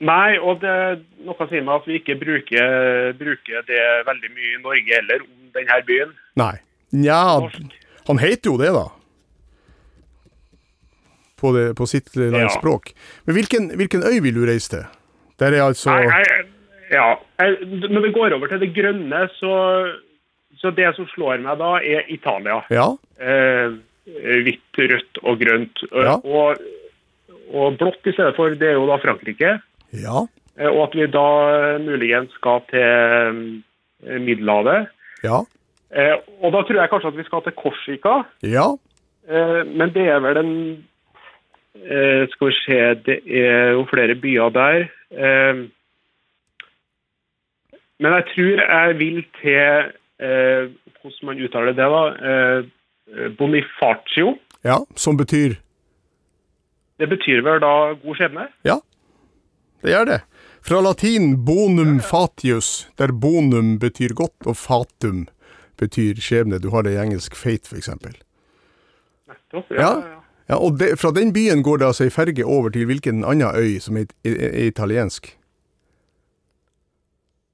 Nei, 0.02 0.34
og 0.42 0.58
det 0.64 0.72
noe 1.22 1.46
sier 1.50 1.62
meg 1.62 1.76
at 1.78 1.84
vi 1.86 1.98
ikke 2.00 2.16
bruker, 2.18 3.12
bruker 3.20 3.62
det 3.68 3.82
veldig 4.08 4.30
mye 4.34 4.48
i 4.56 4.62
Norge 4.64 4.96
heller 4.98 5.22
om 5.22 5.52
denne 5.54 5.76
byen. 5.86 6.14
Nei. 6.42 6.54
Nja, 6.92 7.20
han 8.08 8.18
heter 8.20 8.50
jo 8.50 8.56
det, 8.60 8.72
da. 8.74 8.88
På, 11.40 11.52
det, 11.56 11.68
på 11.78 11.86
sitt 11.86 12.10
Ja. 12.16 12.48
språk. 12.54 12.92
Men 13.26 13.34
hvilken, 13.38 13.70
hvilken 13.78 14.02
øy 14.06 14.20
vil 14.22 14.34
du 14.34 14.44
reise 14.46 14.70
til? 14.70 14.84
Der 15.40 15.52
er 15.56 15.64
altså 15.66 15.90
Nei, 15.94 16.06
nei, 16.06 16.44
ja. 16.92 17.06
Jeg, 17.40 17.56
når 17.90 18.00
vi 18.06 18.12
går 18.14 18.34
over 18.36 18.46
til 18.52 18.60
det 18.62 18.74
grønne, 18.76 19.22
så, 19.38 19.54
så 20.60 20.70
det 20.76 20.92
som 20.98 21.06
slår 21.14 21.40
meg 21.42 21.58
da, 21.58 21.72
er 21.82 22.06
Italia. 22.12 22.60
Ja? 22.70 22.90
Eh, 23.18 23.74
hvitt, 24.46 24.78
rødt 24.78 25.22
og 25.22 25.40
grønt. 25.40 25.82
Ja. 25.94 26.18
Og, 26.22 26.62
og 27.52 27.78
blått 27.80 28.06
i 28.06 28.14
stedet 28.14 28.36
for, 28.38 28.54
det 28.54 28.68
er 28.70 28.78
jo 28.78 28.86
da 28.90 29.00
Frankrike. 29.02 29.56
Ja? 29.92 30.26
Eh, 30.58 30.68
Og 30.68 30.82
at 30.88 30.94
vi 30.96 31.06
da 31.06 31.26
eh, 31.56 31.80
muligens 31.80 32.32
skal 32.38 32.62
til 32.70 32.80
eh, 32.82 34.20
Middelhavet. 34.20 34.88
Ja? 35.24 35.42
Og 36.40 36.52
da 36.52 36.62
tror 36.64 36.80
jeg 36.80 36.88
kanskje 36.90 37.08
at 37.12 37.16
vi 37.18 37.24
skal 37.28 37.42
til 37.44 37.52
Korsika. 37.52 38.14
Ja? 38.42 38.70
Men 39.68 39.92
det 39.94 40.06
er 40.08 40.18
vel 40.24 40.36
en 40.40 40.54
Skal 42.32 42.48
vi 42.48 42.54
se, 42.64 42.78
det 43.06 43.18
er 43.26 43.70
jo 43.76 43.84
flere 43.90 44.14
byer 44.14 44.48
der. 44.48 44.86
Men 48.00 48.12
jeg 48.12 48.24
tror 48.34 48.62
jeg 48.72 48.98
vil 48.98 49.24
til 49.42 49.92
Hvordan 51.02 51.26
man 51.26 51.44
uttaler 51.44 51.72
det, 51.72 51.76
da? 51.76 52.62
Bonifacio. 53.38 54.38
Ja? 54.64 54.76
Som 54.96 55.16
betyr 55.16 55.54
Det 56.98 57.08
betyr 57.08 57.42
vel 57.42 57.60
da 57.60 57.92
god 58.02 58.14
skjebne? 58.14 58.48
Ja, 58.64 58.80
det 59.82 59.94
gjør 59.94 60.08
det. 60.08 60.20
Fra 60.62 60.80
latin 60.80 61.44
bonum 61.44 62.00
fatius, 62.00 62.88
der 62.98 63.12
bonum 63.12 63.78
betyr 63.82 64.14
godt 64.14 64.46
og 64.46 64.56
fatum 64.56 65.26
betyr 65.80 66.20
skjebne. 66.22 66.60
Du 66.62 66.70
har 66.70 66.86
det 66.86 66.94
i 66.94 67.00
engelsk 67.02 67.36
fate, 67.36 67.76
eksempel. 67.76 68.14
Nettopp, 69.28 69.70
Ja. 69.78 69.94
Ja, 70.50 70.56
og 70.58 70.78
det, 70.78 70.98
fra 71.00 71.12
den 71.14 71.30
byen 71.32 71.62
går 71.62 71.78
det 71.78 71.86
altså 71.86 72.04
ei 72.04 72.10
ferge 72.12 72.44
over 72.44 72.72
til 72.74 72.84
hvilken 72.90 73.22
annen 73.24 73.54
øy 73.56 73.78
som 73.80 73.96
er, 73.96 74.10
er, 74.26 74.34
er 74.50 74.66
italiensk? 74.68 75.30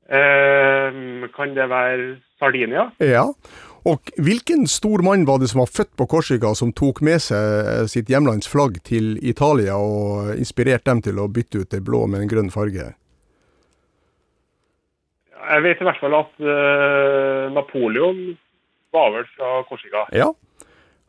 Eh, 0.09 1.29
kan 1.37 1.53
det 1.55 1.69
være 1.71 2.17
Sardinia? 2.41 2.88
Ja. 3.01 3.27
Og 3.88 4.11
hvilken 4.20 4.66
stor 4.68 5.01
mann 5.05 5.24
var 5.24 5.38
det 5.40 5.48
som 5.48 5.62
var 5.62 5.70
født 5.72 5.94
på 5.96 6.07
Korsika, 6.12 6.51
som 6.55 6.74
tok 6.77 7.01
med 7.07 7.22
seg 7.24 7.44
eh, 7.64 7.85
sitt 7.88 8.11
hjemlands 8.12 8.48
flagg 8.51 8.81
til 8.85 9.14
Italia 9.24 9.79
og 9.81 10.35
inspirerte 10.37 10.90
dem 10.90 11.01
til 11.07 11.20
å 11.22 11.29
bytte 11.33 11.62
ut 11.62 11.70
det 11.72 11.81
blå 11.87 12.05
med 12.11 12.24
en 12.24 12.33
grønn 12.33 12.51
farge? 12.53 12.90
Jeg 15.38 15.64
vet 15.64 15.81
i 15.81 15.87
hvert 15.88 16.03
fall 16.03 16.18
at 16.18 16.42
eh, 16.42 17.46
Napoleon 17.55 18.20
var 18.92 19.14
vel 19.14 19.24
fra 19.37 19.55
Korsika. 19.70 20.05
Ja. 20.12 20.29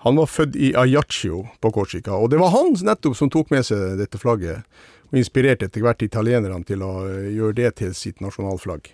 Han 0.05 0.15
var 0.15 0.31
født 0.31 0.55
i 0.55 0.71
Ajaccio 0.79 1.41
på 1.59 1.73
Korsika, 1.75 2.15
og 2.15 2.31
det 2.31 2.39
var 2.39 2.53
han 2.53 2.77
nettopp 2.87 3.17
som 3.19 3.31
tok 3.33 3.51
med 3.51 3.67
seg 3.67 3.99
dette 3.99 4.21
flagget, 4.21 4.63
og 5.11 5.19
inspirerte 5.19 5.67
etter 5.67 5.83
hvert 5.83 6.05
italienerne 6.05 6.63
til 6.63 6.85
å 6.85 6.93
eh, 7.09 7.33
gjøre 7.35 7.59
det 7.59 7.73
til 7.81 7.91
sitt 7.97 8.23
nasjonalflagg. 8.23 8.93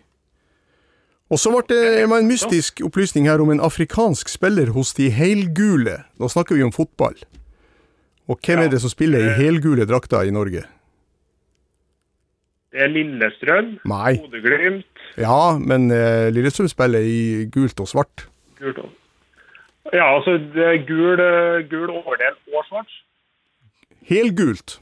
Og 1.34 1.40
så 1.42 1.50
ble 1.50 1.64
det 1.72 2.04
en 2.06 2.28
mystisk 2.30 2.84
opplysning 2.86 3.26
her 3.26 3.42
om 3.42 3.50
en 3.50 3.64
afrikansk 3.66 4.30
spiller 4.30 4.70
hos 4.76 4.94
de 4.94 5.10
helgule. 5.10 6.04
Nå 6.22 6.30
snakker 6.30 6.58
vi 6.58 6.66
om 6.66 6.74
fotball. 6.76 7.16
Og 8.30 8.38
hvem 8.46 8.62
er 8.62 8.70
det 8.70 8.82
som 8.82 8.94
spiller 8.94 9.24
i 9.26 9.34
helgule 9.40 9.88
drakter 9.90 10.26
i 10.26 10.34
Norge? 10.34 10.62
Det 12.76 12.84
er 12.84 12.92
Lillestrøm, 12.92 13.78
Nei. 13.88 14.18
Bodø-Glimt, 14.20 14.86
Ja, 15.18 15.56
men 15.58 15.88
uh, 15.94 16.28
Lillestrøm 16.36 16.68
spiller 16.68 17.00
i 17.08 17.46
gult 17.54 17.80
og 17.80 17.88
svart. 17.88 18.26
gult 18.60 18.82
og 18.84 18.90
Ja, 19.94 20.10
altså 20.18 20.34
det 20.54 20.66
er 20.66 20.80
gul, 20.88 21.20
eh, 21.22 21.62
gul 21.70 21.90
overdel 21.94 22.34
og 22.58 22.66
svart. 22.68 22.90
Helgult. 24.10 24.80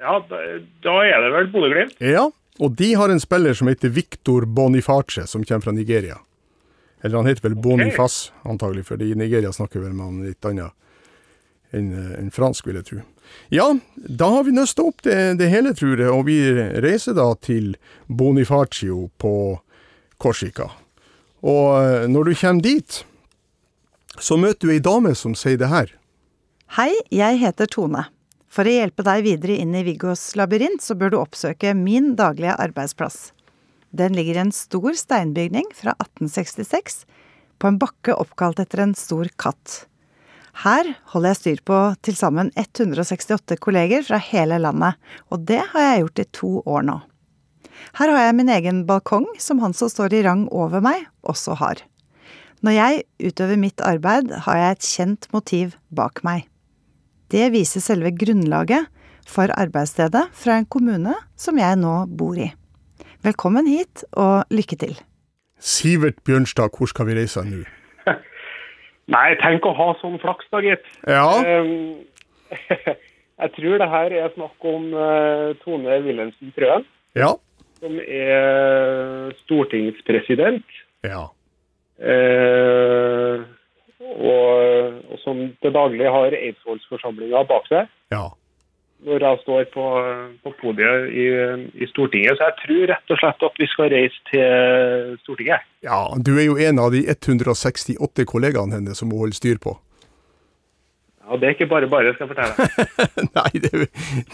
Ja, 0.00 0.20
da, 0.30 0.38
da 0.86 0.94
er 1.02 1.18
det 1.24 1.32
vel 1.34 1.50
Bodø-Glimt. 1.52 1.98
Ja, 2.00 2.28
og 2.58 2.74
de 2.78 2.94
har 2.98 3.08
en 3.08 3.20
spiller 3.22 3.54
som 3.54 3.70
heter 3.70 3.92
Victor 3.94 4.46
Boniface, 4.46 5.26
som 5.26 5.44
kommer 5.44 5.64
fra 5.64 5.72
Nigeria. 5.72 6.18
Eller 7.02 7.16
han 7.16 7.26
heter 7.26 7.48
vel 7.48 7.54
Boniface, 7.54 8.32
antagelig, 8.42 8.86
for 8.86 9.02
i 9.02 9.14
Nigeria 9.14 9.52
snakker 9.52 9.84
vel 9.84 9.94
man 9.94 10.24
litt 10.26 10.44
annet 10.48 10.74
enn 11.76 11.92
en 11.92 12.30
fransk, 12.32 12.66
vil 12.66 12.78
jeg 12.80 12.86
tro. 12.88 13.02
Ja, 13.52 13.66
da 13.94 14.30
har 14.32 14.46
vi 14.46 14.54
nøsta 14.56 14.86
opp 14.88 15.02
det, 15.04 15.16
det 15.38 15.50
hele, 15.52 15.74
tror 15.76 16.00
jeg, 16.00 16.10
og 16.10 16.24
vi 16.26 16.38
reiser 16.80 17.16
da 17.18 17.28
til 17.44 17.74
Bonifacio 18.08 19.10
på 19.20 19.34
Korsika. 20.18 20.70
Og 21.44 21.66
eh, 21.78 22.06
når 22.10 22.30
du 22.30 22.34
kommer 22.40 22.64
dit, 22.64 23.02
så 24.18 24.40
møter 24.40 24.66
du 24.66 24.74
ei 24.74 24.82
dame 24.82 25.14
som 25.14 25.36
sier 25.38 25.60
det 25.60 25.70
her. 25.70 25.92
Hei, 26.78 26.90
jeg 27.14 27.38
heter 27.44 27.68
Tone. 27.70 28.08
For 28.48 28.64
å 28.68 28.72
hjelpe 28.72 29.04
deg 29.04 29.26
videre 29.26 29.58
inn 29.60 29.74
i 29.76 29.84
Viggos 29.86 30.32
labyrint, 30.38 30.80
så 30.82 30.96
bør 30.96 31.12
du 31.12 31.18
oppsøke 31.20 31.74
min 31.76 32.14
daglige 32.16 32.56
arbeidsplass. 32.56 33.32
Den 33.90 34.16
ligger 34.16 34.38
i 34.38 34.44
en 34.46 34.54
stor 34.56 34.96
steinbygning 34.96 35.68
fra 35.76 35.94
1866, 36.00 37.04
på 37.58 37.68
en 37.68 37.78
bakke 37.80 38.16
oppkalt 38.16 38.60
etter 38.62 38.84
en 38.84 38.96
stor 38.96 39.28
katt. 39.40 39.84
Her 40.64 40.88
holder 41.12 41.34
jeg 41.34 41.38
styr 41.38 41.60
på 41.70 41.76
til 42.02 42.16
sammen 42.18 42.50
168 42.58 43.60
kolleger 43.62 44.02
fra 44.06 44.18
hele 44.22 44.58
landet, 44.62 44.98
og 45.30 45.44
det 45.46 45.60
har 45.72 45.84
jeg 45.84 46.02
gjort 46.02 46.22
i 46.22 46.28
to 46.40 46.52
år 46.64 46.88
nå. 46.88 46.98
Her 47.98 48.10
har 48.10 48.24
jeg 48.26 48.36
min 48.40 48.50
egen 48.50 48.82
balkong, 48.88 49.28
som 49.38 49.62
han 49.62 49.76
som 49.76 49.90
står 49.92 50.16
i 50.18 50.24
rang 50.26 50.48
over 50.50 50.82
meg, 50.82 51.06
også 51.22 51.54
har. 51.60 51.84
Når 52.66 52.74
jeg 52.74 53.04
utøver 53.30 53.60
mitt 53.60 53.82
arbeid, 53.86 54.32
har 54.48 54.58
jeg 54.58 54.76
et 54.76 54.88
kjent 54.88 55.28
motiv 55.34 55.76
bak 55.94 56.24
meg. 56.26 56.48
Det 57.28 57.50
viser 57.52 57.82
selve 57.84 58.08
grunnlaget 58.16 58.86
for 59.28 59.52
arbeidsstedet 59.52 60.22
fra 60.32 60.54
en 60.56 60.66
kommune 60.72 61.12
som 61.36 61.58
jeg 61.60 61.76
nå 61.76 62.06
bor 62.16 62.38
i. 62.40 62.46
Velkommen 63.26 63.66
hit, 63.68 64.00
og 64.16 64.48
lykke 64.48 64.78
til. 64.80 64.94
Sivert 65.60 66.22
Bjørnstad, 66.24 66.72
hvor 66.72 66.88
skal 66.88 67.10
vi 67.10 67.18
reise 67.18 67.42
nå? 67.44 67.66
Nei, 69.14 69.26
tenk 69.42 69.66
å 69.68 69.74
ha 69.76 69.90
sånn 70.00 70.16
flaks, 70.22 70.48
da, 70.54 70.62
gitt. 70.64 70.88
Ja, 71.04 71.26
Um, 71.44 72.00
jeg 73.42 73.52
tror 73.58 73.76
det 73.82 73.90
her 73.92 74.16
er 74.22 74.32
snakk 74.32 74.64
om 74.64 74.88
eh, 74.96 75.50
Tone 75.60 76.00
Wilhelmsen 76.06 76.54
Trøen, 76.56 76.88
ja, 77.18 77.34
som 77.82 78.00
er 78.00 79.34
stortingspresident. 79.44 80.64
ja. 81.04 81.26
eh, 82.00 83.44
og, 84.00 85.00
og 85.10 85.22
som 85.24 85.40
til 85.62 85.74
daglig 85.74 86.10
har 86.10 86.36
Eidsvollsforsamlinga 86.36 87.42
bak 87.48 87.66
seg 87.70 87.88
ja. 88.14 88.28
når 89.06 89.24
jeg 89.26 89.40
står 89.42 89.66
på, 89.74 89.86
på 90.44 90.52
podiet 90.60 91.10
i, 91.10 91.26
i 91.82 91.90
Stortinget. 91.90 92.38
Så 92.38 92.46
jeg 92.46 92.56
tror 92.62 92.84
rett 92.92 93.14
og 93.14 93.20
slett 93.22 93.44
at 93.50 93.60
vi 93.62 93.68
skal 93.72 93.92
reise 93.94 94.22
til 94.30 95.18
Stortinget. 95.24 95.66
Ja, 95.86 96.04
du 96.14 96.32
er 96.36 96.46
jo 96.46 96.58
en 96.62 96.82
av 96.82 96.94
de 96.94 97.04
168 97.10 98.28
kollegaene 98.30 98.78
hennes 98.78 99.02
som 99.02 99.10
hun 99.10 99.26
holder 99.26 99.40
styr 99.40 99.62
på. 99.62 99.74
Ja, 101.28 101.36
Det 101.36 101.44
er 101.48 101.54
ikke 101.56 101.66
bare 101.68 101.88
bare, 101.92 102.14
skal 102.16 102.24
jeg 102.24 102.32
fortelle. 102.32 102.94
Nei, 103.36 103.60
det, 103.60 103.88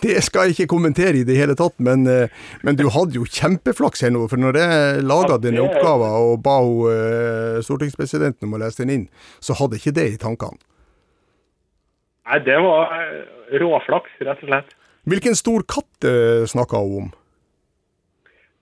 det 0.05 0.12
skal 0.22 0.47
jeg 0.47 0.55
ikke 0.55 0.68
kommentere 0.76 1.18
i 1.18 1.24
det 1.26 1.34
hele 1.36 1.57
tatt, 1.59 1.74
men, 1.82 2.05
eh, 2.07 2.30
men 2.62 2.78
du 2.78 2.84
hadde 2.95 3.18
jo 3.18 3.24
kjempeflaks 3.26 4.05
her 4.07 4.12
nå. 4.14 4.28
For 4.30 4.38
når 4.38 4.61
jeg 4.61 5.03
laga 5.03 5.34
Ja, 5.34 5.40
denne 5.42 5.59
er- 5.64 5.66
oppgaven 5.66 6.14
og 6.20 6.36
ba 6.47 6.55
hun, 6.62 6.86
eh, 6.92 7.59
stortingspresidenten 7.66 8.47
om 8.47 8.55
å 8.55 8.62
lese 8.62 8.84
den 8.84 8.95
inn, 8.95 9.09
så 9.42 9.57
hadde 9.59 9.80
ikke 9.80 9.95
det 9.99 10.07
i 10.12 10.20
tankene. 10.22 10.61
Nei, 12.30 12.38
det 12.47 12.57
var 12.62 12.95
eh, 12.95 13.59
råflaks, 13.61 14.14
rett 14.24 14.47
og 14.47 14.49
slett. 14.55 14.70
Hvilken 15.05 15.34
stor 15.36 15.61
katt 15.68 16.07
uh, 16.09 16.47
snakka 16.49 16.78
hun 16.80 17.03
om? 17.03 17.09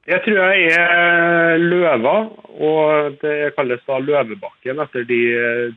Det 0.06 0.18
tror 0.24 0.38
jeg 0.50 0.70
er 0.74 1.60
løva, 1.62 2.14
og 2.58 3.18
det 3.22 3.52
kalles 3.54 3.82
da 3.86 4.00
Løvebakken 4.02 4.80
etter 4.82 5.04
de, 5.06 5.20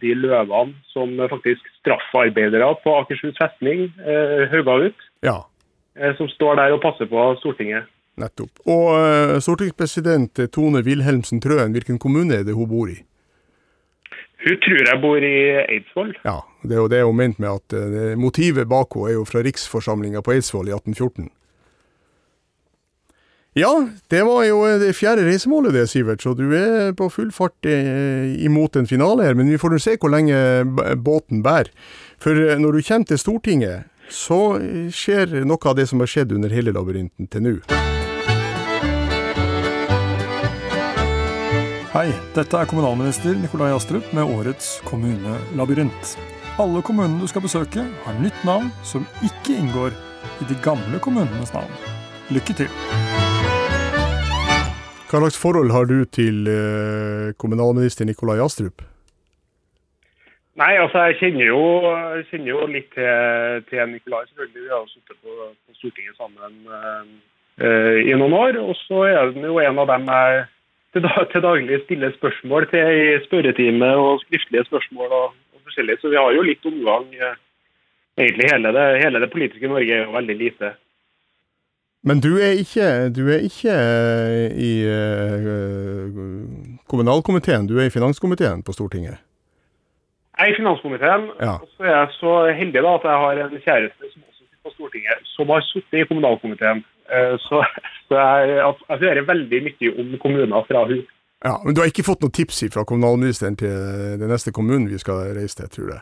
de 0.02 0.14
løvene 0.18 0.74
som 0.90 1.14
faktisk 1.30 1.68
straffarbeidere 1.82 2.72
på 2.82 2.96
Akershus 3.04 3.38
festning 3.38 3.92
eh, 4.02 4.48
hauga 4.50 4.80
ut. 4.88 5.06
Ja, 5.22 5.44
Eh, 5.96 6.16
som 6.18 6.28
står 6.28 6.56
der 6.60 6.74
og 6.76 6.82
passer 6.84 7.08
på 7.08 7.36
Stortinget. 7.40 7.84
nettopp. 8.16 8.52
Og 8.68 8.96
eh, 8.96 9.40
stortingspresident 9.44 10.40
Tone 10.52 10.82
Wilhelmsen 10.84 11.42
Trøen, 11.42 11.72
hvilken 11.72 12.00
kommune 12.00 12.36
er 12.36 12.44
det 12.44 12.56
hun 12.56 12.70
bor 12.70 12.88
i? 12.88 12.96
Hun 14.46 14.60
tror 14.64 14.84
jeg 14.88 15.02
bor 15.02 15.18
i 15.18 15.36
Eidsvoll. 15.64 16.14
Ja, 16.24 16.40
det 16.64 16.76
er 16.76 16.82
jo 16.82 16.88
det 16.92 17.04
hun 17.04 17.16
mente 17.16 17.42
med 17.42 17.50
at 17.50 17.76
eh, 17.76 18.16
motivet 18.20 18.68
bak 18.68 18.96
henne 18.96 19.10
er 19.10 19.18
jo 19.20 19.26
fra 19.28 19.44
riksforsamlinga 19.44 20.22
på 20.22 20.36
Eidsvoll 20.36 20.68
i 20.72 20.76
1814. 20.76 21.32
Ja, 23.58 23.88
det 24.08 24.20
var 24.28 24.42
jo 24.44 24.58
eh, 24.68 24.82
det 24.82 24.90
fjerde 24.98 25.24
reisemålet 25.24 25.72
det, 25.72 25.86
Sivert, 25.88 26.20
så 26.20 26.34
du 26.36 26.50
er 26.58 26.90
på 26.92 27.06
full 27.08 27.30
fart 27.32 27.64
eh, 27.64 28.34
imot 28.44 28.76
en 28.76 28.88
finale 28.88 29.24
her. 29.24 29.36
Men 29.40 29.48
vi 29.48 29.56
får 29.56 29.72
nå 29.72 29.78
se 29.80 29.94
hvor 29.96 30.12
lenge 30.12 30.36
båten 31.00 31.40
bærer. 31.46 31.70
For 32.20 32.36
eh, 32.36 32.60
når 32.60 32.76
du 32.76 32.84
kommer 32.84 33.08
til 33.08 33.22
Stortinget, 33.22 33.88
så 34.12 34.60
skjer 34.92 35.38
noe 35.48 35.72
av 35.72 35.78
det 35.80 35.86
som 35.88 36.04
har 36.04 36.12
skjedd 36.12 36.34
under 36.36 36.52
hele 36.52 36.74
labyrinten 36.76 37.30
til 37.32 37.46
nå. 37.46 37.54
Hei, 41.96 42.10
dette 42.36 42.60
er 42.60 42.68
kommunalminister 42.68 43.40
Nikolai 43.40 43.72
Astrup 43.72 44.12
med 44.12 44.36
årets 44.36 44.82
kommunelabyrint. 44.90 46.18
Alle 46.60 46.84
kommunene 46.84 47.24
du 47.24 47.32
skal 47.32 47.48
besøke, 47.48 47.88
har 48.04 48.20
nytt 48.20 48.44
navn 48.44 48.68
som 48.84 49.08
ikke 49.24 49.56
inngår 49.56 49.96
i 50.44 50.50
de 50.52 50.60
gamle 50.68 51.00
kommunenes 51.00 51.56
navn. 51.56 51.72
Lykke 52.36 52.60
til! 52.60 53.35
Hva 55.16 55.22
slags 55.22 55.38
forhold 55.40 55.70
har 55.72 55.86
du 55.88 56.02
til 56.12 56.44
eh, 56.52 57.30
kommunalminister 57.40 58.04
Nikolai 58.04 58.42
Astrup? 58.44 58.82
Nei, 60.60 60.74
altså 60.76 61.06
jeg 61.08 61.16
kjenner 61.22 61.46
jo, 61.48 61.62
kjenner 62.28 62.50
jo 62.50 62.66
litt 62.68 62.90
til, 62.92 63.64
til 63.70 63.94
Nikolai, 63.94 64.26
selvfølgelig. 64.28 64.66
Vi 64.66 64.74
har 64.74 64.82
jo 64.82 64.92
sittet 64.92 65.16
på, 65.24 65.48
på 65.56 65.78
Stortinget 65.78 66.20
sammen 66.20 66.58
eh, 66.68 68.02
i 68.12 68.20
noen 68.20 68.36
år. 68.36 68.60
Og 68.60 68.76
så 68.82 69.06
er 69.08 69.22
han 69.22 69.40
jo 69.40 69.56
en 69.64 69.80
av 69.86 69.88
dem 69.94 70.12
jeg 70.12 70.44
til, 70.98 71.08
til 71.32 71.48
daglig 71.48 71.80
stiller 71.86 72.16
spørsmål 72.20 72.68
til 72.74 73.00
i 73.00 73.18
spørretime 73.24 73.96
og 73.96 74.20
skriftlige 74.26 74.68
spørsmål 74.68 75.16
og, 75.22 75.42
og 75.56 75.64
forskjellig. 75.70 75.96
Så 76.02 76.12
vi 76.12 76.20
har 76.20 76.36
jo 76.36 76.44
litt 76.44 76.72
omgang. 76.74 77.08
Uh, 77.16 77.40
egentlig 78.20 78.52
hele 78.52 78.76
det, 78.76 78.90
hele 79.00 79.24
det 79.24 79.32
politiske 79.32 79.72
Norge 79.72 79.96
er 79.96 80.10
jo 80.10 80.20
veldig 80.20 80.42
lite. 80.44 80.76
Men 82.06 82.20
du 82.22 82.36
er 82.38 82.52
ikke, 82.62 82.88
du 83.18 83.24
er 83.34 83.40
ikke 83.48 83.74
eh, 83.74 84.52
i 84.62 84.72
eh, 84.86 86.20
kommunalkomiteen, 86.92 87.66
du 87.68 87.80
er 87.80 87.88
i 87.90 87.94
finanskomiteen 87.94 88.62
på 88.64 88.76
Stortinget. 88.76 89.18
Jeg 90.38 90.50
er 90.50 90.52
i 90.54 90.58
finanskomiteen, 90.60 91.30
Ja. 91.42 91.54
og 91.64 91.68
så 91.78 91.84
er 91.84 91.96
jeg 91.96 92.08
så 92.20 92.34
heldig 92.60 92.82
da 92.84 92.92
at 93.00 93.04
jeg 93.10 93.18
har 93.24 93.42
en 93.46 93.58
kjæreste 93.66 94.04
som 94.14 94.22
også 94.28 94.38
sitter 94.44 94.60
på 94.68 94.72
Stortinget, 94.76 95.18
som 95.36 95.48
har 95.50 95.62
sittet 95.72 96.00
i 96.04 96.08
kommunalkomiteen. 96.10 96.84
Eh, 97.10 97.36
Så, 97.48 97.64
så 98.08 98.14
jeg, 98.20 98.74
jeg 98.90 98.98
hører 99.04 99.26
veldig 99.34 99.60
mye 99.68 99.94
om 100.00 100.18
kommuner 100.22 100.66
fra 100.70 100.86
hun. 100.88 101.02
Ja, 101.46 101.56
Men 101.66 101.76
du 101.76 101.82
har 101.82 101.88
ikke 101.90 102.04
fått 102.06 102.22
noen 102.22 102.32
tips 102.34 102.64
fra 102.74 102.84
kommunalministeren 102.84 103.56
til 103.58 103.70
den 104.22 104.30
neste 104.30 104.52
kommunen 104.52 104.90
vi 104.90 104.98
skal 104.98 105.34
reise 105.38 105.56
til, 105.58 105.70
tror 105.70 105.90
jeg? 105.96 106.02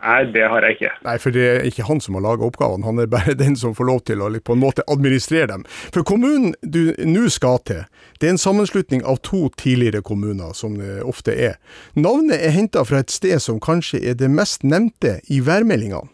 Nei, 0.00 0.20
det 0.32 0.46
har 0.48 0.64
jeg 0.64 0.76
ikke. 0.78 0.90
Nei, 1.04 1.16
for 1.20 1.34
det 1.34 1.42
er 1.46 1.66
ikke 1.68 1.84
han 1.84 2.00
som 2.00 2.16
har 2.16 2.24
laga 2.24 2.46
oppgavene, 2.46 2.86
han 2.88 3.02
er 3.02 3.10
bare 3.10 3.34
den 3.36 3.56
som 3.58 3.74
får 3.76 3.88
lov 3.88 4.00
til 4.08 4.22
å 4.24 4.30
på 4.40 4.56
en 4.56 4.62
måte 4.62 4.84
administrere 4.88 5.50
dem. 5.50 5.66
For 5.92 6.06
kommunen 6.06 6.54
du 6.62 6.94
nå 7.04 7.26
skal 7.32 7.60
til, 7.68 7.82
det 8.18 8.28
er 8.28 8.34
en 8.34 8.40
sammenslutning 8.40 9.04
av 9.04 9.20
to 9.26 9.48
tidligere 9.60 10.02
kommuner, 10.06 10.54
som 10.56 10.78
det 10.80 11.02
ofte 11.04 11.34
er. 11.36 11.58
Navnet 11.94 12.40
er 12.40 12.56
henta 12.56 12.84
fra 12.88 13.02
et 13.04 13.12
sted 13.12 13.42
som 13.44 13.60
kanskje 13.60 14.00
er 14.00 14.16
det 14.16 14.30
mest 14.32 14.64
nevnte 14.64 15.18
i 15.28 15.42
værmeldingene. 15.44 16.08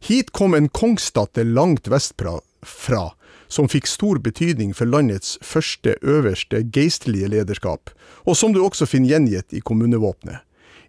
Hit 0.00 0.32
kom 0.32 0.56
en 0.56 0.70
kongsdatter 0.72 1.44
langt 1.44 1.90
vestfra, 1.92 2.38
fra, 2.64 3.10
som 3.52 3.68
fikk 3.68 3.86
stor 3.90 4.18
betydning 4.24 4.72
for 4.76 4.88
landets 4.88 5.36
første 5.44 5.96
øverste 6.00 6.62
geistlige 6.72 7.28
lederskap, 7.28 7.92
og 8.24 8.38
som 8.38 8.54
du 8.56 8.62
også 8.64 8.88
finner 8.88 9.14
gjengitt 9.14 9.52
i 9.52 9.60
kommunevåpenet. 9.60 10.40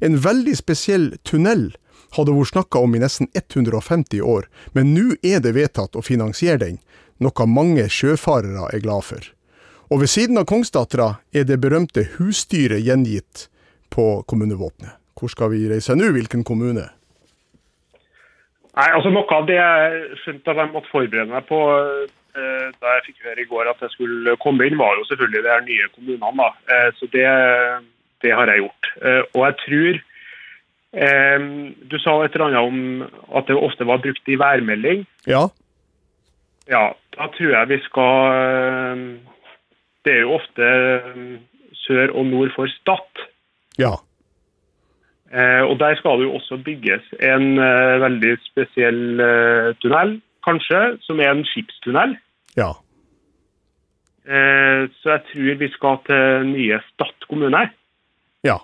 En 0.01 0.15
veldig 0.23 0.55
spesiell 0.57 1.11
tunnel 1.27 1.69
hadde 2.17 2.35
vært 2.35 2.53
snakka 2.53 2.81
om 2.83 2.95
i 2.95 3.01
nesten 3.01 3.29
150 3.33 4.21
år, 4.21 4.47
men 4.75 4.93
nå 4.95 5.17
er 5.23 5.43
det 5.43 5.55
vedtatt 5.57 5.95
å 5.95 6.05
finansiere 6.05 6.61
den, 6.63 6.81
noe 7.21 7.47
mange 7.47 7.87
sjøfarere 7.89 8.69
er 8.73 8.83
glad 8.83 9.05
for. 9.07 9.27
Og 9.91 10.01
ved 10.03 10.11
siden 10.11 10.39
av 10.39 10.47
Kongsdattera 10.47 11.17
er 11.35 11.43
det 11.47 11.59
berømte 11.63 12.05
husdyret 12.15 12.83
gjengitt 12.85 13.47
på 13.91 14.23
kommunevåpenet. 14.27 14.97
Hvor 15.19 15.29
skal 15.29 15.51
vi 15.51 15.67
reise 15.69 15.93
nå, 15.97 16.07
hvilken 16.15 16.45
kommune? 16.47 16.87
Nei, 18.71 18.87
altså 18.87 19.11
Noe 19.11 19.27
av 19.35 19.47
det 19.49 19.57
jeg 19.57 20.19
skjønte 20.23 20.53
at 20.53 20.61
jeg 20.61 20.71
måtte 20.71 20.91
forberede 20.93 21.27
meg 21.33 21.43
på 21.49 21.59
eh, 21.67 22.67
da 22.79 22.93
jeg 22.95 23.03
fikk 23.09 23.25
høre 23.27 23.43
i 23.43 23.49
går 23.49 23.71
at 23.73 23.83
jeg 23.83 23.93
skulle 23.97 24.37
komme 24.41 24.67
inn, 24.67 24.79
var 24.79 24.95
jo 24.95 25.03
selvfølgelig 25.09 25.43
de 25.43 25.57
nye 25.67 25.89
kommunene. 25.97 26.31
da. 26.39 26.49
Eh, 26.71 26.87
så 26.95 27.09
det, 27.11 27.27
det 28.23 28.31
har 28.37 28.47
jeg 28.53 28.63
gjort. 28.63 28.91
Eh, 29.03 29.21
og 29.35 29.43
jeg 29.49 29.57
tror 29.65 30.01
Du 30.91 31.95
sa 32.03 32.17
et 32.25 32.33
eller 32.35 32.49
annet 32.49 32.67
om 32.67 33.35
at 33.37 33.47
det 33.47 33.55
ofte 33.55 33.85
var 33.87 34.01
brukt 34.03 34.27
i 34.27 34.35
værmelding. 34.39 35.05
Ja, 35.27 35.47
Ja, 36.69 36.93
da 37.17 37.27
tror 37.31 37.51
jeg 37.55 37.69
vi 37.69 37.77
skal 37.83 38.35
eh, 38.37 38.99
Det 40.05 40.13
er 40.13 40.19
jo 40.21 40.35
ofte 40.35 40.67
eh, 40.67 41.39
sør 41.73 42.11
og 42.11 42.25
nord 42.25 42.51
for 42.55 42.67
Stad. 42.67 43.25
ja, 43.79 43.95
Eh, 45.31 45.63
og 45.63 45.79
Der 45.79 45.95
skal 45.95 46.19
det 46.19 46.25
jo 46.27 46.33
også 46.35 46.57
bygges 46.59 47.03
en 47.23 47.57
eh, 47.57 48.01
veldig 48.03 48.33
spesiell 48.43 49.19
eh, 49.23 49.69
tunnel, 49.79 50.17
kanskje, 50.43 50.97
som 51.07 51.19
er 51.19 51.31
en 51.31 51.45
skipstunnel. 51.47 52.17
ja. 52.57 52.71
Eh, 54.27 54.89
så 55.01 55.09
jeg 55.15 55.21
tror 55.31 55.55
vi 55.57 55.69
skal 55.71 55.97
til 56.05 56.45
nye 56.51 56.79
Stad 56.91 57.15
kommune. 57.29 57.69
Ja, 58.43 58.57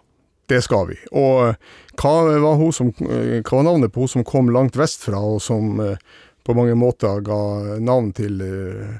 det 0.50 0.62
skal 0.66 0.88
vi. 0.92 0.98
Og 1.12 1.56
hva 2.00 2.14
var, 2.44 2.72
som, 2.76 2.94
eh, 3.04 3.40
hva 3.42 3.60
var 3.60 3.68
navnet 3.68 3.94
på 3.94 4.06
hun 4.06 4.14
som 4.18 4.28
kom 4.28 4.52
langt 4.54 4.78
vestfra, 4.80 5.20
og 5.20 5.42
som 5.44 5.80
eh, 5.84 5.98
på 6.48 6.56
mange 6.56 6.76
måter 6.80 7.22
ga 7.26 7.40
navn 7.84 8.14
til 8.16 8.40
eh, 8.44 8.94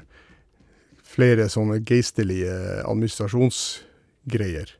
flere 1.08 1.48
sånne 1.52 1.80
geistlige 1.88 2.52
administrasjonsgreier? 2.84 4.74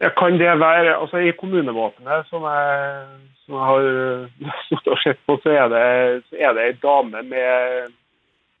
Ja, 0.00 0.08
kan 0.16 0.38
det 0.40 0.48
være 0.56 0.96
altså 0.96 1.20
I 1.20 1.34
kommunevåpenet 1.36 2.28
som 2.30 2.46
jeg, 2.48 3.06
som 3.44 3.58
jeg 3.58 3.66
har 3.68 3.88
eh, 3.92 4.52
stått 4.66 4.92
og 4.94 5.02
sett 5.04 5.20
på, 5.28 5.36
så 5.44 5.54
er 5.54 5.72
det, 5.72 5.86
så 6.30 6.40
er 6.40 6.56
det 6.56 6.66
ei 6.66 6.76
dame 6.82 7.24
med, 7.28 7.96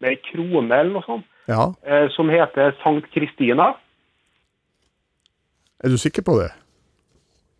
med 0.02 0.12
ei 0.12 0.18
krone 0.30 0.68
eller 0.68 0.92
noe 0.98 1.06
sånt, 1.08 1.28
Ja, 1.50 1.72
eh, 1.82 2.06
som 2.14 2.30
heter 2.30 2.76
Sankt 2.84 3.08
Kristina. 3.14 3.72
Er 5.80 5.92
du 5.92 5.98
sikker 6.00 6.24
på 6.26 6.36
det? 6.40 6.50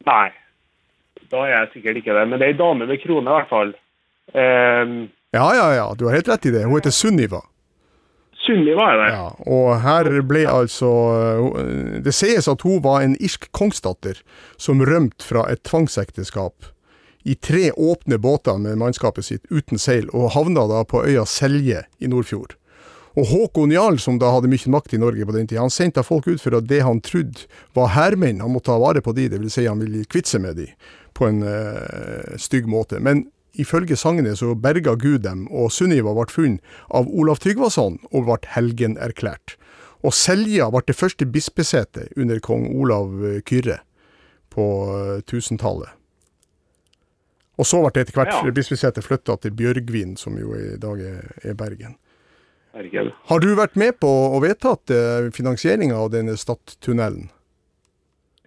Nei, 0.09 0.29
da 1.31 1.45
er 1.47 1.55
jeg 1.55 1.71
sikkert 1.75 2.03
ikke 2.03 2.17
det. 2.17 2.27
Men 2.29 2.41
det 2.41 2.49
er 2.49 2.55
ei 2.55 2.59
dame 2.59 2.89
med 2.89 3.01
krone, 3.03 3.27
i 3.29 3.39
hvert 3.39 3.51
fall. 3.51 3.73
Um, 4.35 5.01
Ja, 5.31 5.47
ja, 5.55 5.69
ja, 5.75 5.87
du 5.95 6.09
har 6.09 6.17
helt 6.19 6.29
rett 6.29 6.47
i 6.47 6.51
det. 6.51 6.65
Hun 6.67 6.75
heter 6.81 6.91
Sunniva. 6.91 7.45
Sunniva 8.41 8.89
er 8.91 8.99
det. 8.99 9.09
Ja, 9.15 9.27
og 9.53 9.69
her 9.85 10.09
ble 10.27 10.47
altså 10.49 10.91
Det 12.03 12.15
sies 12.17 12.49
at 12.49 12.65
hun 12.67 12.81
var 12.83 13.05
en 13.05 13.15
irsk 13.21 13.47
kongsdatter 13.55 14.23
som 14.59 14.83
rømte 14.83 15.23
fra 15.23 15.45
et 15.53 15.63
tvangsekteskap 15.69 16.73
i 17.29 17.37
tre 17.37 17.69
åpne 17.77 18.17
båter 18.19 18.57
med 18.59 18.81
mannskapet 18.81 19.27
sitt 19.27 19.45
uten 19.53 19.79
seil, 19.79 20.09
og 20.17 20.33
havna 20.33 20.65
da 20.71 20.81
på 20.89 21.05
øya 21.05 21.27
Selje 21.29 21.85
i 22.01 22.09
Nordfjord. 22.09 22.57
Og 23.21 23.27
Håkon 23.29 23.73
Jarl, 23.75 23.99
som 24.01 24.17
da 24.21 24.31
hadde 24.33 24.49
mye 24.49 24.71
makt 24.73 24.95
i 24.97 25.01
Norge 25.01 25.27
på 25.29 25.35
den 25.35 25.49
tida, 25.49 25.61
han 25.61 25.73
sendte 25.73 26.05
folk 26.07 26.29
ut 26.31 26.41
for 26.41 26.57
at 26.57 26.69
det 26.71 26.81
han 26.87 27.03
trodde 27.05 27.45
var 27.77 27.93
hærmenn, 27.93 28.41
han 28.41 28.53
måtte 28.55 28.71
ta 28.71 28.79
vare 28.81 29.03
på 29.05 29.13
de, 29.17 29.27
det 29.29 29.43
vil 29.43 29.53
si 29.53 29.67
han 29.69 29.83
ville 29.83 30.07
kvitte 30.09 30.33
seg 30.33 30.45
med 30.47 30.57
de, 30.57 30.71
på 31.19 31.29
en 31.29 31.43
øh, 31.45 32.39
stygg 32.41 32.71
måte. 32.71 33.03
Men 33.03 33.27
ifølge 33.61 33.99
sagnet 34.01 34.41
så 34.41 34.55
berga 34.57 34.97
Gud 34.97 35.27
dem, 35.27 35.45
og 35.53 35.69
Sunniva 35.75 36.15
ble 36.17 36.31
funnet 36.33 36.81
av 36.89 37.11
Olav 37.13 37.43
Tryggvason 37.45 38.01
og 38.09 38.29
ble 38.31 38.41
helgenerklært. 38.55 39.59
Og 40.01 40.17
Selja 40.17 40.71
ble 40.73 40.81
det 40.89 40.97
første 40.97 41.29
bispesetet 41.29 42.15
under 42.17 42.41
kong 42.41 42.71
Olav 42.73 43.21
eh, 43.21 43.41
Kyrre 43.45 43.83
på 44.55 44.65
eh, 44.97 45.17
1000-tallet. 45.27 45.93
Og 47.61 47.69
så 47.69 47.83
ble 47.85 47.93
det 47.93 48.07
etter 48.07 48.17
hvert 48.17 48.33
Ja. 48.33 48.53
Bispesæter 48.57 49.05
flytta 49.05 49.37
til 49.43 49.53
Bjørgvin, 49.53 50.17
som 50.17 50.39
jo 50.41 50.55
i 50.57 50.79
dag 50.81 51.03
er, 51.05 51.27
er 51.45 51.59
Bergen. 51.59 51.99
Bergen. 52.75 53.11
Har 53.31 53.41
du 53.43 53.49
vært 53.59 53.75
med 53.81 53.97
på 54.03 54.09
å 54.09 54.39
vedtatt 54.45 54.93
eh, 54.95 55.31
finansieringa 55.35 55.97
av 55.99 56.13
denne 56.15 56.37
Stadtunnelen? 56.39 57.29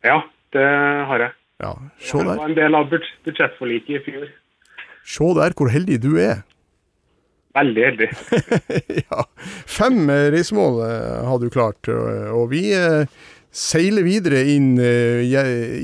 Ja, 0.04 0.22
det 0.56 0.64
har 1.10 1.26
jeg. 1.28 1.36
Ja, 1.64 1.74
se 2.00 2.18
der. 2.20 2.32
Det 2.34 2.40
var 2.40 2.50
en 2.50 2.58
del 2.58 2.76
av 2.80 2.90
budsj- 2.92 3.20
budsjettforliket 3.28 4.00
i 4.00 4.02
fjor. 4.08 4.26
Se 5.04 5.30
der 5.38 5.56
hvor 5.60 5.72
heldig 5.74 6.00
du 6.04 6.14
er. 6.24 6.42
Veldig 7.54 7.84
heldig. 7.86 8.10
ja. 9.04 9.26
Fem 9.70 10.02
eh, 10.10 10.30
reisemål 10.34 10.80
eh, 10.88 11.22
har 11.28 11.40
du 11.44 11.50
klart, 11.54 11.88
og, 11.92 12.08
og 12.40 12.48
vi 12.56 12.64
eh, 12.74 13.04
seiler 13.54 14.02
videre 14.08 14.40
inn 14.50 14.72
eh, 14.82 15.22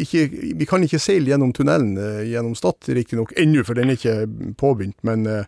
ikke, 0.01 0.23
Vi 0.57 0.65
kan 0.65 0.81
ikke 0.87 0.97
seile 1.03 1.29
gjennom 1.35 1.51
tunnelen 1.53 1.91
eh, 2.01 2.23
gjennom 2.31 2.55
Stad, 2.57 2.89
riktignok 2.89 3.35
ennå, 3.37 3.61
for 3.67 3.77
den 3.77 3.93
er 3.93 3.99
ikke 3.99 4.17
påbegynt. 4.57 4.97
Men 5.05 5.27
eh, 5.29 5.45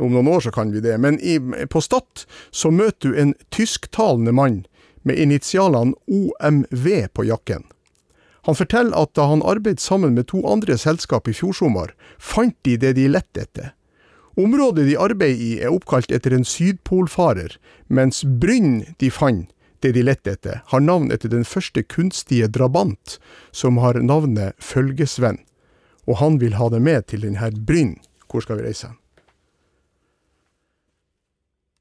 om 0.00 0.12
noen 0.12 0.28
år 0.28 0.46
så 0.46 0.52
kan 0.52 0.72
vi 0.72 0.82
det. 0.84 0.98
Men 0.98 1.20
i, 1.20 1.38
på 1.70 1.80
Stad 1.80 2.26
så 2.50 2.70
møter 2.70 3.12
du 3.12 3.20
en 3.20 3.34
tysktalende 3.54 4.32
mann 4.32 4.64
med 5.06 5.18
initialene 5.22 5.94
OMV 6.06 6.86
på 7.14 7.24
jakken. 7.24 7.64
Han 8.46 8.54
forteller 8.54 8.94
at 8.94 9.14
da 9.18 9.26
han 9.26 9.42
arbeidet 9.42 9.82
sammen 9.82 10.14
med 10.14 10.28
to 10.30 10.44
andre 10.46 10.76
selskap 10.78 11.26
i 11.28 11.34
fjor 11.34 11.56
sommer, 11.58 11.94
fant 12.18 12.54
de 12.62 12.76
det 12.78 12.92
de 12.98 13.08
lette 13.10 13.42
etter. 13.42 13.72
Området 14.38 14.84
de 14.86 14.98
arbeider 15.00 15.42
i 15.42 15.52
er 15.64 15.72
oppkalt 15.74 16.12
etter 16.12 16.34
en 16.36 16.44
sydpolfarer, 16.46 17.56
mens 17.88 18.20
brynn 18.22 18.84
de 19.00 19.10
fant 19.10 19.48
det 19.82 19.94
de 19.96 20.04
lette 20.04 20.30
etter, 20.30 20.60
har 20.70 20.82
navn 20.84 21.10
etter 21.14 21.32
den 21.32 21.44
første 21.44 21.82
kunstige 21.82 22.48
drabant, 22.52 23.18
som 23.52 23.80
har 23.82 23.98
navnet 24.00 24.54
Følgesvenn. 24.62 25.40
Og 26.06 26.20
han 26.22 26.38
vil 26.42 26.54
ha 26.60 26.68
det 26.72 26.82
med 26.82 27.08
til 27.10 27.26
denne 27.26 27.50
brynn. 27.66 27.96
Hvor 28.30 28.44
skal 28.44 28.60
vi 28.60 28.68
reise? 28.68 28.92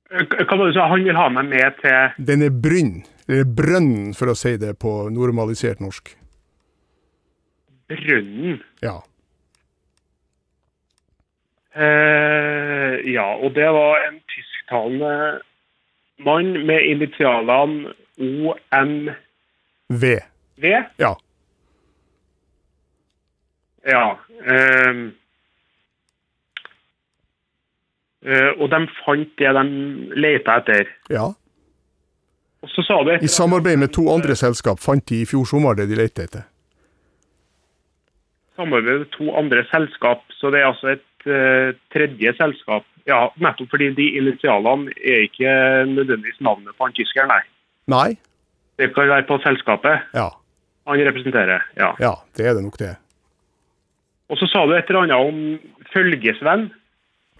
Hva 0.09 0.57
var 0.57 0.65
det 0.67 0.73
du 0.73 0.77
sa? 0.77 0.85
Han 0.91 1.03
vil 1.03 1.17
ha 1.17 1.25
meg 1.33 1.49
med 1.49 1.79
til 1.81 2.25
Denne 2.27 2.51
brynn, 2.53 2.99
eller 3.27 3.47
brønnen 3.57 4.13
for 4.17 4.29
å 4.31 4.37
si 4.37 4.53
det 4.61 4.75
på 4.79 4.93
normalisert 5.13 5.81
norsk. 5.81 6.13
Brønnen. 7.89 8.61
Ja. 8.85 8.99
Eh, 11.75 13.01
ja, 13.11 13.25
og 13.35 13.51
det 13.57 13.67
var 13.75 14.05
en 14.07 14.21
tysktalende 14.31 15.41
mann 16.23 16.53
med 16.69 16.85
initialene 16.87 17.91
OMV. 18.15 20.05
V. 20.63 20.71
Ja. 21.01 21.15
Ja. 23.85 24.05
eh, 24.45 24.93
og 28.59 28.69
de 28.73 28.79
fant 29.05 29.29
det 29.37 29.51
de 29.57 29.63
leita 30.17 30.55
etter. 30.61 30.87
Ja. 31.13 31.27
Og 32.65 32.71
så 32.73 32.81
sa 32.87 32.95
du 33.05 33.11
I 33.21 33.29
samarbeid 33.29 33.77
med 33.77 33.91
to 33.93 34.07
andre 34.09 34.33
selskap 34.35 34.79
fant 34.81 35.05
de 35.11 35.21
i 35.21 35.25
fjor 35.29 35.45
sommer 35.45 35.75
det 35.77 35.85
de 35.91 35.95
lette 35.99 36.23
etter. 36.25 36.45
samarbeid 38.55 38.99
med 39.03 39.11
to 39.13 39.29
andre 39.37 39.65
selskap, 39.69 40.23
så 40.39 40.49
det 40.53 40.61
er 40.61 40.69
altså 40.71 40.93
et 40.95 41.27
uh, 41.27 41.75
tredje 41.93 42.33
selskap. 42.37 42.85
Ja, 43.05 43.27
nettopp 43.37 43.69
fordi 43.69 43.91
de 43.93 44.07
initialene 44.17 44.93
er 44.97 45.27
ikke 45.27 45.51
nødvendigvis 45.91 46.39
navnet 46.41 46.73
på 46.73 46.87
han 46.87 46.95
tyskeren, 46.97 47.29
nei. 47.29 47.43
Nei? 47.91 48.15
Det 48.79 48.89
kan 48.95 49.11
være 49.11 49.27
på 49.29 49.37
selskapet 49.43 50.07
Ja. 50.15 50.29
han 50.87 51.03
representerer, 51.05 51.61
ja. 51.77 51.91
Ja, 52.01 52.15
det 52.37 52.47
er 52.47 52.53
det 52.57 52.63
nok 52.63 52.79
det. 52.81 52.95
Og 54.29 54.39
så 54.41 54.47
sa 54.49 54.65
du 54.65 54.73
et 54.73 54.89
eller 54.89 55.03
annet 55.05 55.21
om 55.21 55.59
følgesvenn. 55.93 56.71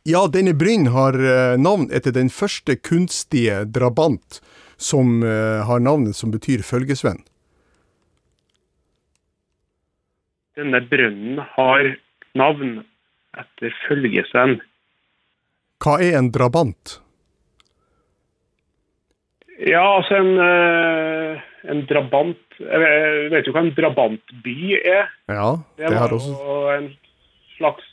Ja, 0.05 0.27
denne 0.29 0.53
bryn 0.53 0.85
har 0.93 1.15
eh, 1.17 1.55
navn 1.57 1.87
etter 1.93 2.13
den 2.13 2.29
første 2.29 2.75
kunstige 2.77 3.63
drabant 3.73 4.37
som 4.77 5.23
eh, 5.25 5.63
har 5.65 5.81
navnet 5.81 6.13
som 6.17 6.29
betyr 6.33 6.61
følgesvenn. 6.65 7.23
Denne 10.55 10.79
brønnen 10.87 11.41
har 11.55 11.89
navn 12.37 12.77
etter 13.35 13.73
følgesvenn. 13.87 14.59
Hva 15.83 15.97
er 16.05 16.19
en 16.21 16.29
drabant? 16.31 16.99
Ja, 19.59 19.81
altså 19.97 20.19
en, 20.21 20.31
eh, 20.43 21.43
en 21.71 21.83
drabant 21.89 22.41
Jeg 22.59 22.79
vet- 23.31 23.47
jo 23.47 23.51
hva 23.51 23.65
en 23.65 23.73
drabantby 23.75 24.77
er. 24.79 25.09
Ja, 25.27 25.57
det, 25.75 25.89
Det 25.89 25.97
har 25.99 26.13
også 26.15 26.77
en 26.77 26.85
slags 27.57 27.83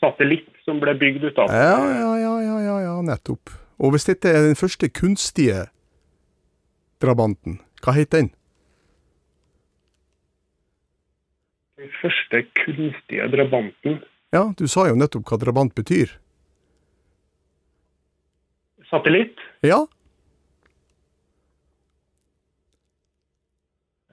satellitt 0.00 0.48
som 0.64 0.80
ble 0.82 0.94
bygd 0.98 1.24
utafor. 1.30 1.54
ja, 1.54 1.78
ja, 2.00 2.12
ja, 2.22 2.34
ja, 2.42 2.58
ja, 2.64 2.76
ja, 2.86 2.94
nettopp. 3.02 3.52
Og 3.78 3.92
hvis 3.92 4.08
dette 4.08 4.30
er 4.32 4.46
den 4.48 4.56
første 4.56 4.88
kunstige 4.88 5.66
drabanten, 7.02 7.60
hva 7.84 7.92
heter 7.96 8.24
den? 8.24 8.30
Den 11.76 11.90
første 12.00 12.42
kunstige 12.56 13.28
drabanten. 13.32 14.00
Ja, 14.32 14.48
du 14.58 14.64
sa 14.68 14.88
jo 14.88 14.96
nettopp 14.96 15.28
hva 15.28 15.38
drabant 15.40 15.74
betyr. 15.76 16.16
Satellitt. 18.90 19.38
Ja, 19.66 19.84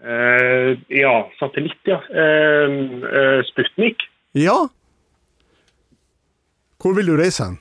Eh, 0.04 0.78
ja, 0.88 1.32
satellitt, 1.40 1.80
ja. 1.88 2.04
Eh, 2.12 2.72
eh, 3.20 3.44
Sputnik. 3.44 3.98
ja. 4.34 4.70
Hvor 6.84 6.96
vil 6.98 7.08
du 7.08 7.16
reise 7.16 7.46
hen? 7.46 7.58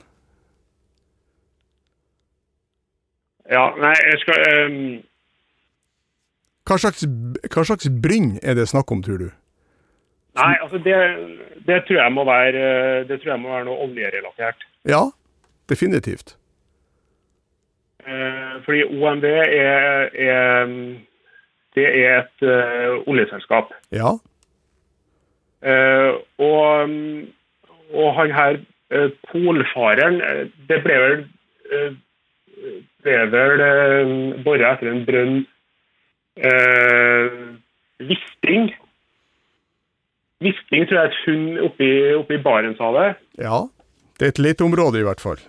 Ja, 3.51 3.69
nei, 3.79 3.93
jeg 4.11 4.19
skal 4.23 4.43
um... 4.65 4.83
Hva 6.67 6.77
slags, 6.79 7.03
hva 7.51 7.63
slags 7.67 7.89
brynn 8.03 8.37
er 8.43 8.55
det 8.59 8.69
snakk 8.71 8.91
om, 8.91 9.01
tror 9.03 9.19
du? 9.19 9.29
Nei, 10.39 10.53
altså 10.63 10.79
det, 10.83 10.99
det 11.67 11.81
tror 11.87 11.99
jeg 11.99 12.13
må 12.15 12.23
være 12.25 12.61
eh, 12.67 13.01
Det 13.07 13.19
tror 13.21 13.33
jeg 13.33 13.41
må 13.43 13.51
være 13.51 13.67
noe 13.67 13.83
oljerelatert. 13.85 14.63
Ja, 14.89 15.01
definitivt. 15.69 16.35
Eh, 18.07 18.53
fordi 18.65 18.83
OMV 18.87 19.27
er, 19.27 20.07
er 20.15 20.73
Det 21.75 21.87
er 21.89 22.23
et 22.23 22.47
eh, 22.47 23.03
oljeselskap. 23.07 23.75
Ja, 23.91 24.15
Eh, 25.63 26.13
og, 26.43 26.89
og 27.93 28.15
han 28.17 28.31
her 28.35 28.57
polfareren 29.31 30.19
eh, 30.21 30.43
Det 30.69 30.79
ble 30.85 30.97
vel 31.03 31.15
eh, 31.71 31.95
ble 33.03 33.17
vel 33.33 33.63
bora 34.45 34.73
etter 34.75 34.91
en 34.93 35.01
brønn 35.07 35.41
Wisting. 38.03 38.69
Wisting 40.43 40.87
tror 40.89 40.97
jeg 40.97 41.03
er 41.03 41.11
et 41.11 41.19
funn 41.25 41.43
oppe 41.67 42.35
i, 42.35 42.39
Barentshavet. 42.43 43.19
ja. 43.41 43.63
Det 44.19 44.27
er 44.27 44.31
et 44.35 44.39
leteområde 44.45 44.99
i 45.01 45.03
hvert 45.07 45.19
fall. 45.23 45.39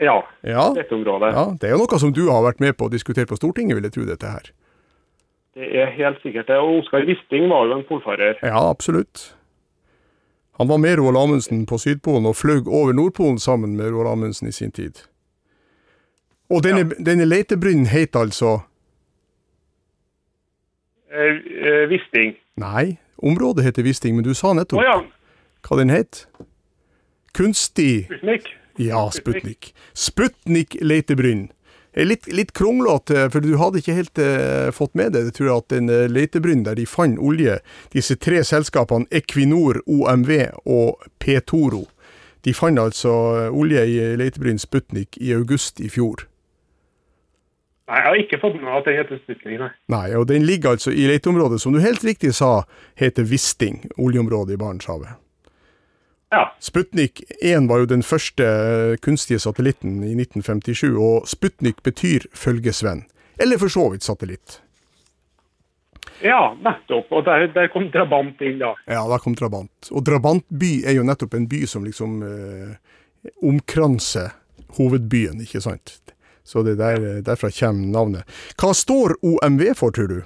Ja, 0.00 0.22
Ja, 0.42 0.70
dette 0.74 0.94
området. 0.96 1.34
ja, 1.36 1.42
det 1.60 1.68
er 1.68 1.74
jo 1.74 1.82
noe 1.84 1.98
som 2.00 2.12
du 2.16 2.22
har 2.32 2.42
vært 2.46 2.60
med 2.64 2.76
på 2.80 2.86
å 2.88 2.90
diskutere 2.90 3.28
på 3.28 3.36
Stortinget, 3.36 3.76
vil 3.76 3.84
jeg 3.84 3.92
tro 3.94 4.04
dette 4.08 4.26
her. 4.26 4.48
Det 5.54 5.68
er 5.84 5.92
helt 5.94 6.18
sikkert 6.24 6.48
det. 6.48 6.56
Og 6.58 6.80
Oskar 6.80 7.04
Wisting 7.06 7.44
var 7.52 7.68
jo 7.68 7.76
en 7.76 7.84
polfarer. 7.86 8.40
Ja, 8.42 8.56
absolutt. 8.70 9.34
Han 10.58 10.68
var 10.68 10.78
med 10.78 10.98
Roald 10.98 11.16
Amundsen 11.16 11.66
på 11.66 11.78
Sydpolen 11.78 12.26
og 12.26 12.36
fløy 12.36 12.62
over 12.66 12.92
Nordpolen 12.92 13.38
sammen 13.38 13.76
med 13.76 13.90
Roald 13.90 14.12
Amundsen 14.12 14.48
i 14.48 14.52
sin 14.52 14.70
tid. 14.70 15.02
Og 16.50 16.62
denne, 16.62 16.86
denne 17.00 17.24
letebrynnen 17.24 17.86
het 17.90 18.16
altså 18.16 18.60
Eh, 21.14 21.66
eh, 21.68 21.88
Wisting. 21.88 22.34
Nei, 22.54 22.96
området 23.16 23.64
heter 23.64 23.82
Wisting, 23.82 24.16
men 24.16 24.24
du 24.24 24.34
sa 24.34 24.50
nettopp 24.52 24.80
oh, 24.82 24.86
ja, 24.86 24.96
hva 25.62 25.78
den 25.78 25.92
het. 25.94 26.24
Kunstig 27.34 28.08
Sputnik. 28.08 28.48
Ja, 28.82 29.04
Sputnik. 29.14 29.70
Sputnik 29.94 30.74
letebrynn. 30.82 31.46
Er 31.46 31.54
Litt, 31.94 32.26
litt 32.26 32.50
kronglete, 32.58 33.28
for 33.30 33.44
du 33.44 33.52
hadde 33.60 33.78
ikke 33.78 33.94
helt 33.94 34.18
eh, 34.18 34.70
fått 34.74 34.96
med 34.98 35.14
det, 35.14 35.28
tror 35.36 35.46
jeg, 35.46 35.62
at 35.62 35.70
den 35.70 35.90
eh, 35.92 36.08
letebrynnen 36.10 36.64
der 36.66 36.74
de 36.74 36.88
fant 36.90 37.20
olje, 37.22 37.60
disse 37.94 38.16
tre 38.18 38.40
selskapene 38.42 39.06
Equinor, 39.14 39.78
OMV 39.86 40.32
og 40.66 41.04
Petoro, 41.22 41.84
de 42.42 42.54
fant 42.56 42.82
altså 42.82 43.14
eh, 43.38 43.54
olje 43.54 43.86
i 43.86 43.98
letebrønnen 44.18 44.58
Sputnik 44.58 45.20
i 45.22 45.30
august 45.38 45.78
i 45.78 45.92
fjor. 45.92 46.26
Nei, 47.86 48.00
jeg 48.00 48.08
har 48.08 48.22
ikke 48.24 48.40
fått 48.42 48.56
med 48.58 48.66
meg 48.66 48.80
at 48.80 48.88
den 48.88 48.98
heter 48.98 49.22
Sputnik, 49.22 49.60
nei. 49.62 49.72
Nei, 49.94 50.06
og 50.18 50.26
den 50.32 50.48
ligger 50.50 50.74
altså 50.74 50.90
i 50.90 51.06
leteområdet, 51.12 51.62
som 51.62 51.76
du 51.76 51.82
helt 51.84 52.02
riktig 52.02 52.34
sa, 52.34 52.64
heter 52.98 53.28
Wisting, 53.30 53.84
oljeområdet 53.94 54.58
i 54.58 54.64
Barentshavet. 54.64 55.20
Ja. 56.34 56.44
Sputnik 56.58 57.22
1 57.40 57.68
var 57.70 57.84
jo 57.84 57.88
den 57.92 58.02
første 58.02 58.44
eh, 58.44 58.96
kunstige 59.02 59.38
satellitten 59.42 60.00
i 60.02 60.14
1957, 60.18 60.96
og 60.98 61.28
Sputnik 61.30 61.82
betyr 61.86 62.26
følgesvenn. 62.34 63.04
Eller 63.38 63.60
for 63.62 63.70
så 63.70 63.86
vidt 63.92 64.06
satellitt. 64.06 64.58
Ja, 66.24 66.54
nettopp. 66.58 67.10
Og 67.12 67.24
der, 67.26 67.46
der 67.54 67.70
kom 67.72 67.86
Drabant 67.94 68.42
inn, 68.42 68.58
da. 68.62 68.72
Ja, 68.90 69.04
der 69.10 69.22
kom 69.22 69.36
Drabant. 69.38 69.90
Og 69.92 70.04
Drabantby 70.06 70.80
er 70.86 70.98
jo 70.98 71.06
nettopp 71.06 71.36
en 71.38 71.46
by 71.50 71.64
som 71.70 71.86
liksom 71.86 72.22
eh, 72.26 73.32
omkranser 73.42 74.34
hovedbyen, 74.78 75.42
ikke 75.44 75.62
sant. 75.62 76.00
Så 76.44 76.62
det 76.66 76.76
der, 76.82 77.22
derfra 77.24 77.48
kommer 77.54 77.92
navnet. 77.94 78.38
Hva 78.60 78.74
står 78.76 79.16
OMV 79.22 79.68
for, 79.78 79.94
tror 79.94 80.10
du? 80.10 80.18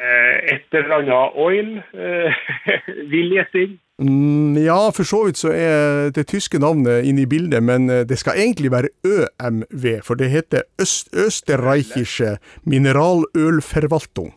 Eh, 0.00 0.54
et 0.54 0.72
eller 0.72 0.94
annet 0.96 1.36
oil. 1.36 1.72
Eh, 1.92 2.32
Vill 3.12 3.34
gjetting. 3.36 3.78
Mm, 4.00 4.56
ja, 4.56 4.88
for 4.96 5.04
så 5.04 5.26
vidt 5.26 5.36
så 5.36 5.50
er 5.52 6.08
det 6.16 6.30
tyske 6.30 6.58
navnet 6.58 7.04
inne 7.04 7.26
i 7.26 7.28
bildet, 7.28 7.60
men 7.62 7.90
eh, 7.90 8.06
det 8.08 8.16
skal 8.18 8.38
egentlig 8.40 8.70
være 8.72 8.88
ØMV, 9.04 10.00
for 10.02 10.16
det 10.16 10.30
heter 10.32 10.64
Øst 10.80 11.12
Østerreichische 11.12 12.38
Mineralölverwaltung. 12.64 14.32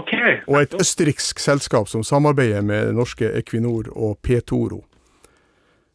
Okay. 0.00 0.40
Og 0.48 0.62
et 0.62 0.74
østerriksk 0.80 1.38
selskap 1.38 1.88
som 1.88 2.02
samarbeider 2.02 2.64
med 2.64 2.94
norske 2.96 3.28
Equinor 3.36 3.92
og 3.92 4.16
Petoro. 4.24 4.80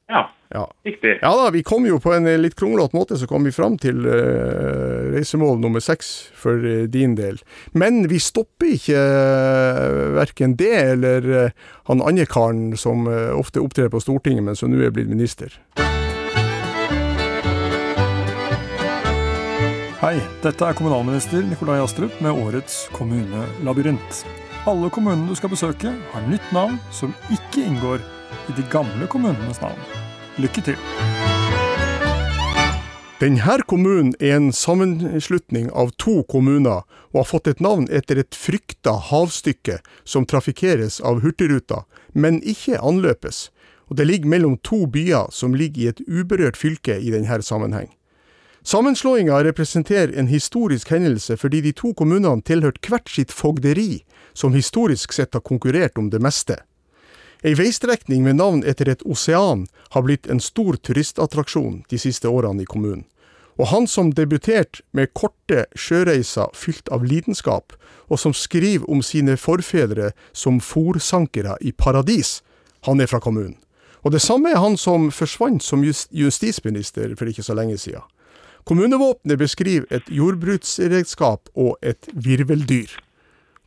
Ja, 0.07 0.29
Ja. 0.49 0.71
riktig. 0.83 1.19
Ja 1.21 1.35
da, 1.35 1.49
vi 1.51 1.63
kom 1.63 1.85
jo 1.85 1.97
på 1.99 2.13
en 2.15 2.27
eh, 2.27 2.37
litt 2.39 2.55
kronglete 2.55 2.95
måte, 2.95 3.17
så 3.19 3.27
kom 3.27 3.43
vi 3.43 3.51
fram 3.51 3.75
til 3.77 4.05
uh, 4.07 5.11
reisemål 5.11 5.59
nummer 5.59 5.83
seks 5.83 6.31
for 6.31 6.63
uh, 6.63 6.85
din 6.87 7.17
del. 7.19 7.41
Men 7.75 8.07
vi 8.07 8.15
stopper 8.23 8.71
ikke 8.77 8.95
uh, 8.95 10.15
verken 10.15 10.55
det 10.55 10.71
eller 10.71 11.27
uh, 11.27 11.67
han 11.91 11.99
andre 11.99 12.23
karen 12.25 12.77
som 12.79 13.03
ofte 13.35 13.59
opptrer 13.59 13.91
på 13.91 13.99
Stortinget, 13.99 14.47
men 14.47 14.55
som 14.55 14.71
nå 14.71 14.79
er 14.79 14.95
blitt 14.95 15.11
minister. 15.11 15.51
Hei, 19.99 20.15
dette 20.43 20.63
er 20.63 20.75
kommunalminister 20.77 21.43
Nikolai 21.43 21.81
Astrup 21.83 22.15
med 22.23 22.31
årets 22.31 22.85
kommunelabyrint. 22.95 24.23
Alle 24.67 24.91
kommunene 24.93 25.27
du 25.27 25.35
skal 25.35 25.51
besøke, 25.51 25.91
har 26.13 26.29
nytt 26.31 26.53
navn 26.55 26.79
som 26.95 27.15
ikke 27.33 27.65
inngår 27.67 28.03
i 28.49 28.55
de 28.57 28.65
gamle 28.71 29.07
kommunenes 29.07 29.61
navn. 29.61 29.79
Lykke 30.37 30.61
til! 30.69 30.77
Denne 33.17 33.55
kommunen 33.65 34.11
er 34.21 34.35
en 34.35 34.51
sammenslutning 34.53 35.71
av 35.73 35.89
to 35.97 36.19
kommuner, 36.29 36.83
og 37.09 37.23
har 37.23 37.25
fått 37.25 37.47
et 37.49 37.63
navn 37.65 37.87
etter 37.89 38.19
et 38.21 38.37
frykta 38.37 38.93
havstykke 39.09 39.79
som 40.05 40.27
trafikkeres 40.29 40.99
av 41.01 41.23
Hurtigruta, 41.23 41.87
men 42.13 42.37
ikke 42.45 42.77
anløpes. 42.77 43.47
Og 43.89 43.97
det 43.97 44.05
ligger 44.05 44.29
mellom 44.29 44.59
to 44.61 44.85
byer 44.85 45.31
som 45.33 45.57
ligger 45.57 45.81
i 45.81 45.89
et 45.89 46.03
uberørt 46.05 46.59
fylke 46.61 46.99
i 47.01 47.09
denne 47.09 47.41
sammenheng. 47.41 47.89
Sammenslåinga 48.61 49.41
representerer 49.47 50.13
en 50.13 50.27
historisk 50.27 50.89
hendelse 50.91 51.37
fordi 51.41 51.61
de 51.65 51.71
to 51.73 51.95
kommunene 51.97 52.43
tilhørte 52.45 52.85
hvert 52.85 53.09
sitt 53.09 53.33
fogderi, 53.33 54.03
som 54.37 54.53
historisk 54.53 55.15
sett 55.15 55.33
har 55.33 55.41
konkurrert 55.41 55.97
om 55.97 56.11
det 56.13 56.21
meste. 56.21 56.59
Ei 57.43 57.53
veistrekning 57.53 58.23
med 58.25 58.39
navn 58.39 58.63
etter 58.65 58.89
et 58.89 59.03
osean 59.05 59.67
har 59.93 60.05
blitt 60.07 60.25
en 60.25 60.39
stor 60.41 60.79
turistattraksjon 60.81 61.83
de 61.89 61.99
siste 62.01 62.29
årene 62.29 62.65
i 62.65 62.69
kommunen. 62.69 63.05
Og 63.57 63.69
han 63.71 63.87
som 63.89 64.11
debuterte 64.13 64.83
med 64.93 65.13
korte 65.17 65.65
sjøreiser 65.77 66.49
fylt 66.53 66.89
av 66.93 67.05
lidenskap, 67.05 67.73
og 68.09 68.21
som 68.21 68.33
skriver 68.33 68.89
om 68.89 69.01
sine 69.05 69.37
forfedre 69.37 70.11
som 70.33 70.59
fòrsankere 70.61 71.57
i 71.61 71.73
paradis, 71.73 72.41
han 72.85 73.01
er 73.01 73.09
fra 73.09 73.21
kommunen. 73.21 73.57
Og 74.05 74.13
det 74.13 74.21
samme 74.21 74.53
er 74.53 74.61
han 74.61 74.77
som 74.77 75.09
forsvant 75.11 75.63
som 75.65 75.83
just 75.83 76.13
justisminister 76.13 77.15
for 77.17 77.29
ikke 77.29 77.45
så 77.45 77.57
lenge 77.57 77.77
siden. 77.81 78.05
Kommunevåpenet 78.67 79.39
beskriver 79.39 79.85
et 79.93 80.09
jordbruksredskap 80.09 81.49
og 81.55 81.77
et 81.81 82.09
virveldyr. 82.13 82.97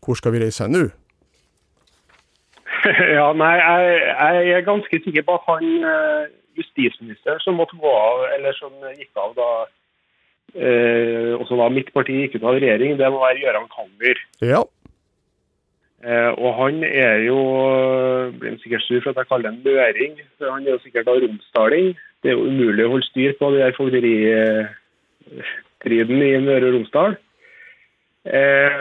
Hvor 0.00 0.18
skal 0.18 0.34
vi 0.34 0.42
reise 0.44 0.68
nå? 0.68 0.88
Ja, 3.16 3.26
nei, 3.36 3.54
jeg, 3.58 4.00
jeg 4.46 4.56
er 4.56 4.68
ganske 4.68 5.02
sikker 5.04 5.26
på 5.26 5.36
at 5.38 5.46
han 5.48 5.68
eh, 5.92 6.32
justisministeren 6.60 7.42
som 7.44 7.58
måtte 7.60 7.78
gå 7.80 7.92
av, 7.92 8.26
eller 8.36 8.56
som 8.58 8.74
gikk 8.96 9.20
av 9.20 9.36
da 9.38 9.50
eh, 10.56 11.32
også 11.36 11.58
da 11.60 11.70
mitt 11.72 11.92
parti 11.94 12.22
gikk 12.22 12.38
ut 12.38 12.46
av 12.46 12.58
regjering, 12.58 12.96
det 12.98 13.12
må 13.12 13.22
være 13.22 13.42
Gøran 13.44 13.70
Kalmyr. 13.74 14.22
Ja, 14.44 14.64
Eh, 16.00 16.32
og 16.40 16.54
han 16.56 16.80
er 16.84 17.16
jo 17.28 17.36
Blir 18.38 18.50
han 18.50 18.58
sikkert 18.62 18.82
sur 18.82 19.00
for 19.02 19.10
at 19.10 19.16
jeg 19.20 19.26
kaller 19.28 19.50
ham 19.50 19.60
møring, 19.64 20.12
for 20.38 20.50
han 20.50 20.66
er 20.66 20.70
jo 20.70 20.78
sikkert 20.84 21.06
da 21.06 21.12
romsdaling. 21.12 21.98
Det 22.22 22.28
er 22.30 22.34
jo 22.38 22.48
umulig 22.48 22.84
å 22.86 22.90
holde 22.94 23.10
styr 23.10 23.32
på 23.36 23.46
de 23.52 23.58
her 23.60 23.76
fogderistriden 23.76 26.18
i 26.24 26.44
Møre 26.46 26.66
og 26.70 26.74
Romsdal. 26.76 27.12
Eh, 28.24 28.80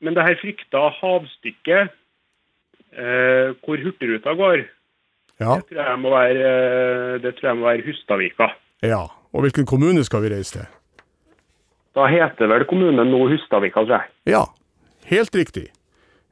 men 0.00 0.14
det 0.16 0.24
her 0.24 0.40
frykta 0.40 0.80
havstykket 1.00 1.84
eh, 2.92 3.54
hvor 3.64 3.82
Hurtigruta 3.82 4.34
går, 4.38 4.64
ja, 5.40 5.58
det 5.58 5.66
tror 5.68 5.82
jeg 5.82 5.98
må 6.00 6.10
være, 6.14 6.50
eh, 6.50 7.20
det 7.22 7.34
tror 7.36 7.48
jeg 7.50 7.56
må 7.60 7.66
være 7.70 7.86
Hustadvika. 7.86 8.50
ja. 8.82 9.04
Og 9.36 9.42
hvilken 9.44 9.66
kommune 9.68 10.00
skal 10.04 10.22
vi 10.24 10.30
reise 10.32 10.52
til? 10.54 10.66
Da 11.96 12.06
heter 12.08 12.48
vel 12.48 12.64
kommunen 12.64 13.10
nå 13.10 13.18
Hustadvika, 13.28 13.82
tror 13.84 13.98
jeg. 13.98 14.08
Ja, 14.32 14.44
helt 15.10 15.34
riktig. 15.36 15.66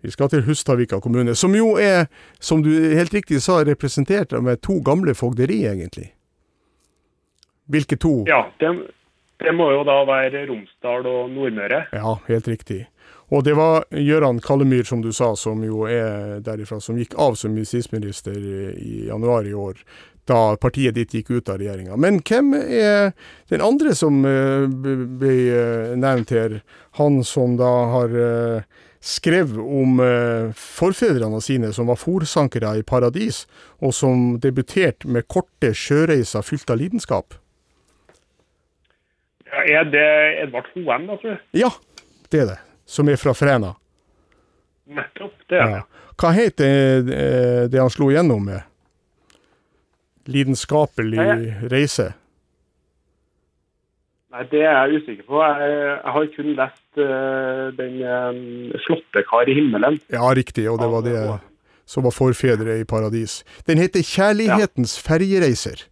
Vi 0.01 0.11
skal 0.11 0.29
til 0.29 0.43
Hustadvika 0.47 1.01
kommune, 1.01 1.35
som 1.35 1.55
jo 1.55 1.75
er, 1.77 2.07
som 2.41 2.63
du 2.63 2.71
helt 2.71 3.13
riktig 3.15 3.43
sa, 3.43 3.59
representert 3.65 4.33
med 4.41 4.63
to 4.63 4.79
gamle 4.85 5.15
fogderi, 5.15 5.67
egentlig. 5.69 6.15
Hvilke 7.69 7.97
to? 7.97 8.25
Ja, 8.29 8.43
det, 8.61 8.73
det 9.41 9.55
må 9.57 9.71
jo 9.73 9.85
da 9.85 10.01
være 10.09 10.47
Romsdal 10.49 11.07
og 11.09 11.31
Nordmøre. 11.31 11.85
Ja, 11.93 12.17
helt 12.29 12.49
riktig. 12.49 12.87
Og 13.33 13.45
det 13.47 13.55
var 13.57 13.87
Gøran 13.91 14.41
Kallemyr, 14.45 14.85
som 14.85 15.03
du 15.03 15.13
sa, 15.13 15.33
som 15.37 15.63
jo 15.65 15.87
er 15.89 16.41
derifra, 16.45 16.81
som 16.81 16.99
gikk 17.01 17.17
av 17.21 17.39
som 17.41 17.57
justisminister 17.57 18.37
i 18.37 19.07
januar 19.09 19.49
i 19.49 19.55
år, 19.57 19.81
da 20.29 20.57
partiet 20.61 20.97
ditt 20.97 21.13
gikk 21.15 21.31
ut 21.31 21.51
av 21.53 21.61
regjeringa. 21.61 21.97
Men 22.01 22.21
hvem 22.25 22.55
er 22.57 23.13
den 23.53 23.65
andre 23.65 23.93
som 23.97 24.23
eh, 24.29 24.65
ble 24.69 25.37
eh, 25.53 25.95
nevnt 26.01 26.33
her? 26.33 26.59
Han 27.01 27.23
som 27.27 27.59
da 27.61 27.73
har 27.93 28.17
skrev 29.05 29.59
om 29.61 30.01
eh, 30.01 30.53
forfedrene 30.57 31.41
sine, 31.45 31.73
som 31.77 31.91
var 31.93 32.01
fòrsankere 32.01 32.79
i 32.81 32.85
paradis, 32.87 33.45
og 33.85 33.93
som 33.93 34.39
debuterte 34.41 35.11
med 35.13 35.29
korte 35.29 35.75
sjøreiser 35.77 36.45
fylt 36.47 36.73
av 36.73 36.81
lidenskap? 36.81 37.37
Ja, 39.45 39.65
er 39.81 39.91
det 39.93 40.07
Edvard 40.47 40.71
Hoem, 40.73 41.05
da, 41.11 41.19
tror 41.21 41.35
jeg? 41.35 41.43
Ja, 41.67 41.71
det 42.33 42.41
er 42.47 42.49
det. 42.55 42.63
Som 42.87 43.09
er 43.09 43.17
fra 43.17 43.33
Fræna. 43.35 43.75
Nettopp, 44.87 45.35
det 45.49 45.59
er 45.59 45.65
det. 45.65 45.79
Ja. 45.79 46.11
Hva 46.21 46.31
het 46.37 46.59
det, 46.61 47.15
eh, 47.15 47.65
det 47.73 47.81
han 47.81 47.91
slo 47.91 48.11
gjennom 48.13 48.45
med? 48.45 48.63
Lidenskapelig 50.31 51.19
Nei, 51.19 51.55
reise? 51.73 52.13
Nei, 54.35 54.45
Det 54.51 54.63
er 54.63 54.87
jeg 54.89 55.01
usikker 55.03 55.27
på. 55.29 55.41
Jeg, 55.43 55.73
jeg 56.05 56.13
har 56.17 56.29
kun 56.37 56.53
lest 56.59 57.01
uh, 57.01 57.67
den 57.77 57.99
um, 58.03 58.79
'Slåttekar 58.85 59.49
i 59.49 59.57
himmelen'. 59.59 59.99
Ja, 60.11 60.31
riktig, 60.35 60.69
og 60.71 60.81
det 60.81 60.89
var 60.91 61.03
det 61.07 61.19
som 61.87 62.03
var 62.05 62.15
forfedre 62.17 62.79
i 62.81 62.85
paradis. 62.85 63.45
Den 63.67 63.79
heter 63.79 64.01
'Kjærlighetens 64.01 64.97
ferjereiser'. 64.99 65.85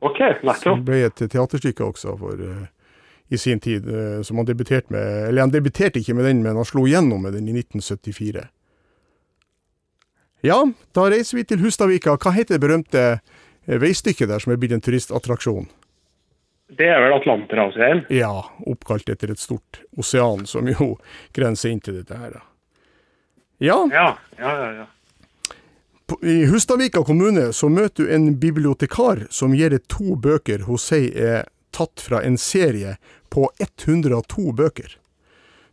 OK, 0.00 0.18
Som 0.18 0.46
nettopp. 0.46 0.84
ble 0.86 1.04
et 1.06 1.30
teaterstykke 1.30 1.84
også 1.84 2.18
for, 2.18 2.32
eh, 2.38 2.66
i 3.28 3.38
sin 3.38 3.60
tid, 3.60 3.88
eh, 3.88 4.22
som 4.22 4.36
han 4.36 4.46
debuterte 4.46 4.92
med. 4.92 5.28
Eller 5.28 5.44
han 5.44 5.52
debuterte 5.52 6.00
ikke 6.00 6.14
med 6.16 6.24
den, 6.24 6.42
men 6.42 6.56
han 6.56 6.68
slo 6.68 6.86
gjennom 6.88 7.22
med 7.22 7.36
den 7.36 7.48
i 7.48 7.56
1974. 7.56 8.46
Ja, 10.40 10.62
da 10.94 11.08
reiser 11.10 11.36
vi 11.36 11.44
til 11.44 11.60
Hustadvika. 11.60 12.14
Hva 12.16 12.32
heter 12.36 12.56
det 12.56 12.62
berømte 12.62 13.04
eh, 13.18 13.80
veistykket 13.80 14.30
der 14.30 14.40
som 14.42 14.54
er 14.54 14.60
blitt 14.60 14.72
en 14.76 14.84
turistattraksjon? 14.84 15.68
Det 16.78 16.84
er 16.84 17.00
vel 17.00 17.16
Atlanterhavsveien? 17.16 18.04
Ja, 18.12 18.44
oppkalt 18.68 19.08
etter 19.08 19.32
et 19.32 19.40
stort 19.40 19.80
osean, 19.98 20.44
som 20.46 20.68
jo 20.68 20.94
grenser 21.36 21.72
inn 21.72 21.82
til 21.84 22.00
dette 22.00 22.16
her. 22.16 22.40
Ja, 23.58 23.82
Ja, 23.90 24.12
ja, 24.38 24.52
ja. 24.54 24.70
ja. 24.84 24.86
i 26.22 26.44
Hustadvika 26.46 27.02
kommune 27.04 27.50
så 27.52 27.68
møter 27.68 28.06
du 28.06 28.12
en 28.14 28.36
bibliotekar 28.38 29.26
som 29.34 29.56
gir 29.56 29.74
deg 29.74 29.88
to 29.90 30.14
bøker 30.14 30.62
hun 30.68 30.78
sier 30.78 31.16
er 31.18 31.48
tatt 31.74 32.00
fra 32.00 32.22
en 32.22 32.38
serie 32.38 32.96
på 33.30 33.50
102 33.58 34.52
bøker. 34.52 34.98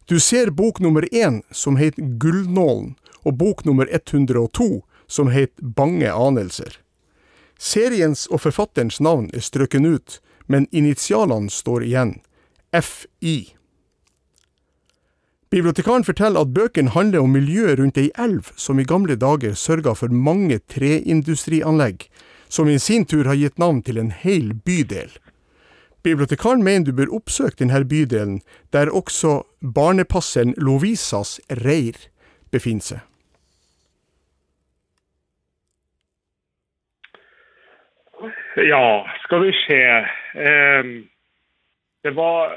Du 0.05 0.19
ser 0.19 0.51
bok 0.51 0.79
nummer 0.79 1.07
én, 1.11 1.41
som 1.51 1.77
heter 1.77 2.03
Gullnålen, 2.21 2.95
og 3.25 3.37
bok 3.37 3.65
nummer 3.65 3.89
102, 3.91 4.85
som 5.07 5.31
heter 5.33 5.63
Bange 5.75 6.11
anelser. 6.13 6.77
Seriens 7.57 8.27
og 8.27 8.43
forfatterens 8.43 8.99
navn 9.01 9.29
er 9.33 9.41
strøken 9.41 9.85
ut, 9.85 10.19
men 10.45 10.67
initialene 10.71 11.49
står 11.49 11.87
igjen. 11.87 12.17
FI. 12.75 13.55
Bibliotekaren 15.49 16.03
forteller 16.03 16.43
at 16.43 16.53
bøkene 16.53 16.91
handler 16.91 17.23
om 17.23 17.31
miljøet 17.33 17.79
rundt 17.79 17.97
ei 18.01 18.09
elv 18.19 18.51
som 18.59 18.79
i 18.79 18.85
gamle 18.85 19.15
dager 19.15 19.55
sørga 19.55 19.93
for 19.95 20.11
mange 20.11 20.59
treindustrianlegg, 20.73 22.09
som 22.49 22.69
i 22.69 22.79
sin 22.79 23.05
tur 23.05 23.25
har 23.29 23.39
gitt 23.39 23.57
navn 23.61 23.81
til 23.85 24.01
en 24.01 24.11
hel 24.11 24.51
bydel. 24.65 25.13
Bibliotekaren 26.05 26.61
mener 26.61 26.85
du 26.85 26.93
bør 26.93 27.15
oppsøke 27.17 27.57
denne 27.63 27.81
bydelen, 27.89 28.41
der 28.73 28.91
også 28.93 29.39
barnepasseren 29.75 30.53
Lovisas 30.61 31.39
reir 31.65 31.97
befinner 32.53 32.85
seg. 32.85 33.01
Ja, 38.69 38.85
skal 39.23 39.43
vi 39.47 39.51
se. 39.65 39.81
Eh, 40.45 40.91
det 42.05 42.13
var 42.15 42.53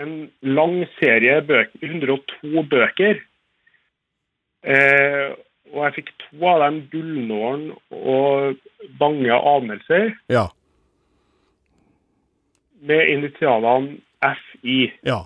en 0.00 0.14
lang 0.40 0.80
serie 0.96 1.42
bøker, 1.44 1.78
102 1.84 2.64
bøker. 2.72 3.20
Eh, 4.64 5.36
og 5.74 5.84
jeg 5.84 5.98
fikk 5.98 6.14
to 6.24 6.46
av 6.48 6.64
dem 6.64 6.80
Gullnålen 6.92 7.74
og 7.92 8.56
Bange 8.98 9.36
anelser 9.36 10.14
Ja. 10.32 10.48
Med 12.80 13.10
initialene 13.10 13.98
FI. 14.22 14.92
Ja. 15.06 15.22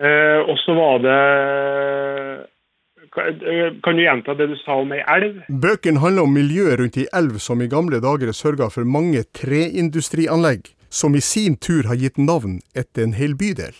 Eh, 0.00 0.40
og 0.48 0.56
så 0.64 0.74
var 0.74 1.02
det 1.04 1.18
kan, 3.10 3.96
du 3.96 4.02
gjenta 4.02 4.34
det 4.34 4.46
du 4.52 4.56
sa 4.62 4.78
om 4.80 4.92
ei 4.94 5.02
elv? 5.02 5.42
Bøkene 5.48 6.00
handler 6.00 6.28
om 6.28 6.34
miljøet 6.34 6.78
rundt 6.80 6.98
ei 7.00 7.08
elv 7.16 7.40
som 7.42 7.62
i 7.62 7.68
gamle 7.68 8.00
dager 8.02 8.30
sørga 8.32 8.70
for 8.70 8.86
mange 8.86 9.24
treindustrianlegg, 9.36 10.70
som 10.88 11.16
i 11.18 11.22
sin 11.24 11.56
tur 11.58 11.88
har 11.90 11.98
gitt 11.98 12.18
navn 12.18 12.60
etter 12.74 13.04
en 13.04 13.16
hel 13.18 13.34
bydel. 13.34 13.74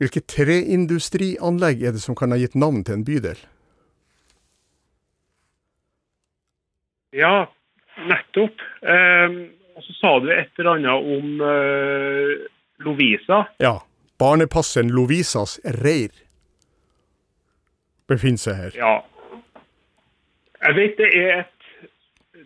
Hvilke 0.00 0.22
treindustrianlegg 0.24 1.82
er 1.84 1.96
det 1.96 2.04
som 2.04 2.16
kan 2.16 2.32
ha 2.32 2.38
gitt 2.40 2.54
navn 2.54 2.84
til 2.84 3.00
en 3.00 3.06
bydel? 3.08 3.40
Ja, 7.16 7.50
nettopp. 8.08 8.64
Eh, 8.82 9.36
og 9.76 9.84
så 9.86 9.96
sa 9.96 10.16
du 10.20 10.30
et 10.32 10.50
eller 10.60 10.74
annet 10.76 11.12
om 11.16 11.44
eh, 11.46 12.34
Lovisa. 12.84 13.44
Ja, 13.62 13.78
barnepasseren 14.20 14.92
Lovisas 14.92 15.58
reir 15.80 16.12
befinner 18.10 18.42
seg 18.42 18.58
her. 18.58 18.76
Ja. 18.78 18.94
Jeg 20.60 20.76
vet 20.76 20.98
det 20.98 21.10
er 21.16 21.30
et, 21.38 21.68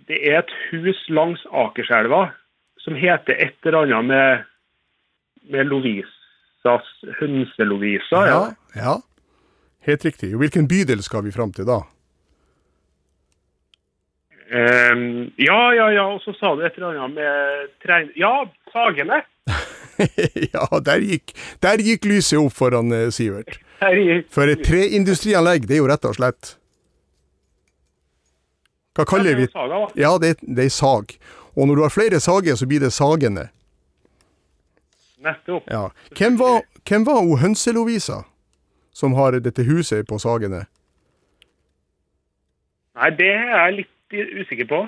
det 0.08 0.20
er 0.20 0.42
et 0.42 0.52
hus 0.70 1.00
langs 1.10 1.42
Akerselva 1.50 2.28
som 2.84 2.98
heter 2.98 3.38
et 3.40 3.56
eller 3.64 3.86
annet 3.86 4.10
med, 4.10 4.44
med 5.50 5.72
Lovisas 5.72 6.92
Hønse-Lovisa. 7.18 8.22
Ja. 8.28 8.38
Ja, 8.76 8.84
ja. 8.84 8.94
Helt 9.84 10.04
riktig. 10.04 10.30
Og 10.34 10.44
hvilken 10.44 10.68
bydel 10.68 11.02
skal 11.04 11.24
vi 11.26 11.32
fram 11.32 11.52
til 11.52 11.66
da? 11.68 11.82
Ehm, 14.54 15.32
ja, 15.36 15.60
ja, 15.74 15.90
ja. 15.92 16.06
Og 16.14 16.22
så 16.22 16.34
sa 16.38 16.54
du 16.54 16.62
et 16.62 16.76
eller 16.78 16.94
annet 16.94 17.18
med 17.18 17.70
trein... 17.82 18.10
Ja, 18.18 18.44
Sagene. 18.72 19.22
ja, 20.54 20.66
der 20.86 21.02
gikk, 21.02 21.34
der 21.62 21.82
gikk 21.82 22.06
lyset 22.10 22.38
opp 22.40 22.54
foran 22.54 22.92
eh, 22.94 23.10
Sivert. 23.14 23.58
For 24.32 24.48
et 24.48 24.62
treindustrianlegg, 24.64 25.66
det 25.68 25.76
er 25.76 25.82
jo 25.82 25.88
rett 25.90 26.06
og 26.08 26.14
slett 26.16 26.54
Hva 28.96 29.04
kaller 29.04 29.36
vi 29.36 29.48
Saga, 29.50 29.82
da. 29.82 29.88
Ja, 29.98 30.14
det, 30.22 30.38
det 30.40 30.70
er 30.70 30.72
sag. 30.72 31.12
Og 31.54 31.68
når 31.68 31.76
du 31.76 31.82
har 31.84 31.92
flere 31.92 32.20
sager, 32.22 32.56
så 32.56 32.66
blir 32.70 32.80
det 32.82 32.92
sagene. 32.94 33.48
Nettopp. 35.24 35.66
Ja. 35.70 35.88
Hvem 36.16 36.38
var, 36.38 36.62
hvem 36.88 37.06
var 37.06 37.20
hun 37.20 37.38
Hønse-Lovisa, 37.42 38.22
som 38.94 39.18
har 39.18 39.38
dette 39.42 39.66
huset 39.66 40.06
på 40.06 40.18
Sagene? 40.22 40.64
Nei, 42.94 43.10
det 43.18 43.30
er 43.32 43.50
jeg 43.50 43.76
litt 43.80 43.93
usikker 44.12 44.68
på. 44.68 44.84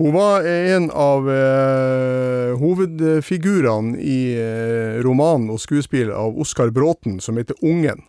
Hun 0.00 0.14
var 0.14 0.46
en 0.48 0.86
av 0.90 1.26
eh, 1.28 2.54
hovedfigurene 2.56 3.98
i 4.00 4.20
eh, 4.32 5.00
romanen 5.04 5.50
og 5.52 5.60
skuespillet 5.60 6.14
av 6.16 6.38
Oskar 6.40 6.72
Bråten 6.72 7.18
som 7.20 7.36
heter 7.36 7.58
Ungen. 7.60 8.06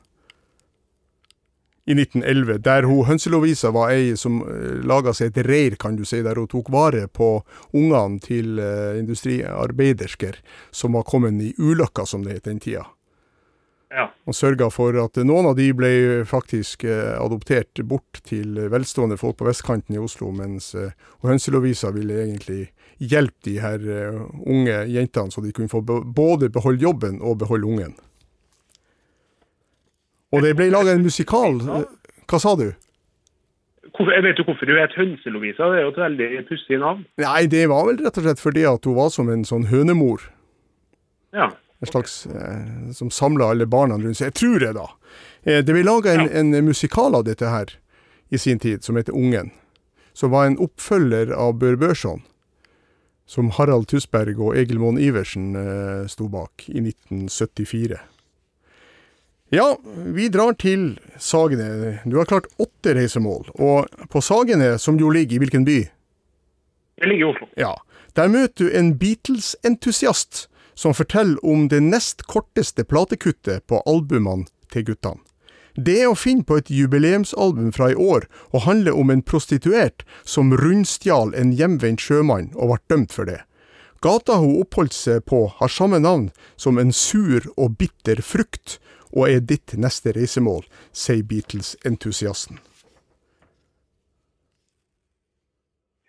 I 1.86 1.96
1911, 1.98 2.62
der 2.64 2.86
hun 2.88 3.08
Hønse-Lovisa 3.10 3.74
var 3.76 3.92
ei 3.92 4.14
som 4.16 4.40
eh, 4.46 4.80
laga 4.88 5.12
seg 5.18 5.34
et 5.34 5.44
reir, 5.50 5.76
kan 5.82 5.98
du 6.00 6.06
si, 6.08 6.22
der 6.24 6.40
hun 6.40 6.48
tok 6.48 6.72
vare 6.72 7.08
på 7.12 7.42
ungene 7.74 8.22
til 8.24 8.62
eh, 8.62 9.00
industriarbeidersker 9.02 10.40
som 10.72 10.96
var 10.96 11.08
kommet 11.10 11.42
i 11.44 11.52
ulykka, 11.58 12.06
som 12.06 12.24
det 12.24 12.38
het 12.38 12.48
den 12.48 12.62
tida. 12.64 12.86
Ja. 13.92 14.06
Og 14.24 14.36
sørga 14.36 14.70
for 14.72 14.96
at 15.02 15.20
noen 15.28 15.50
av 15.50 15.58
de 15.58 15.66
ble 15.76 15.92
faktisk 16.28 16.86
eh, 16.88 17.12
adoptert 17.20 17.82
bort 17.84 18.22
til 18.28 18.56
velstående 18.72 19.18
folk 19.20 19.36
på 19.42 19.50
vestkanten 19.50 19.98
i 19.98 20.00
Oslo, 20.00 20.30
mens 20.36 20.72
eh, 20.80 20.94
og 21.20 21.34
Hønse-Lovisa 21.34 21.92
ville 21.96 22.22
egentlig 22.24 22.70
hjelpe 23.04 23.50
de 23.50 23.58
her 23.60 23.84
eh, 23.84 24.22
unge 24.48 24.78
jentene, 24.94 25.34
så 25.34 25.44
de 25.44 25.52
kunne 25.56 25.72
få 25.72 25.84
både 25.84 26.52
beholde 26.54 26.86
jobben 26.86 27.20
og 27.20 27.42
beholde 27.44 27.68
ungen. 27.68 27.98
Og 30.32 30.46
det 30.46 30.54
ble 30.56 30.70
laga 30.72 30.96
en 30.96 31.04
musikal. 31.04 31.60
Hva 31.60 32.40
sa 32.40 32.56
du? 32.56 32.70
Jeg 33.92 34.24
vet 34.24 34.40
jo 34.40 34.46
hvorfor 34.48 34.70
hun 34.72 34.80
het 34.80 34.96
Hønse-Lovisa. 34.96 35.68
Det 35.68 35.82
er 35.82 35.84
jo 35.84 35.92
et 35.92 36.00
veldig 36.00 36.30
pussig 36.48 36.80
navn. 36.80 37.04
Nei, 37.20 37.42
det 37.52 37.66
var 37.68 37.90
vel 37.90 38.00
rett 38.00 38.22
og 38.22 38.24
slett 38.24 38.40
fordi 38.40 38.64
at 38.70 38.88
hun 38.88 38.96
var 38.96 39.12
som 39.12 39.28
en 39.34 39.44
sånn 39.48 39.68
hønemor. 39.68 40.24
Ja. 41.36 41.52
En 41.82 41.90
slags 41.90 42.26
eh, 42.26 42.92
som 42.94 43.10
samla 43.12 43.52
alle 43.52 43.66
barna 43.66 43.98
rundt 43.98 44.20
seg. 44.20 44.30
Jeg 44.30 44.38
tror 44.38 44.60
det, 44.62 44.74
da. 44.78 44.88
Eh, 45.44 45.62
det 45.66 45.74
ble 45.74 45.86
laga 45.86 46.14
en, 46.14 46.28
en 46.30 46.66
musikal 46.66 47.18
av 47.18 47.26
dette 47.26 47.50
her 47.50 47.74
i 48.30 48.38
sin 48.38 48.62
tid, 48.62 48.84
som 48.86 49.00
heter 49.00 49.18
Ungen. 49.18 49.50
Som 50.14 50.32
var 50.32 50.46
en 50.46 50.60
oppfølger 50.62 51.34
av 51.34 51.58
Bør 51.58 51.80
Børson. 51.82 52.22
Som 53.26 53.50
Harald 53.56 53.88
Tusberg 53.90 54.40
og 54.40 54.58
Egil 54.60 54.80
Moen 54.82 55.00
Iversen 55.02 55.56
eh, 55.58 56.08
sto 56.12 56.30
bak 56.30 56.68
i 56.70 56.84
1974. 56.84 57.98
Ja, 59.52 59.78
vi 60.16 60.30
drar 60.32 60.54
til 60.54 61.00
Sagene. 61.20 61.98
Du 62.06 62.16
har 62.22 62.30
klart 62.30 62.48
åtte 62.62 62.94
reisemål. 62.96 63.50
Og 63.60 63.90
på 64.14 64.22
Sagene, 64.24 64.78
som 64.80 65.00
jo 65.00 65.10
ligger 65.12 65.36
i 65.36 65.42
hvilken 65.44 65.66
by? 65.68 65.80
Det 67.02 67.10
ligger 67.10 67.26
i 67.26 67.32
Oslo. 67.34 67.50
Ja. 67.60 67.74
Der 68.16 68.32
møter 68.32 68.70
du 68.70 68.78
en 68.78 68.94
Beatles-entusiast 69.00 70.46
som 70.74 70.96
forteller 70.96 71.40
om 71.46 71.68
det 71.72 71.82
nest 71.84 72.24
korteste 72.30 72.84
platekuttet 72.84 73.68
på 73.68 73.82
albumene 73.86 74.48
til 74.72 74.88
guttene. 74.92 75.22
Det 75.76 76.02
er 76.02 76.10
å 76.12 76.18
finne 76.20 76.44
på 76.44 76.58
et 76.60 76.70
jubileumsalbum 76.70 77.72
fra 77.72 77.92
i 77.94 77.96
år, 77.96 78.26
og 78.52 78.66
handler 78.66 78.98
om 78.98 79.10
en 79.10 79.24
prostituert 79.24 80.04
som 80.28 80.52
rundstjal 80.52 81.32
en 81.38 81.54
hjemvendt 81.56 82.04
sjømann 82.04 82.52
og 82.58 82.74
ble 82.74 82.80
dømt 82.92 83.16
for 83.16 83.30
det. 83.30 83.40
Gata 84.04 84.40
hun 84.42 84.60
oppholdt 84.64 84.98
seg 84.98 85.24
på 85.30 85.46
har 85.60 85.72
samme 85.72 86.02
navn 86.02 86.32
som 86.60 86.80
en 86.82 86.92
sur 86.92 87.46
og 87.56 87.78
bitter 87.80 88.20
frukt, 88.26 88.80
og 89.12 89.30
er 89.30 89.44
ditt 89.44 89.76
neste 89.78 90.12
reisemål, 90.16 90.64
sier 90.92 91.24
Beatles-entusiasten. 91.28 92.60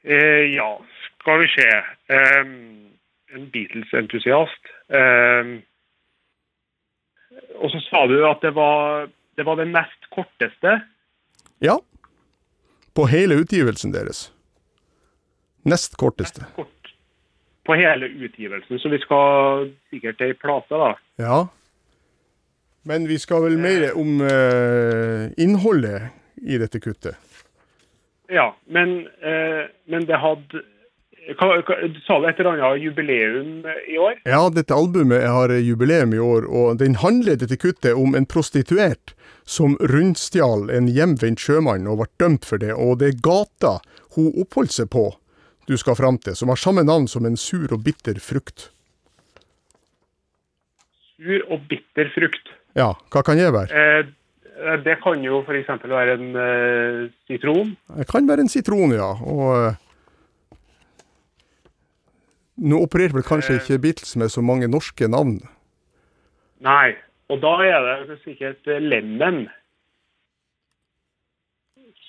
Eh, 0.03 0.55
ja, 0.55 0.71
skal 1.21 1.43
vi 1.43 1.49
se. 1.53 1.69
Ehm, 2.15 2.82
en 3.33 3.49
Beatles-entusiast. 3.53 4.73
Eh, 4.93 5.55
og 7.61 7.73
så 7.73 7.81
sa 7.87 8.05
du 8.11 8.19
at 8.29 8.45
det 8.45 8.53
var, 8.57 9.09
det 9.37 9.47
var 9.49 9.59
den 9.61 9.73
nest 9.75 10.11
korteste. 10.13 10.81
Ja, 11.63 11.79
på 12.95 13.07
hele 13.09 13.41
utgivelsen 13.41 13.95
deres. 13.95 14.27
Nest 15.65 15.97
korteste. 15.97 16.45
Kort 16.57 16.83
på 17.65 17.75
hele 17.75 18.07
utgivelsen, 18.07 18.79
så 18.79 18.89
vi 18.89 18.99
skal 18.99 19.69
sikkert 19.91 20.19
til 20.19 20.33
ei 20.33 20.39
plate, 20.39 20.79
da. 20.79 20.95
Ja. 21.23 21.39
Men 22.83 23.07
vi 23.07 23.19
skal 23.23 23.45
vel 23.45 23.59
mer 23.63 23.93
om 23.99 24.19
eh, 24.27 25.31
innholdet 25.39 26.11
i 26.43 26.59
dette 26.59 26.81
kuttet. 26.83 27.15
Ja, 28.33 28.49
men, 28.67 29.05
eh, 29.23 29.69
men 29.87 30.09
det 30.09 30.19
hadde 30.19 30.65
Du 31.23 32.01
sa 32.03 32.17
det 32.19 32.33
et 32.33 32.41
eller 32.41 32.57
annet 32.57 32.83
jubileum 32.83 33.67
i 33.87 33.99
år? 33.99 34.17
Ja, 34.27 34.43
dette 34.51 34.75
albumet 34.75 35.23
har 35.23 35.53
jubileum 35.55 36.15
i 36.17 36.19
år, 36.19 36.49
og 36.51 36.81
den 36.81 36.99
handler 36.99 37.39
dette 37.39 37.59
kuttet 37.63 37.95
om 37.95 38.17
en 38.19 38.27
prostituert 38.27 39.15
som 39.47 39.77
rundstjal 39.93 40.71
en 40.75 40.91
hjemvendt 40.91 41.43
sjømann 41.43 41.87
og 41.91 42.01
ble 42.03 42.09
dømt 42.23 42.47
for 42.49 42.63
det, 42.63 42.73
og 42.75 42.99
det 42.99 43.13
er 43.13 43.21
gata 43.23 43.77
hun 44.17 44.33
oppholdt 44.43 44.75
seg 44.75 44.91
på 44.91 45.13
du 45.71 45.77
skal 45.79 45.97
fram 45.99 46.19
til, 46.19 46.35
som 46.37 46.51
har 46.51 46.59
samme 46.59 46.83
navn 46.87 47.07
som 47.09 47.27
en 47.27 47.39
sur 47.39 47.71
og 47.73 47.85
bitter 47.87 48.19
frukt. 48.23 48.71
Sur 51.15 51.47
og 51.55 51.63
bitter 51.71 52.11
frukt. 52.17 52.51
Ja, 52.75 52.93
hva 53.13 53.23
kan 53.23 53.39
jeg 53.39 53.55
være? 53.55 53.71
Eh, 53.71 54.11
det 54.83 54.99
kan 55.05 55.23
jo 55.23 55.43
f.eks. 55.47 55.71
være 55.87 56.19
en 56.19 56.37
eh, 56.39 56.99
sitron. 57.31 57.77
Det 57.95 58.09
kan 58.11 58.27
være 58.29 58.47
en 58.47 58.51
sitron, 58.53 58.95
ja. 58.97 59.13
Og 59.23 59.47
eh, 59.55 59.81
nå 62.57 62.83
opererer 62.85 63.17
vel 63.17 63.27
kanskje 63.27 63.59
ikke 63.61 63.81
Beatles 63.83 64.17
med 64.17 64.33
så 64.33 64.45
mange 64.45 64.69
norske 64.69 65.09
navn. 65.09 65.41
Nei, 66.63 66.95
og 67.33 67.41
da 67.43 67.57
er 67.65 68.07
det 68.11 68.21
sikkert 68.25 68.67
Lennon 68.67 69.47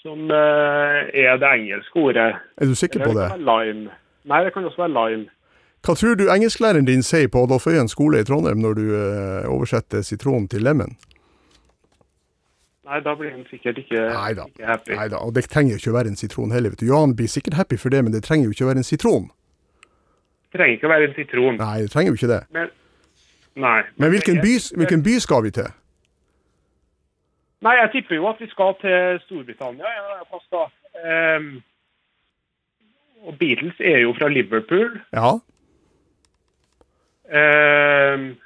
som 0.03 0.27
eh, 0.31 0.99
er 1.23 1.37
det 1.39 1.47
engelske 1.47 1.99
ordet. 1.99 2.35
Er 2.59 2.67
du 2.67 2.75
sikker 2.75 3.05
på 3.05 3.13
det? 3.15 3.29
Lime. 3.39 3.95
Nei, 4.27 4.43
det 4.43 4.51
kan 4.53 4.65
også 4.67 4.83
være 4.83 4.95
lime. 4.97 5.31
Hva 5.83 5.95
tror 5.99 6.15
du 6.19 6.29
engelsklæreren 6.31 6.87
din 6.87 7.03
sier 7.03 7.27
på 7.31 7.43
Adolf 7.43 7.67
Øyen 7.67 7.89
skole 7.91 8.19
i 8.19 8.27
Trondheim 8.27 8.61
når 8.63 8.77
du 8.79 8.83
eh, 8.95 9.47
oversetter 9.51 10.03
sitron 10.03 10.47
til 10.51 10.63
lemen? 10.63 10.95
Nei, 12.83 12.99
da 13.03 13.15
blir 13.15 13.31
han 13.31 13.45
sikkert 13.47 13.79
ikke, 13.79 13.99
Neida. 14.11 14.45
ikke 14.51 14.67
happy. 14.67 14.95
Nei 14.99 15.07
da, 15.11 15.23
og 15.23 15.35
det 15.35 15.45
trenger 15.51 15.75
jo 15.75 15.79
ikke 15.79 15.93
å 15.93 15.97
være 15.97 16.11
en 16.11 16.19
sitron 16.19 16.51
heller. 16.51 16.75
vet 16.75 16.83
du. 16.83 16.89
Johan 16.91 17.15
blir 17.15 17.31
sikkert 17.31 17.55
happy 17.59 17.79
for 17.79 17.95
det, 17.95 18.03
men 18.03 18.15
det 18.15 18.25
trenger 18.27 18.49
jo 18.49 18.55
ikke 18.55 18.67
å 18.67 18.71
være 18.73 18.83
en 18.83 18.89
sitron. 18.91 19.29
Trenger 20.54 20.78
ikke 20.78 20.89
å 20.89 20.93
være 20.93 21.10
en 21.10 21.16
sitron. 21.18 21.60
Nei, 21.60 21.78
det 21.82 21.91
trenger 21.93 22.14
jo 22.14 22.20
ikke 22.20 22.32
det. 22.34 22.41
Men, 22.54 22.74
nei. 23.66 23.80
Men 23.97 24.14
hvilken 24.14 24.41
by, 24.43 24.54
hvilken 24.82 25.06
by 25.06 25.16
skal 25.24 25.45
vi 25.47 25.54
til? 25.56 25.70
Nei, 27.64 27.78
jeg 27.80 27.93
tipper 27.95 28.20
jo 28.20 28.28
at 28.30 28.41
vi 28.43 28.49
skal 28.51 28.76
til 28.82 29.22
Storbritannia. 29.24 29.95
Ja, 29.97 30.20
pass 30.30 30.45
da. 30.54 30.68
Um, 31.04 31.49
og 33.24 33.39
Beatles 33.39 33.80
er 33.80 34.04
jo 34.04 34.14
fra 34.20 34.28
Liverpool. 34.30 34.99
Ja, 35.16 35.38
Um, 37.34 38.38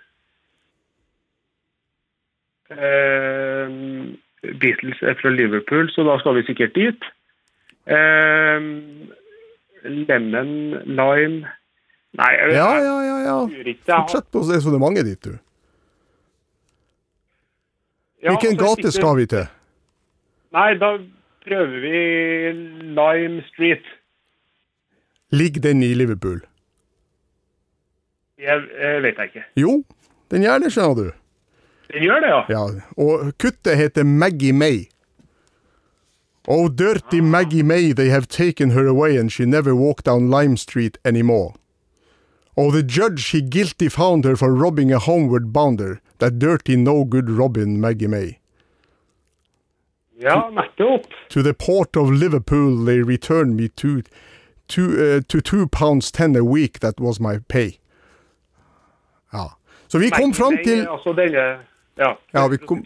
um, 2.69 4.19
Beatles 4.61 5.01
er 5.01 5.15
fra 5.21 5.29
Liverpool, 5.29 5.89
så 5.89 6.03
da 6.03 6.19
skal 6.19 6.35
vi 6.35 6.45
sikkert 6.45 6.75
dit. 6.75 7.03
Um, 7.87 9.09
lemon, 9.83 10.77
lime 10.85 11.47
Nei, 12.17 12.31
jeg, 12.33 12.53
ja, 12.55 12.69
ja, 12.79 12.95
ja. 13.03 13.17
ja. 13.25 13.37
Fortsett 13.99 14.31
på 14.31 14.39
det, 14.47 14.61
så 14.63 14.71
det 14.71 14.79
er 14.79 14.83
mange 14.83 15.03
dit, 15.03 15.19
du. 15.23 15.37
Ja, 18.23 18.31
Hvilken 18.33 18.57
altså, 18.57 18.75
gate 18.75 18.91
skal 18.91 19.17
vi 19.19 19.25
til? 19.29 19.45
Nei, 20.55 20.71
da 20.81 20.95
prøver 21.45 21.79
vi 21.83 21.99
Lime 22.97 23.43
Street. 23.51 23.85
Ligger 25.29 25.61
den 25.61 25.83
i 25.83 25.93
Liverpool? 25.93 26.41
Jeg, 28.39 28.63
jeg 28.81 29.03
vet 29.03 29.17
jeg 29.17 29.25
ikke. 29.25 29.45
Jo, 29.57 29.83
den 30.31 30.43
gjør 30.45 30.63
det, 30.63 30.71
skjønner 30.73 30.95
du. 30.95 31.07
Den 31.93 32.03
gjør 32.03 32.23
det, 32.23 32.29
ja. 32.33 32.41
Ja, 32.49 32.63
og 32.97 33.31
kuttet 33.39 33.77
heter 33.77 34.03
Maggie 34.03 34.53
May. 34.53 34.87
Oh, 36.47 36.69
dirty 36.69 37.19
Maggie 37.19 37.63
May, 37.63 37.93
they 37.93 38.09
have 38.09 38.27
taken 38.27 38.71
her 38.71 38.87
away 38.87 39.17
and 39.17 39.31
she 39.31 39.45
never 39.45 39.75
walked 39.75 40.05
down 40.05 40.29
Lime 40.29 40.57
Street 40.57 40.97
anymore. 41.03 41.53
Oh, 42.59 42.71
the 42.71 42.81
judge 42.81 43.29
he 43.29 43.41
guilty 43.41 43.87
found 43.87 44.25
her 44.25 44.35
for 44.35 44.51
robbing 44.51 44.91
a 44.91 44.97
homeward 44.97 45.53
bounder, 45.53 46.01
that 46.17 46.39
dirty 46.39 46.75
no 46.75 47.03
good 47.03 47.29
Robin 47.29 47.79
Maggie 47.79 48.07
May. 48.07 48.39
Ja, 50.19 50.49
nettopp. 50.49 51.05
To 51.29 51.43
the 51.43 51.53
port 51.53 51.95
of 51.95 52.09
Liverpool 52.09 52.83
they 52.83 53.03
returned 53.03 53.55
me 53.55 53.67
to, 53.69 54.01
to, 54.69 54.81
uh, 54.81 55.21
to 55.27 55.41
two 55.41 55.67
pounds 55.67 56.11
ten 56.11 56.35
a 56.35 56.43
week, 56.43 56.79
that 56.79 56.99
was 56.99 57.19
my 57.19 57.37
pay. 57.47 57.79
Ja, 59.33 59.51
så 59.87 59.97
vi 59.97 60.09
kom 60.09 60.33
fram 60.33 60.57
til... 60.65 60.87
Altså 60.87 61.13
denne 61.13 61.59
Ja, 61.97 62.17
Ja, 62.33 62.47
vi 62.47 62.57
kom-. 62.57 62.83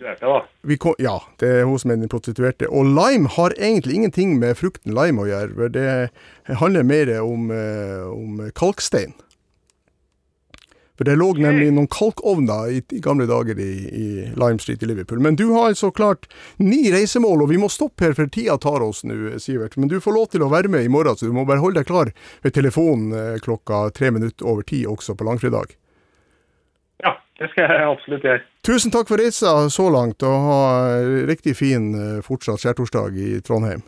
Vi 0.62 0.78
kom, 0.78 0.94
ja, 1.00 1.18
det 1.40 1.50
er 1.50 1.64
hun 1.64 1.80
som 1.80 1.92
er 1.92 1.96
den 2.00 2.10
prostituerte. 2.10 2.70
Og 2.70 2.86
lime 2.86 3.28
har 3.28 3.52
egentlig 3.60 3.96
ingenting 3.96 4.38
med 4.40 4.56
frukten 4.56 4.94
lime 4.96 5.22
å 5.22 5.28
gjøre. 5.28 5.68
Det 5.74 5.88
handler 6.48 6.84
mer 6.84 7.12
om, 7.22 7.52
eh, 7.52 8.08
om 8.08 8.52
kalkstein. 8.56 9.14
For 11.02 11.08
det 11.10 11.16
lå 11.18 11.32
nemlig 11.34 11.72
noen 11.74 11.88
kalkovner 11.90 12.68
i, 12.70 12.82
i 12.94 13.00
gamle 13.02 13.26
dager 13.26 13.58
i, 13.58 13.72
i 13.90 14.08
Lime 14.38 14.62
Street 14.62 14.84
i 14.86 14.86
Liverpool. 14.86 15.18
Men 15.26 15.34
du 15.34 15.48
har 15.50 15.74
så 15.74 15.90
klart 15.90 16.28
ni 16.62 16.92
reisemål, 16.94 17.42
og 17.42 17.50
vi 17.50 17.58
må 17.58 17.72
stoppe 17.74 18.06
her 18.06 18.14
for 18.14 18.30
tida 18.30 18.54
tar 18.62 18.86
oss 18.86 19.00
nå, 19.02 19.16
Sivert. 19.42 19.80
Men 19.82 19.90
du 19.90 19.96
får 19.98 20.14
lov 20.14 20.28
til 20.30 20.46
å 20.46 20.52
være 20.52 20.70
med 20.70 20.86
i 20.86 20.92
morgen, 20.94 21.18
så 21.18 21.26
du 21.26 21.34
må 21.34 21.42
bare 21.50 21.64
holde 21.64 21.82
deg 21.82 21.90
klar 21.90 22.12
ved 22.44 22.54
telefonen 22.54 23.16
eh, 23.18 23.40
klokka 23.42 23.80
tre 23.98 24.12
minutter 24.14 24.46
over 24.46 24.68
ti 24.70 24.84
også 24.86 25.16
på 25.18 25.26
langfredag. 25.26 25.74
Ja, 27.02 27.16
det 27.42 27.50
skal 27.56 27.74
jeg 27.74 27.88
absolutt 27.96 28.28
gjøre. 28.30 28.46
Tusen 28.70 28.94
takk 28.94 29.10
for 29.10 29.26
reisa 29.26 29.56
så 29.74 29.88
langt, 29.90 30.22
og 30.22 30.46
ha 30.52 30.62
riktig 31.32 31.56
fin 31.64 31.96
eh, 31.98 32.22
fortsatt 32.22 32.62
skjærtorsdag 32.62 33.18
i 33.18 33.32
Trondheim. 33.42 33.82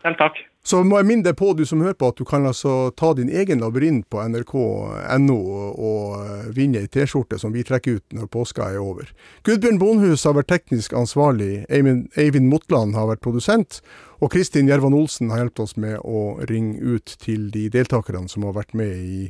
Selv 0.00 0.24
takk. 0.24 0.40
Så 0.62 0.78
må 0.86 1.00
jeg 1.00 1.08
minne 1.08 1.26
deg 1.26 1.34
på, 1.34 1.48
du 1.58 1.64
som 1.66 1.80
hører 1.82 1.96
på, 1.98 2.12
at 2.12 2.20
du 2.20 2.22
kan 2.28 2.46
altså 2.46 2.92
ta 2.94 3.10
din 3.18 3.30
egen 3.34 3.58
labyrint 3.64 4.04
på 4.12 4.22
nrk.no 4.22 5.38
og 5.74 6.52
vinne 6.54 6.84
ei 6.84 6.90
T-skjorte 6.92 7.40
som 7.42 7.50
vi 7.54 7.64
trekker 7.66 7.98
ut 7.98 8.14
når 8.14 8.30
påska 8.30 8.68
er 8.70 8.78
over. 8.78 9.10
Gudbjørn 9.42 9.80
Bonhus 9.82 10.22
har 10.28 10.36
vært 10.38 10.52
teknisk 10.54 10.94
ansvarlig, 10.94 11.64
Eivind, 11.66 12.46
Motland 12.46 12.94
har 12.94 13.10
vært 13.10 13.24
produsent, 13.26 13.80
og 14.22 14.30
Kristin 14.36 14.70
Gjervan 14.70 14.94
Olsen 14.94 15.34
har 15.34 15.42
hjulpet 15.42 15.66
oss 15.66 15.74
med 15.74 15.98
å 15.98 16.38
ringe 16.46 16.78
ut 16.78 17.16
til 17.18 17.50
de 17.50 17.66
deltakerne 17.74 18.30
som 18.30 18.46
har 18.46 18.54
vært 18.60 18.78
med 18.78 18.94
i 18.94 19.20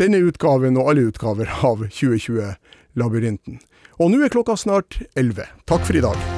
denne 0.00 0.24
utgaven 0.24 0.80
og 0.80 0.94
alle 0.94 1.08
utgaver 1.12 1.52
av 1.68 1.84
2020 1.84 2.56
Labyrinten. 2.96 3.60
Og 4.00 4.14
nå 4.14 4.24
er 4.24 4.32
klokka 4.32 4.56
snart 4.56 5.02
11. 5.18 5.44
Takk 5.68 5.84
for 5.84 6.00
i 6.00 6.06
dag. 6.08 6.37